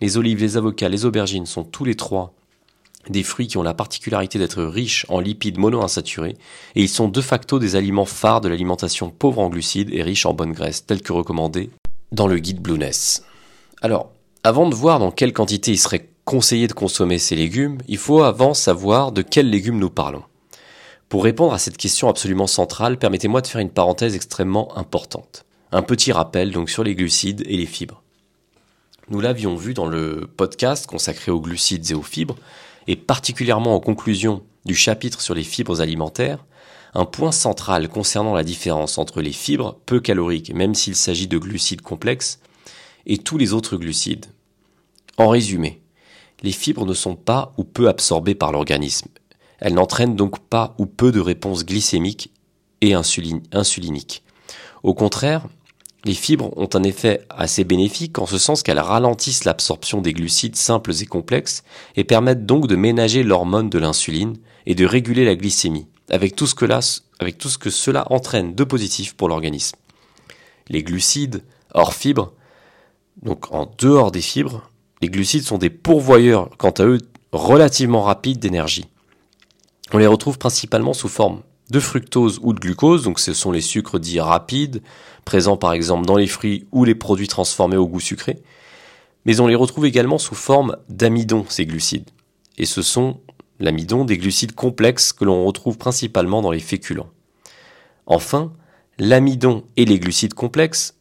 Les 0.00 0.16
olives, 0.16 0.40
les 0.40 0.56
avocats, 0.56 0.88
les 0.88 1.04
aubergines 1.04 1.46
sont 1.46 1.62
tous 1.62 1.84
les 1.84 1.94
trois 1.94 2.34
des 3.10 3.22
fruits 3.22 3.46
qui 3.46 3.58
ont 3.58 3.62
la 3.62 3.74
particularité 3.74 4.40
d'être 4.40 4.64
riches 4.64 5.06
en 5.08 5.20
lipides 5.20 5.58
monoinsaturés, 5.58 6.34
et 6.74 6.82
ils 6.82 6.88
sont 6.88 7.06
de 7.06 7.20
facto 7.20 7.60
des 7.60 7.76
aliments 7.76 8.06
phares 8.06 8.40
de 8.40 8.48
l'alimentation 8.48 9.08
pauvre 9.08 9.38
en 9.38 9.50
glucides 9.50 9.94
et 9.94 10.02
riche 10.02 10.26
en 10.26 10.34
bonnes 10.34 10.52
graisses, 10.52 10.84
tels 10.84 11.00
que 11.00 11.12
recommandés 11.12 11.70
dans 12.10 12.26
le 12.26 12.40
guide 12.40 12.60
Blueness. 12.60 13.22
Alors, 13.82 14.10
avant 14.42 14.68
de 14.68 14.74
voir 14.74 14.98
dans 14.98 15.12
quelle 15.12 15.32
quantité 15.32 15.70
il 15.70 15.78
serait 15.78 16.08
conseillé 16.26 16.66
de 16.66 16.72
consommer 16.72 17.18
ces 17.20 17.36
légumes, 17.36 17.78
il 17.86 17.98
faut 17.98 18.22
avant 18.22 18.52
savoir 18.52 19.12
de 19.12 19.22
quels 19.22 19.48
légumes 19.48 19.78
nous 19.78 19.90
parlons. 19.90 20.24
Pour 21.08 21.22
répondre 21.22 21.54
à 21.54 21.58
cette 21.58 21.76
question 21.76 22.08
absolument 22.08 22.48
centrale, 22.48 22.98
permettez-moi 22.98 23.40
de 23.42 23.46
faire 23.46 23.60
une 23.60 23.70
parenthèse 23.70 24.16
extrêmement 24.16 24.76
importante. 24.76 25.44
Un 25.70 25.82
petit 25.82 26.10
rappel 26.10 26.50
donc 26.50 26.68
sur 26.68 26.82
les 26.82 26.96
glucides 26.96 27.44
et 27.46 27.56
les 27.56 27.64
fibres. 27.64 28.02
Nous 29.08 29.20
l'avions 29.20 29.54
vu 29.54 29.72
dans 29.72 29.86
le 29.86 30.28
podcast 30.36 30.88
consacré 30.88 31.30
aux 31.30 31.40
glucides 31.40 31.88
et 31.92 31.94
aux 31.94 32.02
fibres, 32.02 32.36
et 32.88 32.96
particulièrement 32.96 33.76
en 33.76 33.80
conclusion 33.80 34.42
du 34.64 34.74
chapitre 34.74 35.20
sur 35.20 35.34
les 35.34 35.44
fibres 35.44 35.80
alimentaires, 35.80 36.44
un 36.94 37.04
point 37.04 37.30
central 37.30 37.88
concernant 37.88 38.34
la 38.34 38.42
différence 38.42 38.98
entre 38.98 39.22
les 39.22 39.32
fibres 39.32 39.78
peu 39.86 40.00
caloriques, 40.00 40.52
même 40.52 40.74
s'il 40.74 40.96
s'agit 40.96 41.28
de 41.28 41.38
glucides 41.38 41.82
complexes, 41.82 42.40
et 43.06 43.18
tous 43.18 43.38
les 43.38 43.52
autres 43.52 43.76
glucides. 43.76 44.26
En 45.18 45.28
résumé, 45.28 45.80
les 46.42 46.52
fibres 46.52 46.86
ne 46.86 46.94
sont 46.94 47.16
pas 47.16 47.52
ou 47.56 47.64
peu 47.64 47.88
absorbées 47.88 48.34
par 48.34 48.52
l'organisme. 48.52 49.08
Elles 49.58 49.74
n'entraînent 49.74 50.16
donc 50.16 50.38
pas 50.38 50.74
ou 50.78 50.86
peu 50.86 51.12
de 51.12 51.20
réponse 51.20 51.64
glycémique 51.64 52.30
et 52.80 52.94
insulinique. 52.94 54.22
Au 54.82 54.94
contraire, 54.94 55.46
les 56.04 56.14
fibres 56.14 56.56
ont 56.56 56.68
un 56.74 56.84
effet 56.84 57.26
assez 57.30 57.64
bénéfique 57.64 58.18
en 58.18 58.26
ce 58.26 58.38
sens 58.38 58.62
qu'elles 58.62 58.78
ralentissent 58.78 59.44
l'absorption 59.44 60.00
des 60.00 60.12
glucides 60.12 60.54
simples 60.54 60.92
et 61.02 61.06
complexes 61.06 61.64
et 61.96 62.04
permettent 62.04 62.46
donc 62.46 62.68
de 62.68 62.76
ménager 62.76 63.24
l'hormone 63.24 63.70
de 63.70 63.78
l'insuline 63.78 64.36
et 64.66 64.76
de 64.76 64.86
réguler 64.86 65.24
la 65.24 65.34
glycémie, 65.34 65.88
avec 66.08 66.36
tout, 66.36 66.46
ce 66.46 66.54
que 66.54 66.66
avec 67.18 67.38
tout 67.38 67.48
ce 67.48 67.58
que 67.58 67.70
cela 67.70 68.06
entraîne 68.12 68.54
de 68.54 68.62
positif 68.62 69.14
pour 69.14 69.28
l'organisme. 69.28 69.76
Les 70.68 70.82
glucides, 70.82 71.42
hors 71.74 71.94
fibres, 71.94 72.32
donc 73.22 73.52
en 73.52 73.68
dehors 73.78 74.12
des 74.12 74.20
fibres, 74.20 74.70
les 75.02 75.08
glucides 75.08 75.42
sont 75.42 75.58
des 75.58 75.70
pourvoyeurs, 75.70 76.50
quant 76.58 76.70
à 76.70 76.84
eux, 76.84 76.98
relativement 77.32 78.02
rapides 78.02 78.38
d'énergie. 78.38 78.86
On 79.92 79.98
les 79.98 80.06
retrouve 80.06 80.38
principalement 80.38 80.94
sous 80.94 81.08
forme 81.08 81.42
de 81.70 81.80
fructose 81.80 82.38
ou 82.42 82.52
de 82.52 82.60
glucose, 82.60 83.02
donc 83.04 83.18
ce 83.18 83.34
sont 83.34 83.50
les 83.50 83.60
sucres 83.60 83.98
dits 83.98 84.20
rapides, 84.20 84.82
présents 85.24 85.56
par 85.56 85.72
exemple 85.72 86.06
dans 86.06 86.16
les 86.16 86.26
fruits 86.26 86.66
ou 86.72 86.84
les 86.84 86.94
produits 86.94 87.28
transformés 87.28 87.76
au 87.76 87.86
goût 87.86 88.00
sucré, 88.00 88.38
mais 89.24 89.40
on 89.40 89.46
les 89.46 89.56
retrouve 89.56 89.86
également 89.86 90.18
sous 90.18 90.36
forme 90.36 90.76
d'amidon, 90.88 91.44
ces 91.48 91.66
glucides. 91.66 92.10
Et 92.58 92.66
ce 92.66 92.82
sont 92.82 93.20
l'amidon 93.58 94.04
des 94.04 94.18
glucides 94.18 94.54
complexes 94.54 95.12
que 95.12 95.24
l'on 95.24 95.44
retrouve 95.44 95.78
principalement 95.78 96.42
dans 96.42 96.52
les 96.52 96.60
féculents. 96.60 97.10
Enfin, 98.06 98.52
l'amidon 98.98 99.64
et 99.76 99.84
les 99.84 99.98
glucides 99.98 100.34
complexes 100.34 100.95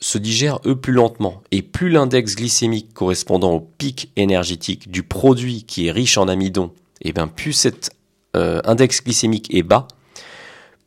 se 0.00 0.18
digèrent 0.18 0.60
eux 0.66 0.76
plus 0.76 0.92
lentement, 0.92 1.42
et 1.50 1.62
plus 1.62 1.88
l'index 1.90 2.36
glycémique 2.36 2.92
correspondant 2.94 3.52
au 3.52 3.60
pic 3.60 4.10
énergétique 4.16 4.90
du 4.90 5.02
produit 5.02 5.64
qui 5.64 5.88
est 5.88 5.92
riche 5.92 6.18
en 6.18 6.28
amidon, 6.28 6.72
et 7.00 7.08
eh 7.08 7.12
bien 7.12 7.28
plus 7.28 7.52
cet 7.52 7.90
euh, 8.36 8.60
index 8.64 9.02
glycémique 9.02 9.52
est 9.54 9.62
bas, 9.62 9.88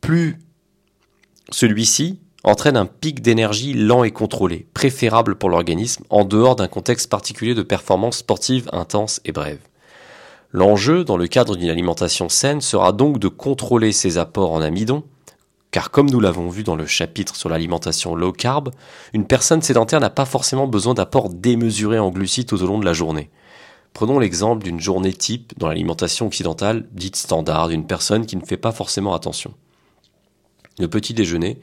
plus 0.00 0.38
celui-ci 1.50 2.18
entraîne 2.44 2.76
un 2.76 2.86
pic 2.86 3.22
d'énergie 3.22 3.72
lent 3.72 4.04
et 4.04 4.10
contrôlé, 4.10 4.66
préférable 4.74 5.36
pour 5.36 5.48
l'organisme 5.48 6.04
en 6.10 6.24
dehors 6.24 6.56
d'un 6.56 6.68
contexte 6.68 7.08
particulier 7.08 7.54
de 7.54 7.62
performance 7.62 8.18
sportive 8.18 8.68
intense 8.72 9.20
et 9.24 9.32
brève. 9.32 9.60
L'enjeu, 10.50 11.04
dans 11.04 11.16
le 11.16 11.28
cadre 11.28 11.56
d'une 11.56 11.70
alimentation 11.70 12.28
saine, 12.28 12.60
sera 12.60 12.92
donc 12.92 13.18
de 13.18 13.28
contrôler 13.28 13.92
ces 13.92 14.18
apports 14.18 14.52
en 14.52 14.60
amidon, 14.60 15.02
car 15.72 15.90
comme 15.90 16.10
nous 16.10 16.20
l'avons 16.20 16.50
vu 16.50 16.62
dans 16.62 16.76
le 16.76 16.86
chapitre 16.86 17.34
sur 17.34 17.48
l'alimentation 17.48 18.14
low 18.14 18.30
carb, 18.30 18.70
une 19.14 19.26
personne 19.26 19.62
sédentaire 19.62 20.00
n'a 20.00 20.10
pas 20.10 20.26
forcément 20.26 20.68
besoin 20.68 20.94
d'apports 20.94 21.30
démesurés 21.30 21.98
en 21.98 22.10
glucides 22.10 22.46
tout 22.46 22.62
au 22.62 22.66
long 22.66 22.78
de 22.78 22.84
la 22.84 22.92
journée. 22.92 23.30
Prenons 23.94 24.18
l'exemple 24.18 24.64
d'une 24.64 24.80
journée 24.80 25.14
type 25.14 25.54
dans 25.58 25.68
l'alimentation 25.68 26.26
occidentale 26.26 26.86
dite 26.92 27.16
standard 27.16 27.68
d'une 27.68 27.86
personne 27.86 28.26
qui 28.26 28.36
ne 28.36 28.44
fait 28.44 28.58
pas 28.58 28.72
forcément 28.72 29.14
attention. 29.14 29.54
Le 30.78 30.88
petit 30.88 31.14
déjeuner 31.14 31.58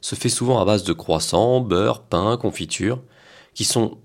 se 0.00 0.14
fait 0.14 0.28
souvent 0.30 0.58
à 0.58 0.64
base 0.64 0.84
de 0.84 0.92
croissants, 0.94 1.60
beurre, 1.60 2.02
pain, 2.02 2.38
confiture, 2.38 3.02
qui 3.54 3.64
sont 3.64 3.98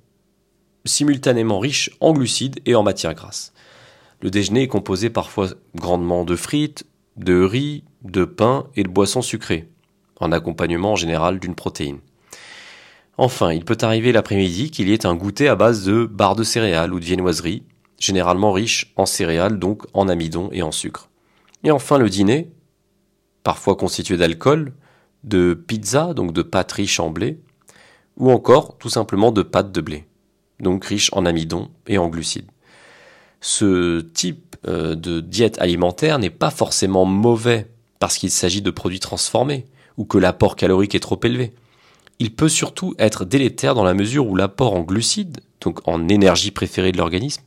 simultanément 0.83 1.59
riches 1.59 1.89
en 2.01 2.11
glucides 2.11 2.59
et 2.65 2.75
en 2.75 2.83
matières 2.83 3.13
grasses. 3.13 3.53
Le 4.21 4.29
déjeuner 4.29 4.63
est 4.63 4.67
composé 4.67 5.09
parfois 5.09 5.49
grandement 5.73 6.25
de 6.25 6.35
frites, 6.35 6.85
de 7.15 7.41
riz, 7.41 7.83
de 8.03 8.25
pain 8.25 8.67
et 8.75 8.83
de 8.83 8.89
boissons 8.89 9.21
sucrées, 9.21 9.69
en 10.19 10.31
accompagnement 10.31 10.93
en 10.93 10.95
général 10.95 11.39
d'une 11.39 11.55
protéine. 11.55 11.99
Enfin, 13.17 13.51
il 13.51 13.65
peut 13.65 13.77
arriver 13.81 14.11
l'après-midi 14.11 14.69
qu'il 14.69 14.89
y 14.89 14.93
ait 14.93 15.05
un 15.05 15.15
goûter 15.15 15.47
à 15.47 15.55
base 15.55 15.83
de 15.85 16.05
barres 16.05 16.35
de 16.35 16.43
céréales 16.43 16.93
ou 16.93 16.99
de 16.99 17.05
viennoiseries, 17.05 17.63
généralement 17.99 18.51
riches 18.51 18.93
en 18.95 19.07
céréales, 19.07 19.57
donc 19.57 19.83
en 19.93 20.07
amidon 20.07 20.49
et 20.51 20.61
en 20.61 20.71
sucre. 20.71 21.09
Et 21.63 21.71
enfin, 21.71 21.97
le 21.97 22.09
dîner, 22.09 22.51
parfois 23.43 23.75
constitué 23.75 24.17
d'alcool, 24.17 24.73
de 25.23 25.55
pizza, 25.55 26.13
donc 26.13 26.31
de 26.31 26.43
pâtes 26.43 26.73
riches 26.73 26.99
en 26.99 27.09
blé, 27.09 27.39
ou 28.17 28.31
encore 28.31 28.77
tout 28.77 28.89
simplement 28.89 29.31
de 29.31 29.41
pâtes 29.41 29.71
de 29.71 29.81
blé, 29.81 30.05
donc 30.59 30.85
riches 30.85 31.09
en 31.13 31.25
amidon 31.25 31.69
et 31.87 31.97
en 31.97 32.09
glucides. 32.09 32.51
Ce 33.41 34.01
type 34.01 34.55
euh, 34.67 34.95
de 34.95 35.19
diète 35.21 35.59
alimentaire 35.59 36.19
n'est 36.19 36.29
pas 36.29 36.49
forcément 36.49 37.05
mauvais 37.05 37.67
parce 37.99 38.17
qu'il 38.17 38.31
s'agit 38.31 38.61
de 38.61 38.71
produits 38.71 38.99
transformés 38.99 39.65
ou 39.97 40.05
que 40.05 40.17
l'apport 40.17 40.55
calorique 40.55 40.95
est 40.95 40.99
trop 40.99 41.19
élevé. 41.23 41.53
Il 42.19 42.33
peut 42.33 42.49
surtout 42.49 42.95
être 42.97 43.25
délétère 43.25 43.75
dans 43.75 43.83
la 43.83 43.93
mesure 43.93 44.27
où 44.27 44.35
l'apport 44.35 44.73
en 44.73 44.81
glucides, 44.81 45.39
donc 45.61 45.87
en 45.87 46.07
énergie 46.07 46.51
préférée 46.51 46.91
de 46.91 46.97
l'organisme, 46.97 47.43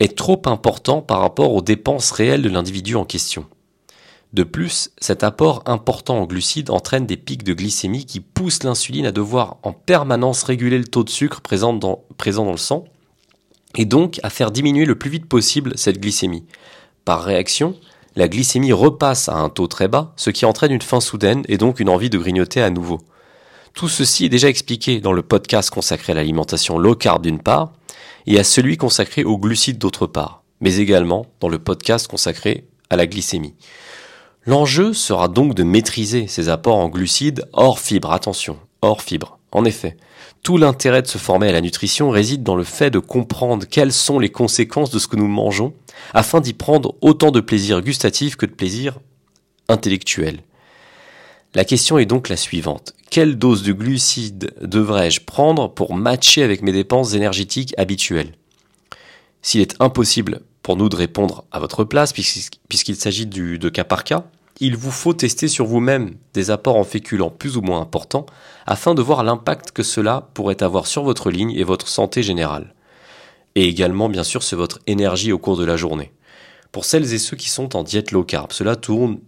est 0.00 0.16
trop 0.16 0.40
important 0.46 1.00
par 1.00 1.20
rapport 1.20 1.52
aux 1.52 1.62
dépenses 1.62 2.10
réelles 2.10 2.42
de 2.42 2.48
l'individu 2.48 2.96
en 2.96 3.04
question. 3.04 3.46
De 4.32 4.44
plus, 4.44 4.90
cet 4.98 5.24
apport 5.24 5.62
important 5.66 6.18
en 6.18 6.24
glucides 6.24 6.70
entraîne 6.70 7.06
des 7.06 7.18
pics 7.18 7.44
de 7.44 7.52
glycémie 7.52 8.06
qui 8.06 8.20
poussent 8.20 8.62
l'insuline 8.62 9.04
à 9.04 9.12
devoir 9.12 9.58
en 9.62 9.72
permanence 9.72 10.42
réguler 10.44 10.78
le 10.78 10.86
taux 10.86 11.04
de 11.04 11.10
sucre 11.10 11.42
présent 11.42 11.74
dans, 11.74 12.04
le 12.26 12.56
sang, 12.56 12.84
et 13.76 13.84
donc 13.84 14.20
à 14.22 14.30
faire 14.30 14.50
diminuer 14.50 14.86
le 14.86 14.96
plus 14.96 15.10
vite 15.10 15.26
possible 15.26 15.72
cette 15.76 16.00
glycémie. 16.00 16.46
Par 17.04 17.22
réaction, 17.22 17.76
la 18.16 18.28
glycémie 18.28 18.72
repasse 18.72 19.28
à 19.28 19.36
un 19.36 19.48
taux 19.48 19.66
très 19.66 19.88
bas, 19.88 20.12
ce 20.16 20.30
qui 20.30 20.44
entraîne 20.44 20.72
une 20.72 20.82
faim 20.82 21.00
soudaine 21.00 21.42
et 21.48 21.58
donc 21.58 21.80
une 21.80 21.88
envie 21.88 22.10
de 22.10 22.18
grignoter 22.18 22.62
à 22.62 22.70
nouveau. 22.70 23.00
Tout 23.74 23.88
ceci 23.88 24.26
est 24.26 24.28
déjà 24.28 24.48
expliqué 24.48 25.00
dans 25.00 25.12
le 25.12 25.22
podcast 25.22 25.70
consacré 25.70 26.12
à 26.12 26.16
l'alimentation 26.16 26.78
low 26.78 26.94
carb 26.94 27.22
d'une 27.22 27.40
part, 27.40 27.72
et 28.26 28.38
à 28.38 28.44
celui 28.44 28.76
consacré 28.76 29.24
aux 29.24 29.38
glucides 29.38 29.78
d'autre 29.78 30.06
part, 30.06 30.42
mais 30.60 30.76
également 30.76 31.26
dans 31.40 31.48
le 31.48 31.58
podcast 31.58 32.06
consacré 32.06 32.68
à 32.90 32.96
la 32.96 33.06
glycémie. 33.06 33.54
L'enjeu 34.44 34.92
sera 34.92 35.28
donc 35.28 35.54
de 35.54 35.62
maîtriser 35.62 36.26
ces 36.26 36.48
apports 36.48 36.76
en 36.76 36.88
glucides 36.88 37.48
hors 37.52 37.78
fibres, 37.78 38.12
attention, 38.12 38.58
hors 38.82 39.02
fibres. 39.02 39.38
En 39.52 39.66
effet, 39.66 39.96
tout 40.42 40.56
l'intérêt 40.56 41.02
de 41.02 41.06
se 41.06 41.18
former 41.18 41.48
à 41.48 41.52
la 41.52 41.60
nutrition 41.60 42.10
réside 42.10 42.42
dans 42.42 42.56
le 42.56 42.64
fait 42.64 42.90
de 42.90 42.98
comprendre 42.98 43.66
quelles 43.66 43.92
sont 43.92 44.18
les 44.18 44.30
conséquences 44.30 44.90
de 44.90 44.98
ce 44.98 45.06
que 45.06 45.16
nous 45.16 45.28
mangeons, 45.28 45.74
afin 46.14 46.40
d'y 46.40 46.54
prendre 46.54 46.94
autant 47.02 47.30
de 47.30 47.40
plaisir 47.40 47.82
gustatif 47.82 48.36
que 48.36 48.46
de 48.46 48.52
plaisir 48.52 48.98
intellectuel. 49.68 50.40
La 51.54 51.64
question 51.64 51.98
est 51.98 52.06
donc 52.06 52.30
la 52.30 52.38
suivante. 52.38 52.94
Quelle 53.10 53.36
dose 53.36 53.62
de 53.62 53.74
glucides 53.74 54.54
devrais-je 54.62 55.20
prendre 55.20 55.68
pour 55.68 55.94
matcher 55.94 56.42
avec 56.42 56.62
mes 56.62 56.72
dépenses 56.72 57.12
énergétiques 57.12 57.74
habituelles? 57.76 58.32
S'il 59.42 59.60
est 59.60 59.76
impossible 59.80 60.40
pour 60.62 60.76
nous 60.76 60.88
de 60.88 60.96
répondre 60.96 61.44
à 61.52 61.60
votre 61.60 61.84
place, 61.84 62.14
puisqu'il 62.14 62.96
s'agit 62.96 63.26
de 63.26 63.68
cas 63.68 63.84
par 63.84 64.04
cas, 64.04 64.24
il 64.60 64.76
vous 64.76 64.90
faut 64.90 65.12
tester 65.12 65.48
sur 65.48 65.66
vous-même 65.66 66.14
des 66.34 66.50
apports 66.50 66.76
en 66.76 66.84
féculents 66.84 67.30
plus 67.30 67.56
ou 67.56 67.62
moins 67.62 67.80
importants 67.80 68.26
afin 68.66 68.94
de 68.94 69.02
voir 69.02 69.24
l'impact 69.24 69.72
que 69.72 69.82
cela 69.82 70.28
pourrait 70.34 70.62
avoir 70.62 70.86
sur 70.86 71.02
votre 71.02 71.30
ligne 71.30 71.52
et 71.52 71.64
votre 71.64 71.88
santé 71.88 72.22
générale. 72.22 72.74
Et 73.54 73.68
également, 73.68 74.08
bien 74.08 74.24
sûr, 74.24 74.42
sur 74.42 74.58
votre 74.58 74.78
énergie 74.86 75.32
au 75.32 75.38
cours 75.38 75.56
de 75.56 75.64
la 75.64 75.76
journée. 75.76 76.12
Pour 76.70 76.84
celles 76.84 77.12
et 77.12 77.18
ceux 77.18 77.36
qui 77.36 77.50
sont 77.50 77.76
en 77.76 77.82
diète 77.82 78.12
low 78.12 78.24
carb, 78.24 78.52
cela 78.52 78.76
tourne 78.76 79.18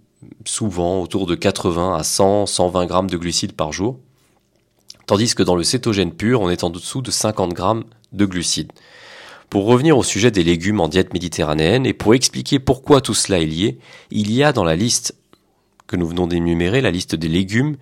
souvent 0.47 1.03
autour 1.03 1.27
de 1.27 1.35
80 1.35 1.95
à 1.95 2.03
100, 2.03 2.47
120 2.47 2.87
grammes 2.87 3.11
de 3.11 3.19
glucides 3.19 3.53
par 3.53 3.73
jour, 3.73 3.99
tandis 5.07 5.35
que 5.35 5.43
dans 5.43 5.57
le 5.57 5.63
cétogène 5.63 6.13
pur, 6.13 6.41
on 6.41 6.49
est 6.49 6.65
en 6.65 6.71
dessous 6.71 7.03
de 7.03 7.11
50 7.11 7.53
grammes 7.53 7.85
de 8.13 8.25
glucides. 8.25 8.73
Pour 9.55 9.67
revenir 9.67 9.97
au 9.97 10.03
sujet 10.03 10.33
des 10.33 10.43
légumes 10.43 10.81
en 10.81 10.89
diète 10.89 11.15
méditerranéenne 11.15 11.87
et 11.87 11.93
pour 11.93 12.13
expliquer 12.13 12.59
pourquoi 12.59 13.01
tout 13.01 13.15
cela 13.15 13.39
est 13.39 13.47
lié, 13.47 13.79
il 14.11 14.33
y 14.33 14.43
a 14.43 14.53
dans 14.53 14.65
la 14.65 14.75
liste 14.75 15.15
que 15.87 15.95
nous 15.95 16.09
venons 16.09 16.27
d'énumérer, 16.27 16.81
la 16.81 16.91
liste 16.91 17.15
des 17.15 17.29
légumes, 17.29 17.77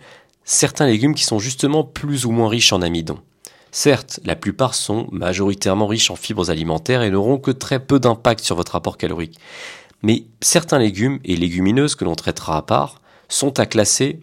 certains 0.44 0.84
légumes 0.84 1.14
qui 1.14 1.24
sont 1.24 1.38
justement 1.38 1.82
plus 1.82 2.26
ou 2.26 2.30
moins 2.30 2.50
riches 2.50 2.74
en 2.74 2.82
amidon. 2.82 3.20
Certes, 3.70 4.20
la 4.26 4.36
plupart 4.36 4.74
sont 4.74 5.08
majoritairement 5.12 5.86
riches 5.86 6.10
en 6.10 6.14
fibres 6.14 6.50
alimentaires 6.50 7.00
et 7.00 7.10
n'auront 7.10 7.38
que 7.38 7.50
très 7.50 7.80
peu 7.80 7.98
d'impact 7.98 8.44
sur 8.44 8.56
votre 8.56 8.76
apport 8.76 8.98
calorique. 8.98 9.38
Mais 10.02 10.24
certains 10.42 10.78
légumes 10.78 11.20
et 11.24 11.36
légumineuses 11.36 11.94
que 11.94 12.04
l'on 12.04 12.16
traitera 12.16 12.58
à 12.58 12.62
part 12.62 13.00
sont 13.30 13.58
à 13.58 13.64
classer, 13.64 14.20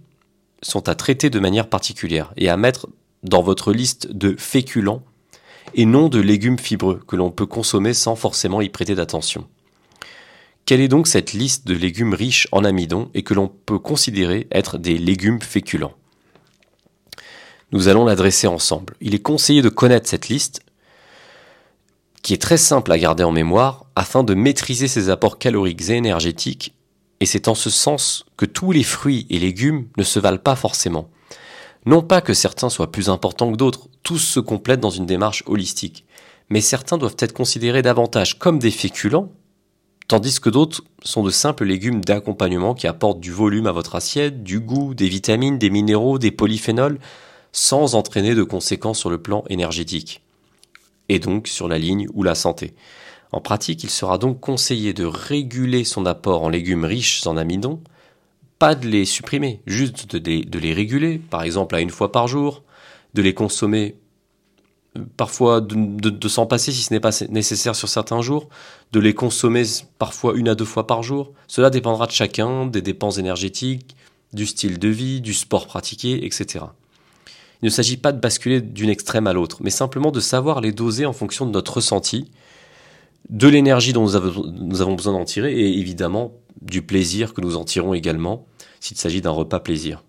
sont 0.61 0.87
à 0.87 0.93
traiter 0.93 1.31
de 1.31 1.39
manière 1.39 1.67
particulière 1.67 2.31
et 2.37 2.47
à 2.47 2.57
mettre 2.57 2.89
dans 3.23 3.41
votre 3.41 3.73
liste 3.73 4.11
de 4.11 4.35
féculents 4.37 5.01
et 5.73 5.85
non 5.85 6.09
de 6.09 6.19
légumes 6.19 6.59
fibreux 6.59 7.01
que 7.07 7.15
l'on 7.15 7.31
peut 7.31 7.45
consommer 7.45 7.93
sans 7.93 8.15
forcément 8.15 8.61
y 8.61 8.69
prêter 8.69 8.95
d'attention. 8.95 9.47
Quelle 10.65 10.81
est 10.81 10.87
donc 10.87 11.07
cette 11.07 11.33
liste 11.33 11.67
de 11.67 11.73
légumes 11.73 12.13
riches 12.13 12.47
en 12.51 12.63
amidon 12.63 13.09
et 13.13 13.23
que 13.23 13.33
l'on 13.33 13.47
peut 13.47 13.79
considérer 13.79 14.47
être 14.51 14.77
des 14.77 14.97
légumes 14.97 15.41
féculents? 15.41 15.95
Nous 17.71 17.87
allons 17.87 18.05
l'adresser 18.05 18.47
ensemble. 18.47 18.95
Il 19.01 19.15
est 19.15 19.21
conseillé 19.21 19.61
de 19.61 19.69
connaître 19.69 20.07
cette 20.07 20.29
liste 20.29 20.61
qui 22.21 22.33
est 22.33 22.41
très 22.41 22.57
simple 22.57 22.91
à 22.91 22.97
garder 22.97 23.23
en 23.23 23.31
mémoire 23.31 23.85
afin 23.95 24.23
de 24.23 24.33
maîtriser 24.33 24.87
ses 24.87 25.09
apports 25.09 25.39
caloriques 25.39 25.89
et 25.89 25.93
énergétiques, 25.93 26.75
et 27.19 27.25
c'est 27.25 27.47
en 27.47 27.55
ce 27.55 27.69
sens 27.69 28.25
que 28.37 28.45
tous 28.45 28.71
les 28.71 28.83
fruits 28.83 29.25
et 29.29 29.39
légumes 29.39 29.87
ne 29.97 30.03
se 30.03 30.19
valent 30.19 30.37
pas 30.37 30.55
forcément. 30.55 31.09
Non 31.85 32.01
pas 32.01 32.21
que 32.21 32.33
certains 32.33 32.69
soient 32.69 32.91
plus 32.91 33.09
importants 33.09 33.51
que 33.51 33.57
d'autres, 33.57 33.88
tous 34.03 34.19
se 34.19 34.39
complètent 34.39 34.79
dans 34.79 34.89
une 34.89 35.05
démarche 35.05 35.43
holistique, 35.45 36.05
mais 36.49 36.61
certains 36.61 36.97
doivent 36.97 37.15
être 37.19 37.33
considérés 37.33 37.81
davantage 37.81 38.39
comme 38.39 38.59
des 38.59 38.71
féculents, 38.71 39.31
tandis 40.07 40.39
que 40.39 40.49
d'autres 40.49 40.83
sont 41.03 41.23
de 41.23 41.29
simples 41.29 41.65
légumes 41.65 42.03
d'accompagnement 42.03 42.73
qui 42.73 42.87
apportent 42.87 43.19
du 43.19 43.31
volume 43.31 43.67
à 43.67 43.71
votre 43.71 43.95
assiette, 43.95 44.43
du 44.43 44.59
goût, 44.59 44.93
des 44.93 45.07
vitamines, 45.07 45.59
des 45.59 45.69
minéraux, 45.69 46.17
des 46.17 46.31
polyphénols, 46.31 46.99
sans 47.51 47.95
entraîner 47.95 48.35
de 48.35 48.43
conséquences 48.43 48.99
sur 48.99 49.09
le 49.09 49.21
plan 49.21 49.43
énergétique 49.49 50.21
et 51.09 51.19
donc 51.19 51.47
sur 51.47 51.67
la 51.67 51.77
ligne 51.77 52.07
ou 52.13 52.23
la 52.23 52.35
santé. 52.35 52.73
En 53.31 53.41
pratique, 53.41 53.83
il 53.83 53.89
sera 53.89 54.17
donc 54.17 54.39
conseillé 54.39 54.93
de 54.93 55.05
réguler 55.05 55.83
son 55.83 56.05
apport 56.05 56.43
en 56.43 56.49
légumes 56.49 56.85
riches 56.85 57.25
en 57.27 57.37
amidon, 57.37 57.81
pas 58.57 58.75
de 58.75 58.87
les 58.87 59.05
supprimer, 59.05 59.61
juste 59.67 60.15
de 60.15 60.59
les, 60.59 60.73
réguler, 60.73 61.17
par 61.17 61.43
exemple 61.43 61.75
à 61.75 61.81
une 61.81 61.89
fois 61.89 62.11
par 62.11 62.27
jour, 62.27 62.63
de 63.13 63.21
les 63.21 63.33
consommer 63.33 63.95
euh, 64.97 65.03
parfois 65.17 65.61
de, 65.61 66.27
s'en 66.27 66.45
passer 66.45 66.71
si 66.71 66.81
ce 66.81 66.93
n'est 66.93 66.99
pas 66.99 67.11
nécessaire 67.29 67.75
sur 67.75 67.89
certains 67.89 68.21
jours, 68.21 68.49
de 68.91 68.99
les 68.99 69.13
consommer 69.13 69.63
parfois 69.97 70.33
une 70.35 70.49
à 70.49 70.55
deux 70.55 70.65
fois 70.65 70.87
par 70.87 71.03
jour. 71.03 71.33
Cela 71.47 71.69
dépendra 71.69 72.07
de 72.07 72.11
chacun, 72.11 72.65
des 72.65 72.81
dépenses 72.81 73.17
énergétiques, 73.17 73.95
du 74.33 74.45
style 74.45 74.79
de 74.79 74.89
vie, 74.89 75.21
du 75.21 75.33
sport 75.33 75.67
pratiqué, 75.67 76.25
etc. 76.25 76.65
Il 77.61 77.65
ne 77.65 77.69
s'agit 77.69 77.97
pas 77.97 78.11
de 78.11 78.19
basculer 78.19 78.61
d'une 78.61 78.89
extrême 78.89 79.27
à 79.27 79.33
l'autre, 79.33 79.57
mais 79.61 79.69
simplement 79.69 80.11
de 80.11 80.19
savoir 80.19 80.61
les 80.61 80.71
doser 80.71 81.05
en 81.05 81.13
fonction 81.13 81.45
de 81.45 81.51
notre 81.51 81.75
ressenti, 81.75 82.31
de 83.29 83.47
l'énergie 83.47 83.93
dont 83.93 84.03
nous 84.03 84.15
avons, 84.15 84.95
besoin 84.95 85.13
d'en 85.13 85.25
tirer 85.25 85.53
et 85.53 85.77
évidemment 85.77 86.33
du 86.61 86.81
plaisir 86.81 87.33
que 87.33 87.41
nous 87.41 87.57
en 87.57 87.65
tirons 87.65 87.93
également 87.93 88.45
s'il 88.79 88.97
s'agit 88.97 89.21
d'un 89.21 89.31
repas 89.31 89.59
plaisir 89.59 90.03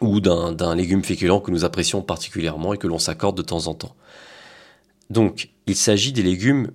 ou 0.00 0.20
d'un 0.20 0.74
légume 0.74 1.02
féculent 1.04 1.40
que 1.40 1.50
nous 1.50 1.64
apprécions 1.64 2.02
particulièrement 2.02 2.72
et 2.72 2.78
que 2.78 2.86
l'on 2.86 2.98
s'accorde 2.98 3.36
de 3.36 3.42
temps 3.42 3.66
en 3.66 3.74
temps. 3.74 3.94
Donc, 5.10 5.50
il 5.66 5.76
s'agit 5.76 6.12
des 6.12 6.22
légumes 6.22 6.70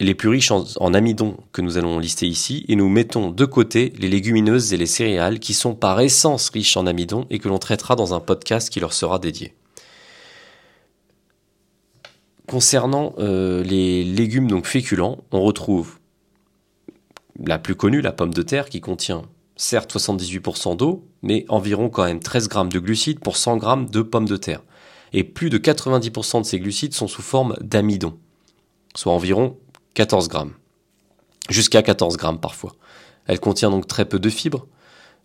les 0.00 0.14
plus 0.14 0.28
riches 0.28 0.50
en, 0.50 0.94
amidon 0.94 1.36
que 1.52 1.62
nous 1.62 1.78
allons 1.78 1.98
lister 1.98 2.26
ici, 2.26 2.64
et 2.68 2.76
nous 2.76 2.88
mettons 2.88 3.30
de 3.30 3.44
côté 3.44 3.92
les 3.98 4.08
légumineuses 4.08 4.72
et 4.72 4.76
les 4.76 4.86
céréales 4.86 5.38
qui 5.38 5.54
sont 5.54 5.74
par 5.74 6.00
essence 6.00 6.50
riches 6.50 6.76
en 6.76 6.86
amidon 6.86 7.26
et 7.30 7.38
que 7.38 7.48
l'on 7.48 7.58
traitera 7.58 7.96
dans 7.96 8.12
un 8.12 8.20
podcast 8.20 8.70
qui 8.70 8.80
leur 8.80 8.92
sera 8.92 9.18
dédié. 9.18 9.54
Concernant 12.46 13.14
euh, 13.18 13.62
les 13.62 14.04
légumes 14.04 14.48
donc 14.48 14.66
féculents, 14.66 15.18
on 15.32 15.40
retrouve 15.40 15.98
la 17.42 17.58
plus 17.58 17.74
connue, 17.74 18.00
la 18.00 18.12
pomme 18.12 18.34
de 18.34 18.42
terre, 18.42 18.68
qui 18.68 18.80
contient 18.80 19.22
certes 19.56 19.94
78% 19.94 20.76
d'eau, 20.76 21.06
mais 21.22 21.44
environ 21.48 21.88
quand 21.88 22.04
même 22.04 22.20
13 22.20 22.48
grammes 22.48 22.72
de 22.72 22.78
glucides 22.78 23.20
pour 23.20 23.36
100 23.36 23.56
grammes 23.56 23.88
de 23.88 24.02
pommes 24.02 24.28
de 24.28 24.36
terre. 24.36 24.62
Et 25.12 25.24
plus 25.24 25.50
de 25.50 25.58
90% 25.58 26.40
de 26.40 26.46
ces 26.46 26.58
glucides 26.58 26.94
sont 26.94 27.06
sous 27.06 27.22
forme 27.22 27.56
d'amidon, 27.60 28.18
soit 28.96 29.12
environ 29.12 29.56
14 29.94 30.28
grammes. 30.28 30.54
Jusqu'à 31.48 31.82
14 31.82 32.16
grammes 32.16 32.40
parfois. 32.40 32.74
Elle 33.26 33.40
contient 33.40 33.70
donc 33.70 33.86
très 33.86 34.06
peu 34.06 34.18
de 34.18 34.28
fibres, 34.28 34.66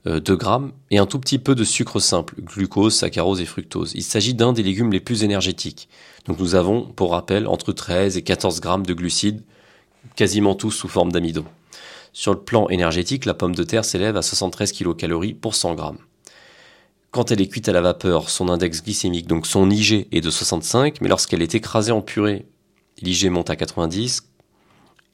2 0.06 0.12
euh, 0.12 0.36
grammes, 0.38 0.72
et 0.92 0.98
un 0.98 1.06
tout 1.06 1.20
petit 1.20 1.40
peu 1.40 1.56
de 1.56 1.64
sucre 1.64 2.00
simple, 2.00 2.36
glucose, 2.42 2.96
saccharose 2.96 3.42
et 3.42 3.46
fructose. 3.46 3.92
Il 3.96 4.04
s'agit 4.04 4.34
d'un 4.34 4.54
des 4.54 4.64
légumes 4.64 4.92
les 4.92 5.00
plus 5.00 5.24
énergétiques. 5.24 5.90
Donc 6.26 6.40
nous 6.40 6.56
avons, 6.56 6.84
pour 6.84 7.12
rappel, 7.12 7.48
entre 7.48 7.74
13 7.74 8.16
et 8.16 8.22
14 8.22 8.62
grammes 8.62 8.86
de 8.86 8.94
glucides, 8.94 9.44
quasiment 10.16 10.56
tous 10.56 10.72
sous 10.72 10.88
forme 10.88 11.12
d'amidon. 11.12 11.46
Sur 12.20 12.34
le 12.34 12.42
plan 12.42 12.68
énergétique, 12.68 13.24
la 13.24 13.34
pomme 13.34 13.56
de 13.56 13.64
terre 13.64 13.86
s'élève 13.86 14.18
à 14.18 14.22
73 14.22 14.74
kcal 14.74 15.36
pour 15.40 15.56
100 15.56 15.76
grammes. 15.76 16.00
Quand 17.12 17.32
elle 17.32 17.40
est 17.40 17.48
cuite 17.48 17.70
à 17.70 17.72
la 17.72 17.80
vapeur, 17.80 18.30
son 18.30 18.50
index 18.50 18.84
glycémique, 18.84 19.26
donc 19.26 19.48
son 19.48 19.70
IG, 19.70 20.06
est 20.12 20.20
de 20.20 20.30
65, 20.30 21.00
mais 21.00 21.08
lorsqu'elle 21.08 21.42
est 21.42 21.56
écrasée 21.56 21.94
en 21.94 22.02
purée, 22.02 22.46
l'IG 23.02 23.30
monte 23.30 23.50
à 23.50 23.56
90, 23.56 24.30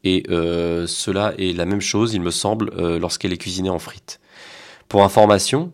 et 0.04 0.24
euh, 0.32 0.88
cela 0.88 1.36
est 1.38 1.56
la 1.56 1.66
même 1.66 1.80
chose, 1.80 2.16
il 2.16 2.22
me 2.22 2.32
semble, 2.32 2.72
euh, 2.76 2.98
lorsqu'elle 2.98 3.34
est 3.34 3.38
cuisinée 3.38 3.70
en 3.70 3.78
frites. 3.78 4.20
Pour 4.90 5.04
information, 5.04 5.72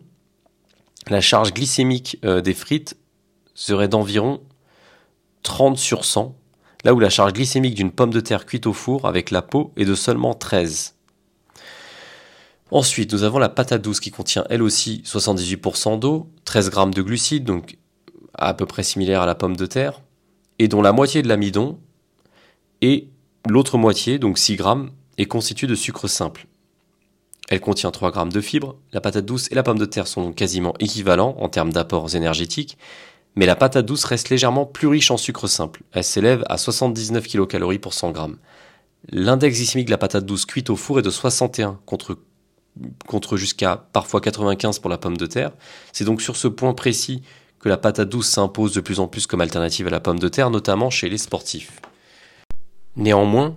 la 1.08 1.22
charge 1.22 1.54
glycémique 1.54 2.18
euh, 2.26 2.42
des 2.42 2.52
frites 2.52 2.98
serait 3.54 3.88
d'environ 3.88 4.42
30 5.44 5.78
sur 5.78 6.04
100, 6.04 6.36
là 6.84 6.92
où 6.92 7.00
la 7.00 7.08
charge 7.08 7.32
glycémique 7.32 7.74
d'une 7.74 7.90
pomme 7.90 8.12
de 8.12 8.20
terre 8.20 8.44
cuite 8.44 8.66
au 8.66 8.74
four 8.74 9.06
avec 9.06 9.30
la 9.30 9.40
peau 9.40 9.72
est 9.78 9.86
de 9.86 9.94
seulement 9.94 10.34
13. 10.34 10.94
Ensuite, 12.72 13.12
nous 13.12 13.22
avons 13.22 13.38
la 13.38 13.48
patate 13.48 13.82
douce 13.82 14.00
qui 14.00 14.10
contient 14.10 14.44
elle 14.50 14.62
aussi 14.62 15.02
78% 15.04 15.98
d'eau, 15.98 16.28
13 16.44 16.70
g 16.74 16.90
de 16.90 17.02
glucides, 17.02 17.44
donc 17.44 17.78
à 18.34 18.54
peu 18.54 18.66
près 18.66 18.82
similaire 18.82 19.22
à 19.22 19.26
la 19.26 19.36
pomme 19.36 19.56
de 19.56 19.66
terre, 19.66 20.00
et 20.58 20.66
dont 20.66 20.82
la 20.82 20.92
moitié 20.92 21.22
de 21.22 21.28
l'amidon, 21.28 21.78
et 22.80 23.08
L'autre 23.48 23.76
moitié, 23.76 24.20
donc 24.20 24.38
6 24.38 24.56
grammes, 24.56 24.90
est 25.18 25.26
constituée 25.26 25.66
de 25.66 25.74
sucre 25.74 26.06
simple. 26.06 26.46
Elle 27.48 27.60
contient 27.60 27.90
3 27.90 28.12
grammes 28.12 28.32
de 28.32 28.40
fibres, 28.40 28.76
la 28.92 29.00
patate 29.00 29.26
douce 29.26 29.50
et 29.50 29.56
la 29.56 29.64
pomme 29.64 29.78
de 29.78 29.84
terre 29.84 30.06
sont 30.06 30.22
donc 30.22 30.36
quasiment 30.36 30.74
équivalents 30.78 31.34
en 31.38 31.48
termes 31.48 31.72
d'apports 31.72 32.14
énergétiques, 32.14 32.78
mais 33.34 33.46
la 33.46 33.56
patate 33.56 33.84
douce 33.84 34.04
reste 34.04 34.30
légèrement 34.30 34.64
plus 34.64 34.86
riche 34.86 35.10
en 35.10 35.16
sucre 35.16 35.48
simple. 35.48 35.82
Elle 35.92 36.04
s'élève 36.04 36.44
à 36.48 36.56
79 36.56 37.26
kcal 37.26 37.80
pour 37.80 37.94
100 37.94 38.12
grammes. 38.12 38.36
L'index 39.10 39.56
glycémique 39.56 39.86
de 39.86 39.90
la 39.90 39.98
patate 39.98 40.24
douce 40.24 40.46
cuite 40.46 40.70
au 40.70 40.76
four 40.76 41.00
est 41.00 41.02
de 41.02 41.10
61 41.10 41.80
contre, 41.84 42.16
contre 43.06 43.36
jusqu'à 43.36 43.84
parfois 43.92 44.20
95 44.20 44.78
pour 44.78 44.90
la 44.90 44.98
pomme 44.98 45.16
de 45.16 45.26
terre. 45.26 45.52
C'est 45.92 46.04
donc 46.04 46.22
sur 46.22 46.36
ce 46.36 46.48
point 46.48 46.74
précis 46.74 47.22
que 47.60 47.68
la 47.68 47.76
patate 47.76 48.08
douce 48.08 48.28
s'impose 48.28 48.72
de 48.74 48.80
plus 48.80 49.00
en 49.00 49.06
plus 49.06 49.26
comme 49.26 49.40
alternative 49.40 49.86
à 49.86 49.90
la 49.90 50.00
pomme 50.00 50.18
de 50.18 50.28
terre, 50.28 50.50
notamment 50.50 50.90
chez 50.90 51.08
les 51.08 51.18
sportifs. 51.18 51.80
Néanmoins, 52.96 53.56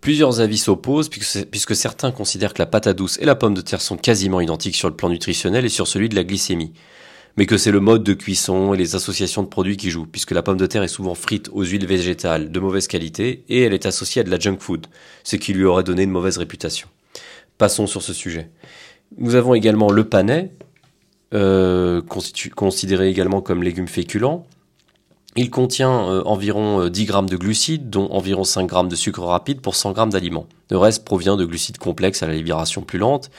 plusieurs 0.00 0.40
avis 0.40 0.58
s'opposent 0.58 1.08
puisque, 1.10 1.76
certains 1.76 2.12
considèrent 2.12 2.54
que 2.54 2.62
la 2.62 2.66
patate 2.66 2.96
douce 2.96 3.18
et 3.20 3.26
la 3.26 3.34
pomme 3.34 3.54
de 3.54 3.60
terre 3.60 3.80
sont 3.80 3.96
quasiment 3.96 4.40
identiques 4.40 4.76
sur 4.76 4.88
le 4.88 4.96
plan 4.96 5.08
nutritionnel 5.08 5.64
et 5.64 5.68
sur 5.68 5.88
celui 5.88 6.08
de 6.08 6.14
la 6.14 6.24
glycémie. 6.24 6.72
Mais 7.36 7.46
que 7.46 7.56
c'est 7.56 7.70
le 7.70 7.80
mode 7.80 8.02
de 8.02 8.12
cuisson 8.12 8.74
et 8.74 8.76
les 8.76 8.94
associations 8.96 9.42
de 9.42 9.48
produits 9.48 9.76
qui 9.76 9.90
jouent, 9.90 10.06
puisque 10.06 10.32
la 10.32 10.42
pomme 10.42 10.56
de 10.56 10.66
terre 10.66 10.82
est 10.82 10.88
souvent 10.88 11.14
frite 11.14 11.48
aux 11.52 11.64
huiles 11.64 11.86
végétales 11.86 12.50
de 12.50 12.60
mauvaise 12.60 12.88
qualité 12.88 13.44
et 13.48 13.62
elle 13.62 13.72
est 13.72 13.86
associée 13.86 14.20
à 14.20 14.24
de 14.24 14.30
la 14.30 14.38
junk 14.38 14.58
food, 14.58 14.86
ce 15.24 15.36
qui 15.36 15.52
lui 15.52 15.64
aurait 15.64 15.84
donné 15.84 16.02
une 16.02 16.10
mauvaise 16.10 16.38
réputation. 16.38 16.88
Passons 17.60 17.86
sur 17.86 18.00
ce 18.00 18.14
sujet. 18.14 18.48
Nous 19.18 19.34
avons 19.34 19.52
également 19.52 19.90
le 19.90 20.04
panais, 20.04 20.50
euh, 21.34 22.00
considéré 22.56 23.10
également 23.10 23.42
comme 23.42 23.62
légume 23.62 23.86
féculent. 23.86 24.46
Il 25.36 25.50
contient 25.50 26.08
euh, 26.08 26.22
environ 26.24 26.88
10 26.88 27.02
euh, 27.02 27.06
grammes 27.06 27.28
de 27.28 27.36
glucides, 27.36 27.90
dont 27.90 28.08
environ 28.12 28.44
5 28.44 28.64
grammes 28.66 28.88
de 28.88 28.96
sucre 28.96 29.22
rapide 29.22 29.60
pour 29.60 29.76
100 29.76 29.92
grammes 29.92 30.08
d'aliments. 30.08 30.46
Le 30.70 30.78
reste 30.78 31.04
provient 31.04 31.36
de 31.36 31.44
glucides 31.44 31.76
complexes 31.76 32.22
à 32.22 32.26
la 32.28 32.32
libération 32.32 32.80
plus 32.80 32.98
lente. 32.98 33.30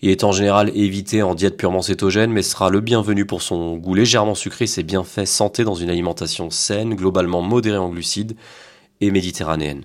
Il 0.00 0.08
est 0.08 0.24
en 0.24 0.32
général 0.32 0.70
évité 0.74 1.22
en 1.22 1.34
diète 1.34 1.58
purement 1.58 1.82
cétogène, 1.82 2.32
mais 2.32 2.40
sera 2.40 2.70
le 2.70 2.80
bienvenu 2.80 3.26
pour 3.26 3.42
son 3.42 3.76
goût 3.76 3.94
légèrement 3.94 4.34
sucré 4.34 4.64
et 4.64 4.68
ses 4.68 4.84
bienfaits 4.84 5.26
santé 5.26 5.64
dans 5.64 5.74
une 5.74 5.90
alimentation 5.90 6.48
saine, 6.48 6.94
globalement 6.94 7.42
modérée 7.42 7.76
en 7.76 7.90
glucides 7.90 8.36
et 9.02 9.10
méditerranéenne. 9.10 9.82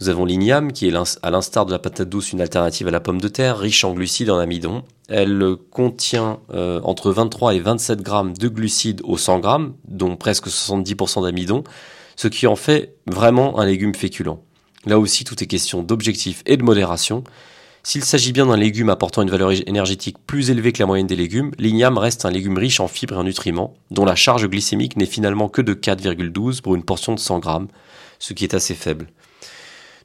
Nous 0.00 0.08
avons 0.08 0.24
l'igname, 0.24 0.72
qui 0.72 0.86
est 0.86 0.94
à 1.22 1.30
l'instar 1.30 1.66
de 1.66 1.72
la 1.72 1.80
patate 1.80 2.08
douce 2.08 2.32
une 2.32 2.40
alternative 2.40 2.86
à 2.86 2.92
la 2.92 3.00
pomme 3.00 3.20
de 3.20 3.26
terre, 3.26 3.58
riche 3.58 3.82
en 3.82 3.94
glucides 3.94 4.30
en 4.30 4.38
amidon. 4.38 4.84
Elle 5.08 5.56
contient 5.72 6.38
euh, 6.54 6.80
entre 6.84 7.10
23 7.10 7.56
et 7.56 7.60
27 7.60 8.02
grammes 8.02 8.32
de 8.36 8.48
glucides 8.48 9.00
au 9.02 9.16
100 9.16 9.40
grammes, 9.40 9.74
dont 9.88 10.16
presque 10.16 10.46
70% 10.46 11.24
d'amidon, 11.24 11.64
ce 12.14 12.28
qui 12.28 12.46
en 12.46 12.54
fait 12.54 12.94
vraiment 13.06 13.58
un 13.58 13.66
légume 13.66 13.94
féculent. 13.94 14.38
Là 14.86 15.00
aussi, 15.00 15.24
tout 15.24 15.42
est 15.42 15.46
question 15.46 15.82
d'objectif 15.82 16.42
et 16.46 16.56
de 16.56 16.62
modération. 16.62 17.24
S'il 17.82 18.04
s'agit 18.04 18.32
bien 18.32 18.46
d'un 18.46 18.56
légume 18.56 18.90
apportant 18.90 19.22
une 19.22 19.30
valeur 19.30 19.50
énergétique 19.66 20.18
plus 20.26 20.50
élevée 20.50 20.72
que 20.72 20.78
la 20.78 20.86
moyenne 20.86 21.06
des 21.08 21.16
légumes, 21.16 21.50
l'igname 21.58 21.98
reste 21.98 22.24
un 22.24 22.30
légume 22.30 22.58
riche 22.58 22.78
en 22.78 22.86
fibres 22.86 23.14
et 23.14 23.18
en 23.18 23.24
nutriments, 23.24 23.74
dont 23.90 24.04
la 24.04 24.14
charge 24.14 24.46
glycémique 24.46 24.96
n'est 24.96 25.06
finalement 25.06 25.48
que 25.48 25.62
de 25.62 25.74
4,12 25.74 26.60
pour 26.60 26.76
une 26.76 26.84
portion 26.84 27.14
de 27.14 27.18
100 27.18 27.40
grammes, 27.40 27.68
ce 28.20 28.32
qui 28.32 28.44
est 28.44 28.54
assez 28.54 28.74
faible. 28.74 29.08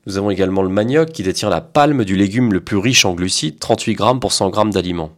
Nous 0.06 0.18
avons 0.18 0.30
également 0.30 0.64
le 0.64 0.70
manioc 0.70 1.14
qui 1.14 1.24
détient 1.24 1.50
la 1.50 1.62
palme 1.62 2.04
du 2.04 2.18
légume 2.18 2.52
le 2.52 2.60
plus 2.60 2.76
riche 2.76 3.06
en 3.06 3.14
glucides, 3.14 3.58
38 3.60 3.94
grammes 3.94 4.20
pour 4.20 4.34
100 4.34 4.50
grammes 4.50 4.72
d'aliments. 4.72 5.14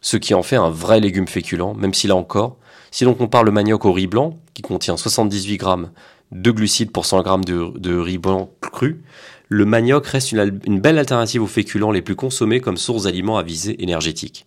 Ce 0.00 0.16
qui 0.16 0.32
en 0.32 0.42
fait 0.42 0.56
un 0.56 0.70
vrai 0.70 1.00
légume 1.00 1.28
féculent, 1.28 1.74
même 1.76 1.92
si 1.92 2.06
là 2.06 2.16
encore, 2.16 2.56
si 2.90 3.04
l'on 3.04 3.14
compare 3.14 3.44
le 3.44 3.52
manioc 3.52 3.84
au 3.84 3.92
riz 3.92 4.06
blanc, 4.06 4.38
qui 4.54 4.62
contient 4.62 4.96
78 4.96 5.58
grammes 5.58 5.90
de 6.30 6.50
glucides 6.50 6.92
pour 6.92 7.04
100 7.04 7.22
grammes 7.22 7.44
de, 7.44 7.98
riz 7.98 8.16
blanc 8.16 8.50
cru, 8.62 9.02
le 9.48 9.66
manioc 9.66 10.06
reste 10.06 10.32
une, 10.32 10.60
une, 10.64 10.80
belle 10.80 10.98
alternative 10.98 11.42
aux 11.42 11.46
féculents 11.46 11.90
les 11.90 12.00
plus 12.00 12.16
consommés 12.16 12.60
comme 12.60 12.78
source 12.78 13.02
d'aliments 13.02 13.36
à 13.36 13.42
visée 13.42 13.82
énergétique. 13.82 14.46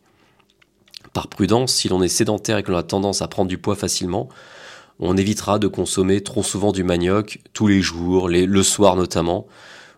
Par 1.14 1.28
prudence, 1.28 1.72
si 1.72 1.90
l'on 1.90 2.02
est 2.02 2.08
sédentaire 2.08 2.58
et 2.58 2.64
que 2.64 2.72
l'on 2.72 2.78
a 2.80 2.84
tendance 2.84 3.22
à 3.22 3.28
prendre 3.28 3.50
du 3.50 3.60
poids 3.60 3.76
facilement, 3.76 4.30
on 5.00 5.16
évitera 5.16 5.60
de 5.60 5.68
consommer 5.68 6.22
trop 6.22 6.42
souvent 6.42 6.72
du 6.72 6.84
manioc 6.84 7.40
tous 7.54 7.68
les 7.68 7.82
jours, 7.82 8.30
le 8.30 8.64
soir 8.64 8.96
notamment, 8.96 9.46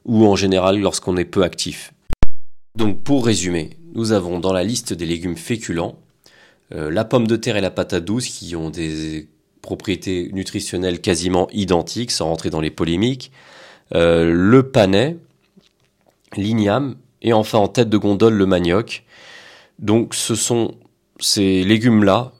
ou 0.07 0.25
en 0.25 0.35
général 0.35 0.79
lorsqu'on 0.79 1.17
est 1.17 1.25
peu 1.25 1.43
actif. 1.43 1.93
Donc 2.75 3.03
pour 3.03 3.25
résumer, 3.25 3.71
nous 3.93 4.11
avons 4.11 4.39
dans 4.39 4.53
la 4.53 4.63
liste 4.63 4.93
des 4.93 5.05
légumes 5.05 5.37
féculents 5.37 5.99
euh, 6.73 6.91
la 6.91 7.05
pomme 7.05 7.27
de 7.27 7.35
terre 7.35 7.55
et 7.55 7.61
la 7.61 7.71
patate 7.71 8.03
douce 8.03 8.27
qui 8.27 8.55
ont 8.55 8.69
des 8.69 9.29
propriétés 9.61 10.29
nutritionnelles 10.33 10.99
quasiment 10.99 11.47
identiques 11.51 12.11
sans 12.11 12.27
rentrer 12.27 12.49
dans 12.49 12.59
les 12.59 12.71
polémiques, 12.71 13.31
euh, 13.95 14.31
le 14.33 14.69
panais, 14.69 15.17
l'igname 16.35 16.95
et 17.21 17.31
enfin 17.31 17.57
en 17.57 17.67
tête 17.67 17.89
de 17.89 17.97
gondole 17.97 18.33
le 18.33 18.45
manioc. 18.45 19.05
Donc 19.79 20.13
ce 20.13 20.35
sont 20.35 20.75
ces 21.19 21.63
légumes-là 21.63 22.33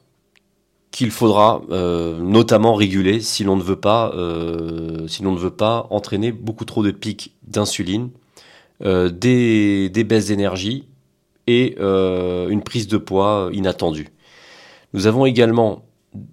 qu'il 0.98 1.12
faudra 1.12 1.62
euh, 1.70 2.18
notamment 2.20 2.74
réguler 2.74 3.20
si 3.20 3.44
l'on 3.44 3.54
ne 3.54 3.62
veut 3.62 3.76
pas 3.76 4.10
euh, 4.16 5.06
si 5.06 5.22
l'on 5.22 5.30
ne 5.30 5.38
veut 5.38 5.52
pas 5.52 5.86
entraîner 5.90 6.32
beaucoup 6.32 6.64
trop 6.64 6.82
de 6.82 6.90
pics 6.90 7.36
d'insuline, 7.46 8.10
euh, 8.84 9.08
des, 9.08 9.90
des, 9.90 10.02
baisses 10.02 10.26
d'énergie 10.26 10.88
et 11.46 11.78
une 11.78 12.62
prise 12.64 12.88
de 12.88 12.98
poids 12.98 13.48
inattendue. 13.52 14.08
Nous 14.92 15.06
avons 15.06 15.24
également 15.24 15.84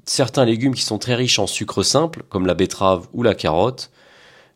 certains 0.04 0.46
légumes 0.46 0.74
qui 0.74 0.82
sont 0.82 0.98
très 0.98 1.14
riches 1.14 1.38
en 1.38 1.46
sucre 1.46 1.84
simple, 1.84 2.24
comme 2.30 2.48
la 2.48 2.56
betterave 2.56 3.08
ou 3.14 3.22
la 3.22 3.36
carotte, 3.36 3.92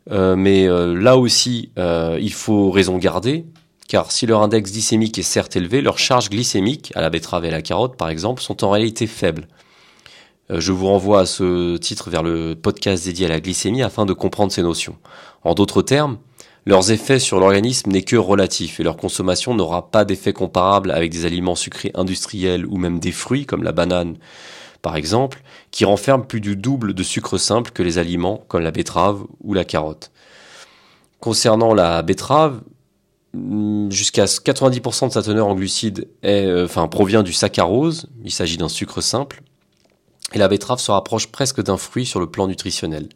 mais 0.09 0.67
là 0.67 1.17
aussi 1.17 1.71
il 1.77 2.33
faut 2.33 2.71
raison 2.71 2.97
garder, 2.97 3.45
car 3.87 4.11
si 4.11 4.25
leur 4.25 4.41
index 4.41 4.71
glycémique 4.71 5.19
est 5.19 5.23
certes 5.23 5.55
élevé, 5.55 5.81
leur 5.81 5.99
charge 5.99 6.29
glycémique, 6.31 6.91
à 6.95 7.01
la 7.01 7.11
betterave 7.11 7.45
et 7.45 7.49
à 7.49 7.51
la 7.51 7.61
carotte 7.61 7.95
par 7.95 8.09
exemple, 8.09 8.41
sont 8.41 8.63
en 8.65 8.71
réalité 8.71 9.05
faibles. 9.05 9.47
Euh, 10.51 10.59
je 10.59 10.71
vous 10.71 10.87
renvoie 10.87 11.21
à 11.21 11.25
ce 11.25 11.77
titre 11.77 12.09
vers 12.09 12.23
le 12.23 12.55
podcast 12.55 13.05
dédié 13.05 13.25
à 13.25 13.29
la 13.29 13.39
glycémie 13.39 13.83
afin 13.83 14.05
de 14.05 14.13
comprendre 14.13 14.51
ces 14.51 14.63
notions. 14.63 14.97
En 15.43 15.53
d'autres 15.53 15.81
termes, 15.81 16.17
leurs 16.65 16.91
effets 16.91 17.19
sur 17.19 17.39
l'organisme 17.39 17.91
n'est 17.91 18.03
que 18.03 18.15
relatif 18.15 18.79
et 18.79 18.83
leur 18.83 18.97
consommation 18.97 19.55
n'aura 19.55 19.89
pas 19.89 20.05
d'effet 20.05 20.33
comparable 20.33 20.91
avec 20.91 21.11
des 21.11 21.25
aliments 21.25 21.55
sucrés 21.55 21.91
industriels 21.95 22.65
ou 22.65 22.77
même 22.77 22.99
des 22.99 23.11
fruits 23.11 23.45
comme 23.45 23.63
la 23.63 23.71
banane 23.71 24.17
par 24.81 24.95
exemple, 24.95 25.41
qui 25.71 25.85
renferment 25.85 26.25
plus 26.25 26.41
du 26.41 26.55
double 26.55 26.93
de 26.93 27.03
sucre 27.03 27.37
simple 27.37 27.71
que 27.71 27.83
les 27.83 27.97
aliments 27.97 28.43
comme 28.47 28.61
la 28.61 28.71
betterave 28.71 29.23
ou 29.41 29.53
la 29.53 29.65
carotte. 29.65 30.11
Concernant 31.19 31.73
la 31.73 32.01
betterave, 32.01 32.61
hmm, 33.33 33.91
jusqu'à 33.91 34.25
90% 34.25 35.07
de 35.07 35.13
sa 35.13 35.21
teneur 35.21 35.47
en 35.47 35.55
glucides 35.55 36.07
euh, 36.23 36.67
provient 36.89 37.23
du 37.23 37.33
saccharose, 37.33 38.07
il 38.23 38.31
s'agit 38.31 38.57
d'un 38.57 38.69
sucre 38.69 39.01
simple, 39.01 39.43
et 40.33 40.37
la 40.37 40.47
betterave 40.47 40.79
se 40.79 40.91
rapproche 40.91 41.27
presque 41.27 41.63
d'un 41.63 41.77
fruit 41.77 42.05
sur 42.05 42.19
le 42.19 42.27
plan 42.27 42.47
nutritionnel. 42.47 43.09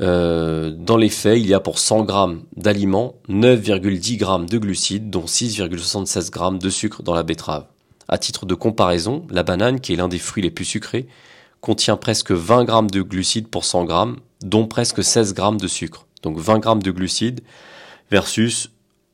Euh, 0.00 0.72
dans 0.76 0.96
les 0.96 1.08
faits, 1.08 1.38
il 1.38 1.46
y 1.46 1.54
a 1.54 1.60
pour 1.60 1.78
100 1.78 2.04
grammes 2.04 2.42
d'aliments 2.56 3.14
9,10 3.28 4.16
grammes 4.16 4.46
de 4.46 4.58
glucides, 4.58 5.10
dont 5.10 5.24
6,76 5.24 6.30
grammes 6.30 6.58
de 6.58 6.70
sucre 6.70 7.02
dans 7.02 7.14
la 7.14 7.22
betterave. 7.22 7.66
À 8.08 8.18
titre 8.18 8.44
de 8.44 8.54
comparaison, 8.54 9.26
la 9.30 9.44
banane, 9.44 9.80
qui 9.80 9.92
est 9.92 9.96
l'un 9.96 10.08
des 10.08 10.18
fruits 10.18 10.42
les 10.42 10.50
plus 10.50 10.64
sucrés, 10.64 11.06
contient 11.60 11.96
presque 11.96 12.32
20 12.32 12.64
grammes 12.64 12.90
de 12.90 13.02
glucides 13.02 13.48
pour 13.48 13.64
100 13.64 13.84
grammes, 13.84 14.16
dont 14.42 14.66
presque 14.66 15.02
16 15.02 15.32
grammes 15.32 15.60
de 15.60 15.68
sucre. 15.68 16.06
Donc 16.22 16.38
20 16.38 16.58
grammes 16.58 16.82
de 16.82 16.90
glucides 16.90 17.40
versus 18.10 18.70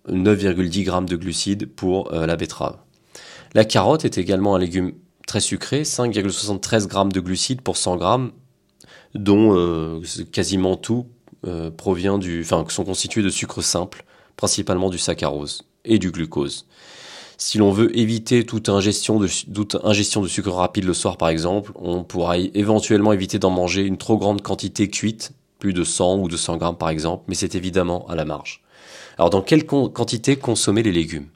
9,10 0.09 0.85
grammes 0.85 1.09
de 1.09 1.17
glucides 1.17 1.67
pour 1.67 2.13
euh, 2.13 2.27
la 2.27 2.37
betterave. 2.37 2.77
La 3.55 3.65
carotte 3.65 4.05
est 4.05 4.19
également 4.19 4.55
un 4.55 4.59
légume 4.59 4.93
très 5.31 5.39
sucré, 5.39 5.85
5,73 5.85 6.89
grammes 6.89 7.13
de 7.13 7.21
glucides 7.21 7.61
pour 7.61 7.77
100 7.77 7.99
grammes, 7.99 8.33
dont 9.15 9.57
euh, 9.57 10.03
quasiment 10.33 10.75
tout 10.75 11.07
euh, 11.47 11.71
provient 11.71 12.19
du, 12.19 12.41
enfin, 12.43 12.65
sont 12.69 12.83
constitués 12.83 13.23
de 13.23 13.29
sucre 13.29 13.63
simple, 13.63 14.05
principalement 14.35 14.91
du 14.91 14.99
saccharose 14.99 15.63
et 15.85 16.01
du 16.01 16.11
glucose. 16.11 16.67
Si 17.39 17.59
l'on 17.59 17.71
veut 17.71 17.97
éviter 17.97 18.45
toute 18.45 18.69
ingestion, 18.69 19.21
de, 19.21 19.29
sucre 19.29 20.51
rapide 20.51 20.83
le 20.83 20.95
soir 20.95 21.17
par 21.17 21.29
exemple, 21.29 21.71
on 21.77 22.03
pourra 22.03 22.37
éventuellement 22.37 23.13
éviter 23.13 23.39
d'en 23.39 23.51
manger 23.51 23.83
une 23.83 23.99
trop 23.99 24.19
grande 24.19 24.43
quantité 24.43 24.91
cuite, 24.91 25.31
plus 25.61 25.73
de 25.73 25.85
100 25.85 26.19
ou 26.19 26.27
200 26.27 26.57
grammes 26.57 26.77
par 26.77 26.89
exemple, 26.89 27.23
mais 27.29 27.37
c'est 27.37 27.55
évidemment 27.55 28.05
à 28.09 28.17
la 28.17 28.25
marge. 28.25 28.65
Alors 29.17 29.31
dans 29.31 29.43
quelle 29.43 29.65
quantité 29.65 30.35
consommer 30.35 30.83
les 30.83 30.91
légumes? 30.91 31.29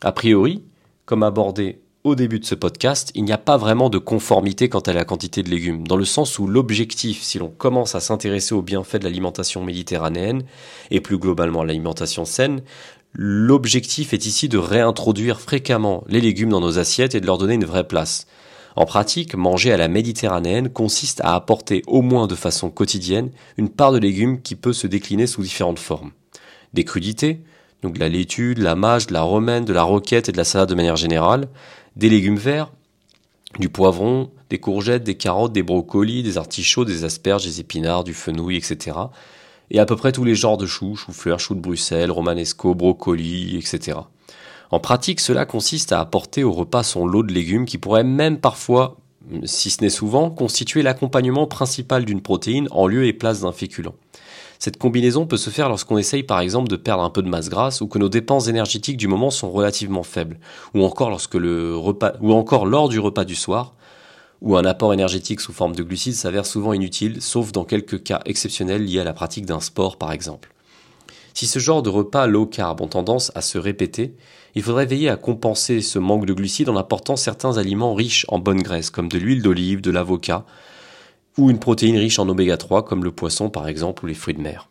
A 0.00 0.12
priori, 0.12 0.62
comme 1.04 1.22
abordé 1.22 1.81
au 2.04 2.16
début 2.16 2.40
de 2.40 2.44
ce 2.44 2.56
podcast, 2.56 3.12
il 3.14 3.24
n'y 3.24 3.32
a 3.32 3.38
pas 3.38 3.56
vraiment 3.56 3.88
de 3.88 3.98
conformité 3.98 4.68
quant 4.68 4.80
à 4.80 4.92
la 4.92 5.04
quantité 5.04 5.42
de 5.42 5.50
légumes, 5.50 5.86
dans 5.86 5.96
le 5.96 6.04
sens 6.04 6.38
où 6.40 6.48
l'objectif, 6.48 7.22
si 7.22 7.38
l'on 7.38 7.48
commence 7.48 7.94
à 7.94 8.00
s'intéresser 8.00 8.54
aux 8.54 8.62
bienfaits 8.62 8.96
de 8.96 9.04
l'alimentation 9.04 9.64
méditerranéenne, 9.64 10.42
et 10.90 11.00
plus 11.00 11.18
globalement 11.18 11.60
à 11.60 11.64
l'alimentation 11.64 12.24
saine, 12.24 12.62
l'objectif 13.12 14.12
est 14.12 14.26
ici 14.26 14.48
de 14.48 14.58
réintroduire 14.58 15.40
fréquemment 15.40 16.02
les 16.08 16.20
légumes 16.20 16.48
dans 16.48 16.60
nos 16.60 16.78
assiettes 16.78 17.14
et 17.14 17.20
de 17.20 17.26
leur 17.26 17.38
donner 17.38 17.54
une 17.54 17.64
vraie 17.64 17.86
place. 17.86 18.26
En 18.74 18.84
pratique, 18.84 19.36
manger 19.36 19.72
à 19.72 19.76
la 19.76 19.86
méditerranéenne 19.86 20.70
consiste 20.70 21.20
à 21.20 21.34
apporter 21.34 21.82
au 21.86 22.02
moins 22.02 22.26
de 22.26 22.34
façon 22.34 22.70
quotidienne 22.70 23.30
une 23.58 23.68
part 23.68 23.92
de 23.92 23.98
légumes 23.98 24.40
qui 24.42 24.56
peut 24.56 24.72
se 24.72 24.86
décliner 24.88 25.26
sous 25.28 25.42
différentes 25.42 25.78
formes. 25.78 26.10
des 26.72 26.84
crudités, 26.84 27.42
donc 27.82 27.94
de 27.94 28.00
la 28.00 28.08
laitue, 28.08 28.54
de 28.54 28.62
la 28.62 28.74
mâche, 28.74 29.08
de 29.08 29.12
la 29.12 29.22
romaine, 29.22 29.64
de 29.64 29.72
la 29.72 29.82
roquette 29.82 30.28
et 30.28 30.32
de 30.32 30.36
la 30.36 30.44
salade 30.44 30.70
de 30.70 30.74
manière 30.74 30.96
générale, 30.96 31.48
des 31.96 32.08
légumes 32.08 32.36
verts, 32.36 32.72
du 33.58 33.68
poivron, 33.68 34.30
des 34.50 34.58
courgettes, 34.58 35.04
des 35.04 35.16
carottes, 35.16 35.52
des 35.52 35.62
brocolis, 35.62 36.22
des 36.22 36.38
artichauts, 36.38 36.84
des 36.84 37.04
asperges, 37.04 37.44
des 37.44 37.60
épinards, 37.60 38.04
du 38.04 38.14
fenouil, 38.14 38.56
etc. 38.56 38.96
Et 39.70 39.78
à 39.78 39.86
peu 39.86 39.96
près 39.96 40.12
tous 40.12 40.24
les 40.24 40.34
genres 40.34 40.56
de 40.56 40.66
choux, 40.66 40.96
choux-fleurs, 40.96 41.40
choux 41.40 41.54
de 41.54 41.60
Bruxelles, 41.60 42.10
romanesco, 42.10 42.74
brocolis, 42.74 43.56
etc. 43.56 43.98
En 44.70 44.80
pratique, 44.80 45.20
cela 45.20 45.44
consiste 45.44 45.92
à 45.92 46.00
apporter 46.00 46.44
au 46.44 46.52
repas 46.52 46.82
son 46.82 47.06
lot 47.06 47.22
de 47.22 47.32
légumes 47.32 47.66
qui 47.66 47.78
pourrait 47.78 48.04
même 48.04 48.38
parfois, 48.38 48.96
si 49.44 49.70
ce 49.70 49.82
n'est 49.82 49.90
souvent, 49.90 50.30
constituer 50.30 50.82
l'accompagnement 50.82 51.46
principal 51.46 52.04
d'une 52.04 52.22
protéine 52.22 52.68
en 52.70 52.86
lieu 52.86 53.06
et 53.06 53.12
place 53.12 53.40
d'un 53.42 53.52
féculent. 53.52 53.92
Cette 54.64 54.78
combinaison 54.78 55.26
peut 55.26 55.38
se 55.38 55.50
faire 55.50 55.68
lorsqu'on 55.68 55.98
essaye 55.98 56.22
par 56.22 56.38
exemple 56.38 56.68
de 56.68 56.76
perdre 56.76 57.02
un 57.02 57.10
peu 57.10 57.20
de 57.20 57.28
masse 57.28 57.48
grasse 57.48 57.80
ou 57.80 57.88
que 57.88 57.98
nos 57.98 58.08
dépenses 58.08 58.46
énergétiques 58.46 58.96
du 58.96 59.08
moment 59.08 59.30
sont 59.30 59.50
relativement 59.50 60.04
faibles, 60.04 60.38
ou 60.72 60.84
encore 60.84 61.10
lorsque 61.10 61.34
ou 61.34 62.32
encore 62.32 62.64
lors 62.64 62.88
du 62.88 63.00
repas 63.00 63.24
du 63.24 63.34
soir, 63.34 63.74
où 64.40 64.56
un 64.56 64.64
apport 64.64 64.94
énergétique 64.94 65.40
sous 65.40 65.52
forme 65.52 65.74
de 65.74 65.82
glucides 65.82 66.14
s'avère 66.14 66.46
souvent 66.46 66.74
inutile, 66.74 67.20
sauf 67.20 67.50
dans 67.50 67.64
quelques 67.64 68.04
cas 68.04 68.20
exceptionnels 68.24 68.84
liés 68.84 69.00
à 69.00 69.04
la 69.04 69.12
pratique 69.12 69.46
d'un 69.46 69.58
sport 69.58 69.96
par 69.96 70.12
exemple. 70.12 70.54
Si 71.34 71.48
ce 71.48 71.58
genre 71.58 71.82
de 71.82 71.90
repas 71.90 72.28
low 72.28 72.46
carb 72.46 72.80
ont 72.82 72.86
tendance 72.86 73.32
à 73.34 73.40
se 73.40 73.58
répéter, 73.58 74.14
il 74.54 74.62
faudrait 74.62 74.86
veiller 74.86 75.08
à 75.08 75.16
compenser 75.16 75.80
ce 75.80 75.98
manque 75.98 76.24
de 76.24 76.34
glucides 76.34 76.68
en 76.68 76.76
apportant 76.76 77.16
certains 77.16 77.58
aliments 77.58 77.94
riches 77.94 78.26
en 78.28 78.38
bonne 78.38 78.62
graisse, 78.62 78.90
comme 78.90 79.08
de 79.08 79.18
l'huile 79.18 79.42
d'olive, 79.42 79.80
de 79.80 79.90
l'avocat, 79.90 80.44
ou 81.38 81.50
une 81.50 81.58
protéine 81.58 81.96
riche 81.96 82.18
en 82.18 82.28
oméga 82.28 82.56
3 82.56 82.84
comme 82.84 83.04
le 83.04 83.12
poisson 83.12 83.50
par 83.50 83.68
exemple 83.68 84.04
ou 84.04 84.08
les 84.08 84.14
fruits 84.14 84.34
de 84.34 84.40
mer. 84.40 84.68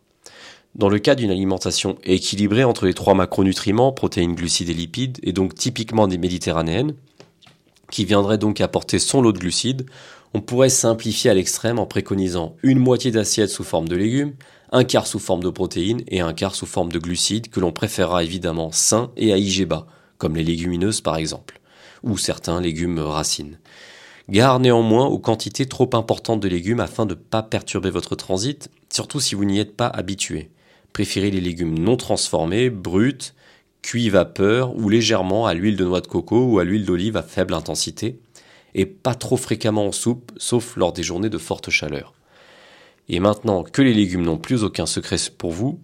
Dans 0.75 0.89
le 0.89 0.99
cas 0.99 1.15
d'une 1.15 1.31
alimentation 1.31 1.97
équilibrée 2.03 2.63
entre 2.63 2.85
les 2.85 2.93
trois 2.93 3.13
macronutriments, 3.13 3.91
protéines, 3.91 4.35
glucides 4.35 4.69
et 4.69 4.73
lipides, 4.73 5.19
et 5.21 5.33
donc 5.33 5.53
typiquement 5.53 6.07
des 6.07 6.17
méditerranéennes, 6.17 6.93
qui 7.91 8.05
viendrait 8.05 8.37
donc 8.37 8.61
apporter 8.61 8.97
son 8.97 9.21
lot 9.21 9.33
de 9.33 9.39
glucides, 9.39 9.85
on 10.33 10.39
pourrait 10.39 10.69
simplifier 10.69 11.29
à 11.29 11.33
l'extrême 11.33 11.77
en 11.77 11.85
préconisant 11.85 12.55
une 12.63 12.79
moitié 12.79 13.11
d'assiette 13.11 13.49
sous 13.49 13.65
forme 13.65 13.89
de 13.89 13.97
légumes, 13.97 14.33
un 14.71 14.85
quart 14.85 15.07
sous 15.07 15.19
forme 15.19 15.43
de 15.43 15.49
protéines 15.49 16.03
et 16.07 16.21
un 16.21 16.31
quart 16.31 16.55
sous 16.55 16.65
forme 16.65 16.91
de 16.91 16.99
glucides 16.99 17.49
que 17.49 17.59
l'on 17.59 17.73
préférera 17.73 18.23
évidemment 18.23 18.71
sains 18.71 19.11
et 19.17 19.33
à 19.33 19.37
IG 19.37 19.67
bas, 19.67 19.87
comme 20.17 20.37
les 20.37 20.43
légumineuses 20.45 21.01
par 21.01 21.17
exemple, 21.17 21.59
ou 22.01 22.17
certains 22.17 22.61
légumes 22.61 22.99
racines. 22.99 23.59
Gare 24.29 24.59
néanmoins 24.59 25.07
aux 25.07 25.19
quantités 25.19 25.65
trop 25.65 25.89
importantes 25.93 26.39
de 26.39 26.47
légumes 26.47 26.79
afin 26.79 27.05
de 27.05 27.15
ne 27.15 27.19
pas 27.19 27.43
perturber 27.43 27.89
votre 27.89 28.15
transit, 28.15 28.69
surtout 28.91 29.19
si 29.19 29.35
vous 29.35 29.45
n'y 29.45 29.59
êtes 29.59 29.75
pas 29.75 29.87
habitué. 29.87 30.51
Préférez 30.93 31.31
les 31.31 31.41
légumes 31.41 31.77
non 31.77 31.97
transformés, 31.97 32.69
bruts, 32.69 33.33
cuits 33.81 34.09
vapeur 34.09 34.75
ou 34.75 34.89
légèrement 34.89 35.47
à 35.47 35.53
l'huile 35.53 35.77
de 35.77 35.85
noix 35.85 36.01
de 36.01 36.07
coco 36.07 36.45
ou 36.45 36.59
à 36.59 36.63
l'huile 36.63 36.85
d'olive 36.85 37.17
à 37.17 37.23
faible 37.23 37.53
intensité, 37.53 38.19
et 38.75 38.85
pas 38.85 39.15
trop 39.15 39.37
fréquemment 39.37 39.87
en 39.87 39.91
soupe, 39.91 40.31
sauf 40.37 40.75
lors 40.77 40.93
des 40.93 41.03
journées 41.03 41.29
de 41.29 41.37
forte 41.37 41.69
chaleur. 41.69 42.13
Et 43.09 43.19
maintenant 43.19 43.63
que 43.63 43.81
les 43.81 43.93
légumes 43.93 44.23
n'ont 44.23 44.37
plus 44.37 44.63
aucun 44.63 44.85
secret 44.85 45.17
pour 45.37 45.51
vous, 45.51 45.79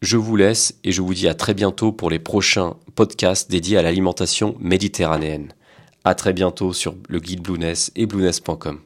je 0.00 0.16
vous 0.16 0.36
laisse 0.36 0.78
et 0.84 0.92
je 0.92 1.02
vous 1.02 1.14
dis 1.14 1.28
à 1.28 1.34
très 1.34 1.54
bientôt 1.54 1.92
pour 1.92 2.10
les 2.10 2.18
prochains 2.18 2.76
podcasts 2.94 3.50
dédiés 3.50 3.78
à 3.78 3.82
l'alimentation 3.82 4.56
méditerranéenne. 4.60 5.52
À 6.04 6.14
très 6.14 6.32
bientôt 6.32 6.72
sur 6.72 6.94
le 7.08 7.18
guide 7.20 7.42
Blueness 7.42 7.90
et 7.96 8.06
blueness.com. 8.06 8.80